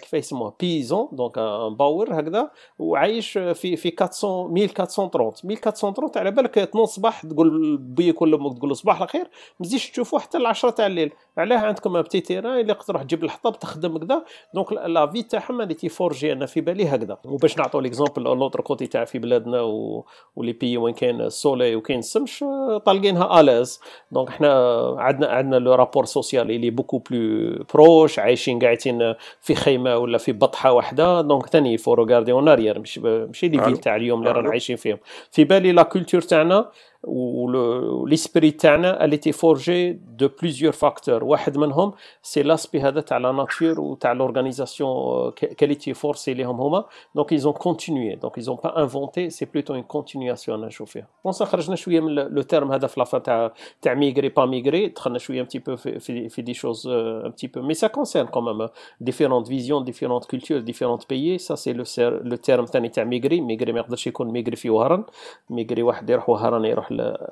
[0.00, 3.92] كيف يسموه؟ paysan donc un Bauer هكذا وعايش في في
[4.24, 9.30] 400 1430 1430 على بالك تنوض الصباح تقول بيك ولا أمك تقول صباح الخير
[9.60, 11.12] ما تزيدش تشوفوا حتى العشرة تاع الليل.
[11.38, 14.24] علاه عندكم petit terrain اللي تروح تجيب الحطب تخدم كذا
[14.54, 17.16] donc la vie تاعهم elle était forgée أنا في بالي هكذا.
[17.24, 20.04] وباش نعطوا l'exemple l'autre côté تاع في بلادنا و...
[20.36, 22.44] و les pays وين كاين ال soleil وكاين السمش
[22.86, 23.80] طالقينها à l'aise
[24.12, 29.54] donc إحنا عندنا عندنا le rapport social il est beaucoup plus proche عايشين قاعدين في
[29.54, 31.20] خيمة ولا في بطحة واحدة.
[31.20, 34.76] donc ثاني faut regarder en arrière ماشي ماشي les villes تاع اليوم اللي رانا عايشين
[34.76, 34.98] فيهم
[35.30, 36.70] في بالي la culture تاعنا
[37.06, 43.32] l'esprit تاعنا elle était forgée de plusieurs facteurs واحد منهم c'est l'aspect هذا تاع la
[43.32, 48.56] nature وتاع l'organisation qu'elle était forcée ليهم هما دونك ils ont continué donc ils ont
[48.56, 52.72] pas inventé c'est plutôt une continuation أنا نشوف فيها bon خرجنا شوية من le terme
[52.72, 53.52] هذا في لافا تاع
[53.82, 56.86] تاع migré pas migré دخلنا شوية un petit peu في في des choses
[57.26, 58.68] un petit peu mais ça concerne quand même
[59.00, 61.84] différentes visions différentes cultures différents pays ça c'est le
[62.30, 65.04] le terme ثاني تاع migré migré ما يقدرش يكون migré في وهران
[65.50, 66.89] migré واحد يروح وهران يروح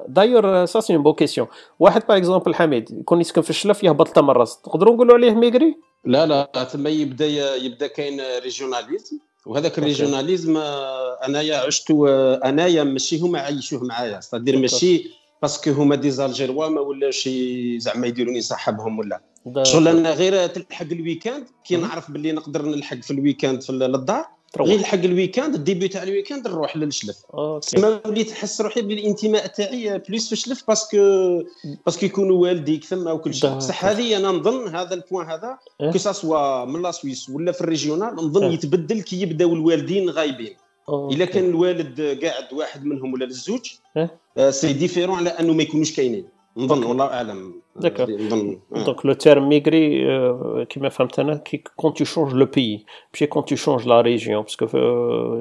[0.09, 4.60] d'ailleurs ça c'est bonne question واحد par exemple حميد يكون يسكن في الشلف يهبط تمرس
[4.62, 9.19] تقدروا نقولوا عليه migré؟ لا لا ثم يبدا يبدا كاين régionalisme.
[9.47, 10.57] وهذاك ال régionalisme
[11.26, 11.90] أنايا عشت
[12.44, 14.20] أنايا ماشي هما عايشوه معايا.
[14.20, 15.10] c'est-à-dire ماشي
[15.43, 17.28] parce que هما des Algérois ما ولاش
[17.76, 19.20] زعما يديروني صاحبهم ولا.
[19.62, 21.47] شغل أنا غير تلحق ال week-end.
[21.64, 25.60] كي نعرف باللي نقدر نلحق في ال week-end في الدار غير لحق ال week-end ال
[25.60, 27.16] début تاع ال week-end نروح للشلف.
[27.62, 30.99] تسمى وليت نحس روحي بالانتماء تاعي plus في الشلف parce que
[31.86, 33.51] parce que يكونوا والديك ثم وكل شيء.
[33.51, 35.99] بصح هذه أنا نظن هذا ال point هذا كو إيه.
[35.99, 38.53] soit من la Suisse ولا في ال régional نظن إيه.
[38.53, 40.57] يتبدل كي يبداو الوالدين غايبين.
[40.89, 43.73] إلا كان الوالد قاعد واحد منهم ولا الزوج
[44.51, 46.38] c'est différent على أنه ما يكونوش كاينين.
[46.57, 47.55] نظن والله أعلم.
[47.77, 48.07] d'accord
[48.86, 50.07] donc le terme migré
[50.65, 54.43] كيما فهمت أنا كي quand tu changes le pays ماشي كون tu changes la région
[54.43, 54.66] parce que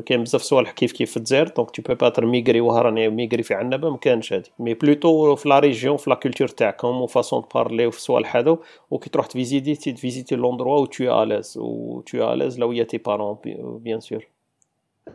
[0.02, 3.44] كاين بزاف صوالح كيف كيف في الجزائر donc tu peux pas être émigré وهراني émigré
[3.44, 7.09] في عنابه ما كانش هادي mais plutôt في la région في la culture تاعكم و
[7.09, 8.58] façon parler وفي الصوالح هذو
[8.92, 13.38] وكي تروح تفيزيتي تفيزيتي لوندروا و تو الاز و تو الاز لو يا تي بارون
[13.82, 14.28] بيان سور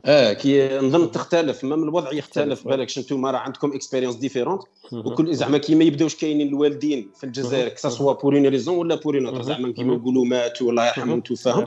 [0.04, 4.62] آه كي نظن تختلف même الوضع يختلف بالك أنتم راه عندكم expérience différente
[4.92, 8.76] وكل زعما كي ما يبداوش كاينين الوالدين في الجزائر que ça soit pour une raison
[8.76, 11.66] ولا pour une زعما كيما نقولوا ماتوا الله يرحمهم توفاهم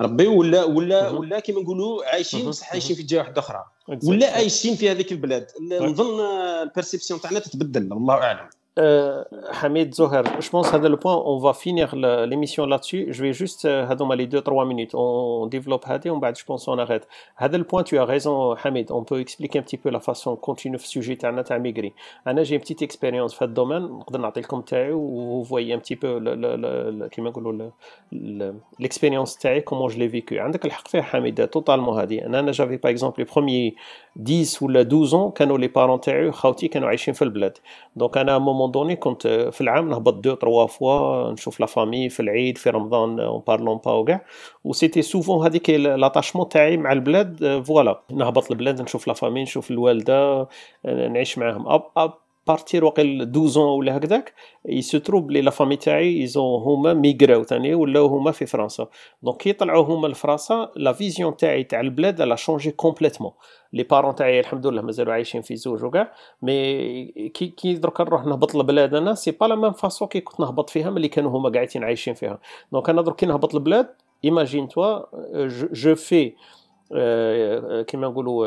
[0.00, 3.64] ربي ولا ولا ولا كيما نقولوا عايشين بصح عايشين في جهة واحدة أخرى.
[4.04, 5.50] ولا عايشين في هذيك البلاد.
[5.80, 6.20] نظن
[6.62, 8.48] البيرسيبسيون تاعنا تتبدل الله أعلم.
[8.78, 9.24] Euh,
[9.62, 13.06] Hamid Zoher, je pense que le point, on va finir l'émission là-dessus.
[13.08, 14.94] Je vais juste, euh, Hadoum, les deux, trois minutes.
[14.94, 17.08] On développe Hadé, on je pense on arrête.
[17.38, 18.90] Hadé, point, tu as raison, Hamid.
[18.90, 21.94] On peut expliquer un petit peu la façon continue le sujet à migrer.
[22.26, 23.88] Anna, j'ai une petite expérience dans le domaine.
[24.06, 24.62] On va comme
[24.92, 26.20] où vous voyez un petit peu
[28.78, 30.38] l'expérience le, comment je l'ai vécu.
[31.12, 32.20] Hamid, totalement Hadé.
[32.20, 33.74] Anna, j'avais par exemple les premiers
[34.16, 37.52] 10 ou 12 ans, quand les parents, quand ils ont dans le
[37.96, 41.66] Donc, à un moment مون دوني كنت في العام نهبط دو تروا فوا نشوف لا
[41.66, 44.24] فامي في العيد في رمضان اون بارلون با وكاع
[44.64, 49.70] و سيتي سوفون هذيك لاتاشمون تاعي مع البلاد فوالا نهبط البلاد نشوف لا فامي نشوف
[49.70, 50.48] الوالدة
[50.84, 51.82] نعيش معاهم.
[52.46, 57.34] بارتير واقيل 12 ولا هكذاك يسو تروب les la famille تاعي ils ont هما émigr
[57.34, 58.88] او ثاني ولاو هما في فرنسا
[59.22, 63.32] donc كي طلعوا هما لفرنسا la vision تاعي تاع البلاد là changé complètement
[63.72, 66.12] les parents تاعي الحمد لله مازالوا عايشين في زوج وكاع
[66.42, 67.04] mais
[67.34, 70.70] كي كي درك نروح نهبط لبلاد أنا c'est pas la même façon كي كنت نهبط
[70.70, 72.38] فيها ملي كانوا هما قاعدين عايشين فيها
[72.72, 73.88] donc أنا درك كي نهبط لبلاد
[74.24, 75.02] imagine-toi
[75.72, 76.32] je fais
[77.86, 78.46] كيما نقولوا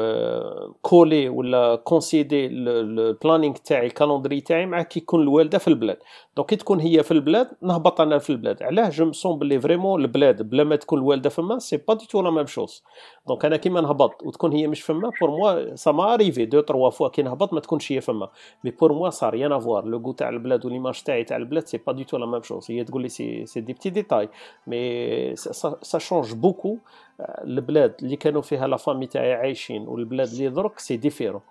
[0.81, 5.97] caler ولا considérer ال planning تاعي ال calendrier تاعي مع كي يكون الوالدة في البلاد.
[6.37, 8.63] donc كي تكون هي في البلاد نهبط أنا في البلاد.
[8.63, 12.05] علاه je me sens بلي vraiment البلاد بلا ما تكون الوالدة فما c'est pas du
[12.05, 12.83] tout la même chose
[13.27, 16.89] donc أنا كيما نهبط وتكون هي مش فما pour moi ça m'est arrivé deux trois
[16.89, 18.29] fois كي نهبط ما تكونش هي فما.
[18.63, 21.23] mais pour moi ça a rien à voir le goût تاع البلاد و l'image تاعي
[21.23, 23.73] تاع البلاد c'est pas du tout la même chose هي تقول les c'est c'est des
[23.73, 24.29] petits détails
[24.67, 26.77] mais ça change beaucoup
[27.19, 31.41] البلاد اللي كانوا فيها la famille تاعي عايشين والبلاد اللي درك c'est différent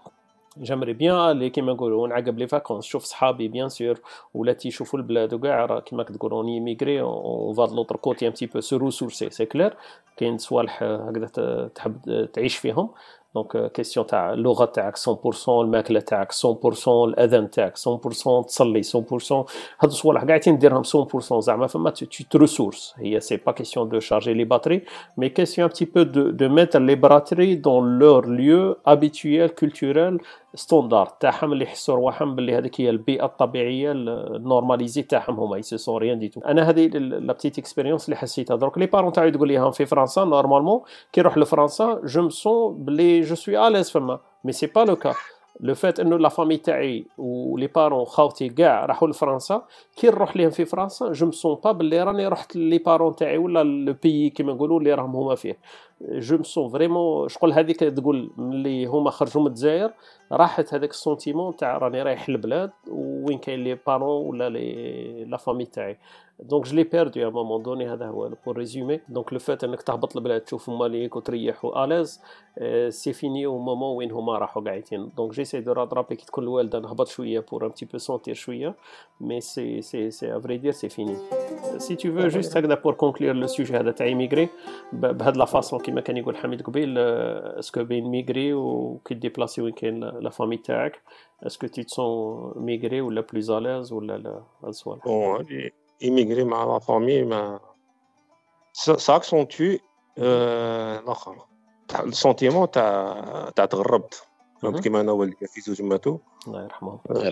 [0.56, 4.00] j'aimerais bien اللي كيما نقولوا نعقب les vacances شوف صحابي bien sûr
[4.34, 8.32] ولاتي يشوفوا البلاد وكاع كيما كتقول on est émigré on va de l'autre côté un
[8.32, 9.76] petit peu se ressourcer c'est clair
[10.16, 11.26] كاين صوالح هكذا
[11.74, 12.90] تحب تعيش فيهم.
[13.34, 18.92] donc question تاع اللغة تاعك 100% الماكله تاعك 100% الاذان تاعك 100% تصلي 100%
[19.80, 24.00] هاد الصوالح قاعدين ديرهم 100% زعما فما tu te ressources هي c'est pas question de
[24.00, 24.82] charger les batteries
[25.16, 30.20] mais question un petit peu de de mettre les batteries dans leur lieu habituel culturel
[30.58, 35.76] standard تاعهم اللي يحسوا رواحهم باللي هذيك هي البيئة الطبيعية ال normalisée تاعهم هما ils
[35.76, 38.56] se sentent rien du tout أنا هذه la petite expérience اللي حسيتها.
[38.56, 40.80] درك les parents تاعي تقول لي في فرنسا normalement
[41.12, 44.20] كي نروح لفرنسا je me sens بلي je suis à l'aise فما.
[44.44, 45.14] mais c'est pas le cas
[45.60, 49.62] le fait إنه la famille تاعي و les parents خاوتي كاع راحوا لفرنسا
[49.96, 53.38] كي نروح ليهم في فرنسا je me sens pas بلي راني رحت les parents تاعي
[53.38, 55.58] ولا le pays كيما نقولوا اللي راهم هما فيه.
[56.00, 59.92] je me sens vraiment شغل هذيك تقول ملي هما خرجوا من الجزائر
[60.32, 65.36] راحت هذاك ال sentiment تاع راني رايح البلاد وين كاين les parents ولا les la
[65.36, 65.98] famille تاعي.
[66.40, 69.64] donc je l'ai perdu à un moment donné هذا هو pour résumer donc le fait
[69.64, 72.20] إنك تهبط البلاد تشوف هما ليك وتريح à l'aise
[72.88, 75.10] c'est fini au moment وين هما راحوا قاعدين.
[75.16, 78.74] donc j'essaie de rattraper كي تكون الوالده نهبط شوية pour un petit peu sentir شوية.
[79.20, 81.16] mais c'est c'est c'est à vrai dire c'est fini
[81.76, 84.48] si tu veux juste هكذا pour conclure le sujet هذا تاع émigré
[84.92, 89.72] بهاد la façon كيما كان يقول حميد قبيل est-ce que بين émigré وكي déplacé وين
[89.72, 91.02] كاين la famille تاعك؟
[91.42, 95.00] est-ce que tu te sens émigré ولا plus à l'aise ولا لا؟ هاد السؤال.
[96.02, 97.60] émigré مع la famille ما
[98.72, 99.80] ça se sentait
[100.18, 101.36] الآخر.
[102.00, 104.26] ال sentiment تاع تاع تغربت.
[104.62, 106.18] فهمت كيما أنا والدي في زوج ماتوا.
[106.46, 106.98] الله يرحمهم.
[107.10, 107.26] الله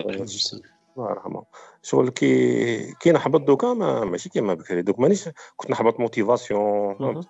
[0.97, 1.43] يرحمه
[1.83, 4.81] شغل كي كي نحبط دوكا ما ماشي كيما بكري.
[4.81, 7.23] دوك مانيش كنت نحبط motivation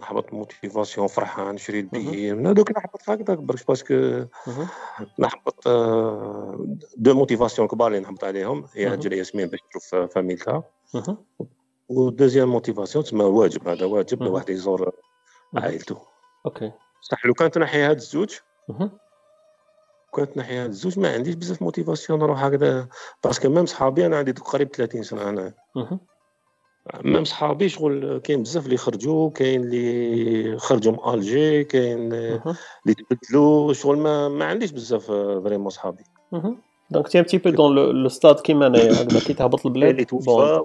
[0.00, 4.24] نحبط motivation فرحان نشري البي من هذوك نحبط هكذاك برك parce que
[5.18, 5.68] نحبط
[6.96, 10.64] deux motivations كبار اللي نحبط عليهم هي هجر ياسمين باش تشوف فاميلتها
[11.88, 14.92] و deuxième motivation تسمى واجب هذا واجب الواحد يزور
[15.56, 15.98] عائلته.
[16.46, 16.72] OK.
[17.00, 18.38] صح لو كانت نحي هاد الزوج
[20.16, 22.88] كانت نحي هاد الزوج ما عنديش بزاف motivation نروح هكذا
[23.24, 25.54] parce que même صحابي أنا عندي قريب 30 سنة أنا.
[27.04, 33.72] même صحابي شغل كاين بزاف اللي خرجوا كاين اللي خرجوا من الجي كاين اللي تبدلوا
[33.72, 35.06] شغل ما, ما عنديش بزاف
[35.44, 36.02] vraiment صحابي.
[36.90, 40.04] donc t'es un petit peu dans le stade كيما انايا هكذا كي تهبط البلاد اللي
[40.04, 40.64] توفى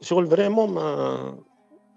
[0.00, 1.38] شغل vraiment ما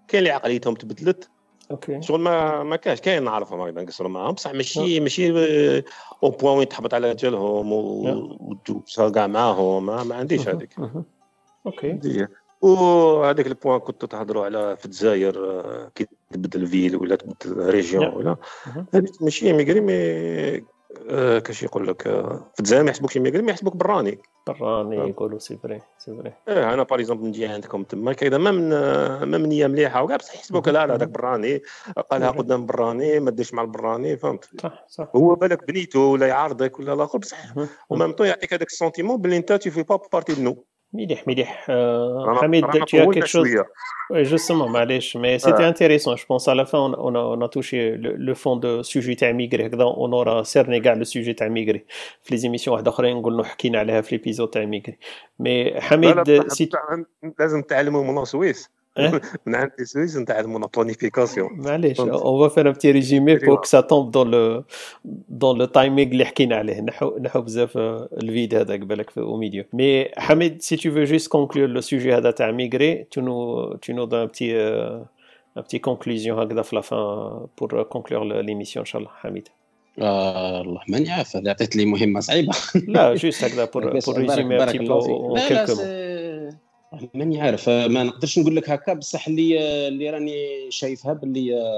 [0.08, 1.30] كاين اللي عقليتهم تبدلت.
[1.70, 4.32] OK شغل ما ما كاش كاين نعرفهم هكذا نقصروا معاهم.
[4.32, 5.32] بصح ماشي ماشي
[6.22, 10.76] au point وين تحبط على جالهم وتدوس كاع معاهم ما, ما عنديش هذيك.
[11.66, 12.26] OK
[12.60, 18.36] وهذاك ال point كنتوا تهضروا على في الجزائر كي تبدل ville ولا تبدل région ولا.
[18.94, 20.78] هذيك ماشي émigré mais
[21.40, 24.18] كاش يقول لك في الجزائر ما يحسبوكش émigré ما يحسبوك براني.
[24.46, 26.32] براني يقولوا c'est vrai c'est vrai.
[26.48, 30.16] آه أنا par exemple نجي عندكم تما كذا ما من ما من نيه مليحة وكاع
[30.16, 31.62] بصح يحسبوك لا لا هذاك براني
[32.10, 35.08] قالها قدام براني ما ديرش مع البراني فهمت؟ صح صح.
[35.16, 37.38] هو بالك بنيته ولا يعارضك ولا الآخر بصح
[37.90, 40.64] و même temps يعطيك هذاك ال sentiment بلي أنت tu fais pas partie de nous.
[40.92, 41.66] مليح مليح
[42.40, 43.64] حميد tu as quelque chose
[44.10, 46.16] Oui, justement, معليش mais c'était intéressant.
[46.16, 48.82] Je pense à la fin, on, on, a, on a touché le, le fond de
[48.82, 51.84] sujet تاع émigré هكذا on aura cerné كاع le sujet تاع émigré
[52.22, 54.98] في les émissions واحد اخرين نقول حكينا عليها في l'épisode تاع émigré
[55.38, 56.68] mais حميد c'est
[57.38, 58.70] لازم تعلموا من السويس
[59.46, 63.80] من عند السويس نتعلموا لا بلانيفيكاسيون معليش اون فير ان بتي ريزومي بور كو سا
[63.80, 64.64] تومب دون لو
[65.28, 66.80] دون لو تايمينغ اللي حكينا عليه.
[66.80, 71.68] نحو نحو بزاف الفيد هذا قبلك في ميديو مي حميد سي تو فو جوست كونكلور
[71.68, 76.62] لو سوجي هذا تاع ميغري تو نو تو نو دون بتي ان بتي كونكلوزيون هكذا
[76.62, 79.48] في لا فان بور كونكلور ليميسيون ان شاء الله حميد
[79.98, 82.52] الله ماني عارف هذا عطيت لي مهمة صعيبة.
[82.88, 86.07] لا juste هكذا pour pour résumer en
[87.14, 87.68] ماني عارف.
[87.68, 91.74] ما نقدرش نقول لك هكا بصح اللي اللي راني شايفها باللي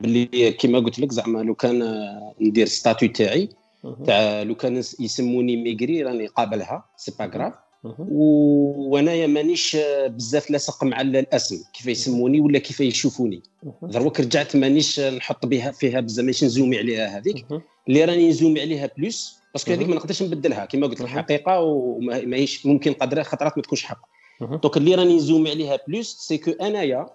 [0.00, 2.06] باللي كيما قلت لك زعما لو كان
[2.40, 3.48] ندير statut تاعي
[4.06, 7.52] تاع لو كان يسموني migré راني قابلها c'est pas grave
[7.98, 9.76] وانايا مانيش
[10.06, 13.42] بزاف لاصق مع الاسم كيف يسموني ولا كيف يشوفوني.
[13.82, 17.46] دروك رجعت مانيش نحط بها فيها بزاف مانيش نzoomi عليها هذيك.
[17.88, 20.64] اللي راني نzoomi عليها plus parce que هذيك ما نقدرش نبدلها.
[20.64, 24.00] كما قلت لك حقيقة وماهيش ممكن قدرها خطرات ما تكونش حق.
[24.40, 27.06] donc اللي راني نzoomi عليها plus c'est que أنايا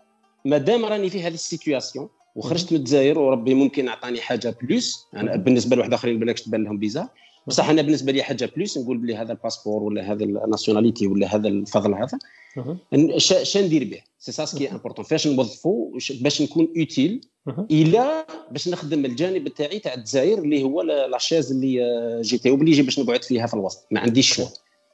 [0.46, 5.36] مادام راني في هذه ال situation وخرجت من الجزائر وربي ممكن عطاني حاجة plus أنا
[5.36, 7.10] بالنسبة لواحد آخرين بالك تبان لهم فيزا
[7.48, 11.08] بصح أنا بالنسبة لي حاجة plus نقول بلي هذا ال passeport ولا هذا ال nationalité
[11.08, 12.20] ولا هذا الفضل هذا.
[13.04, 17.22] اش ندير به؟ c'est ça ce qui est important فاش نوظفو؟ باش نكون utile
[17.72, 23.24] إلى باش نخدم الجانب تاعي تاع الجزائر اللي هو لاشيز اللي جيتي اوبليجي باش نقعد
[23.24, 23.88] فيها في الوسط.
[23.92, 24.50] ما عنديش شغل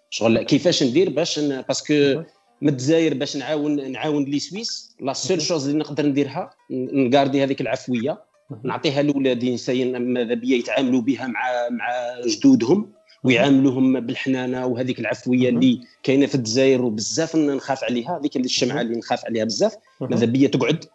[0.10, 2.24] شغل كيفاش ندير باش باسكو
[2.62, 7.62] من الجزائر باش نعاون نعاون لي سويس لا سول شوز اللي نقدر نديرها نقاردي هذيك
[7.62, 8.31] العفوية.
[8.64, 12.92] نعطيها لاولادي نساين ماذا بيا يتعاملوا بها مع مع جدودهم
[13.24, 19.26] ويعاملوهم بالحنانة وهذيك العفوية اللي كاينة في الجزائر وبزاف نخاف عليها هذيك الشمعة اللي نخاف
[19.26, 19.76] عليها بزاف.
[20.02, 20.86] ماذا بيا تقعد؟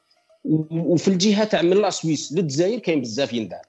[0.71, 3.63] وفي الجهة تاع من لا سويس للجزائر كاين بزاف يندار.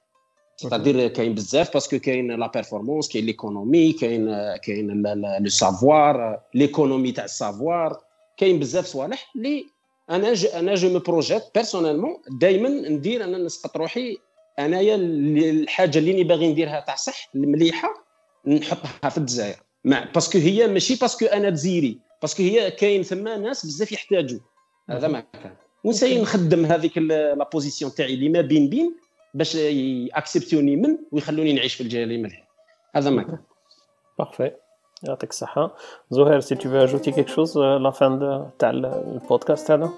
[0.58, 5.02] ستادير كاين بزاف باسكو كاين لا بيرفورمانس كاين ليكونومي كاين كاين
[5.42, 7.98] لو سافوار ليكونومي تاع السافوار
[8.38, 9.66] كاين بزاف صوالح اللي
[10.10, 10.46] أنا ج...
[10.46, 14.18] أنا جو مو بروجيت بيرسونيلمون دائما ندير أنا نسقط روحي
[14.60, 18.08] أنايا الحاجة اللي باغي نديرها تاع صح المليحه
[18.48, 19.56] نحطها في الجزائر.
[19.84, 24.40] مع باسكو هي ماشي باسكو أنا جزيري باسكو هي كاين ثما ناس بزاف يحتاجوا.
[24.90, 25.56] هذا ما كان.
[25.84, 28.96] ونessayi نخدم هذيك la position تاعي اللي ما بين بين
[29.34, 32.48] باش يacceptوني من ويخلوني نعيش في الجزائر مليح
[32.96, 33.40] هذا ما كان.
[34.20, 34.52] parfait
[35.04, 35.76] يعطيك الصحة.
[36.10, 39.90] زهير si tu ajoutais quelque chose la fin تاع البودكاست هذا؟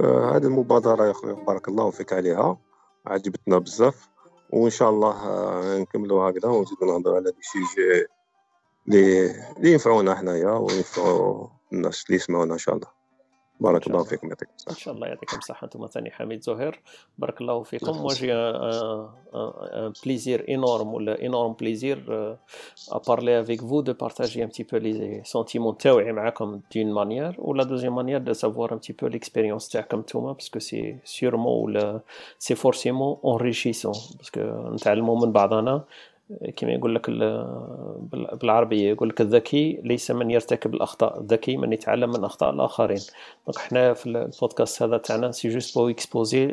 [0.00, 2.58] هذه المبادرة يا خويا بارك الله فيك عليها.
[3.06, 4.08] عجبتنا بزاف.
[4.50, 5.14] وإن شاء الله
[5.80, 8.06] نكملوا هكذا ونزيدوا نهضروا على des sujets
[8.88, 13.01] اللي ينفعونا حنايا وينفعوا الناس اللي يسمعونا إن شاء الله.
[13.62, 16.80] بارك الله فيكم يعطيكم الصحة ان شاء الله يعطيكم الصحة أنتم ثاني حميد زهير
[17.18, 18.08] بارك الله فيكم
[20.04, 21.96] plaisir énorme ou énorme plaisir
[22.90, 26.12] à parler avec vous de partager un petit peu les sentiments تاوعي
[26.70, 31.00] d'une manière ou la deuxième manière de savoir un petit peu l'expérience تاعكم نتوما c'est
[31.04, 31.70] sûrement ou
[32.38, 34.40] c'est forcément enrichissant parce que
[34.74, 35.84] نتعلموا من بعضنا
[36.56, 37.10] كما يقول لك
[38.40, 41.20] بالعربية يقول لك الذكي ليس من يرتكب الأخطاء.
[41.20, 43.00] الذكي من يتعلم من أخطاء الآخرين.
[43.46, 46.46] donc حنا في البودكاست هذا تاعنا c'est juste pour exposer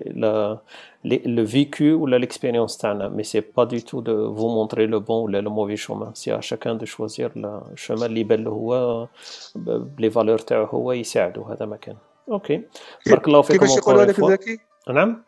[1.04, 3.10] le vécu ولا l'expérience تاعنا.
[3.10, 6.36] mais c'est pas du tout de vous montrer le bon ولا le mauvais chemin c'est
[6.36, 7.32] à chacun de choisir
[7.74, 9.08] ال chemin اللي يبان له هو
[9.56, 11.44] بلي valeurs تاعو هو يساعدو.
[11.44, 11.96] هذا ما كان
[12.32, 12.62] OK
[13.08, 15.24] بارك الله فيكم كيفاش يقولوا لك الذكي؟ نعم؟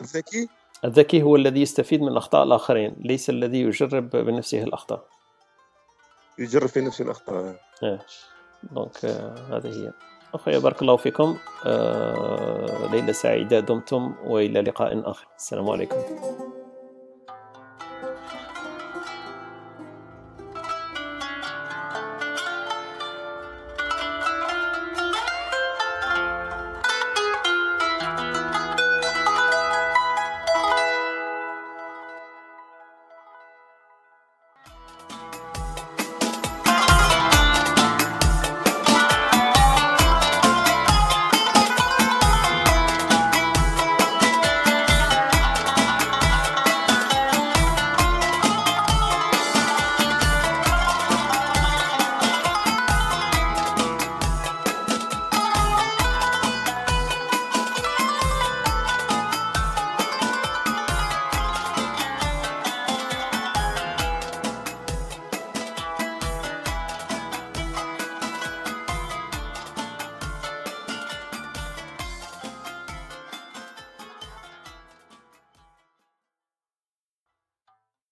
[0.00, 0.48] الذكي؟
[0.84, 5.04] الذكي هو الذي يستفيد من أخطاء الآخرين ليس الذي يجرب بنفسه الأخطاء.
[6.38, 7.60] يجرب في نفسه الأخطاء.
[7.82, 8.06] إيه.
[8.62, 9.92] دونك آه هذه هي.
[10.34, 11.38] أخويا بارك الله فيكم.
[11.66, 15.26] آه ليلة سعيدة دمتم وإلى لقاء آخر.
[15.38, 15.96] السلام عليكم.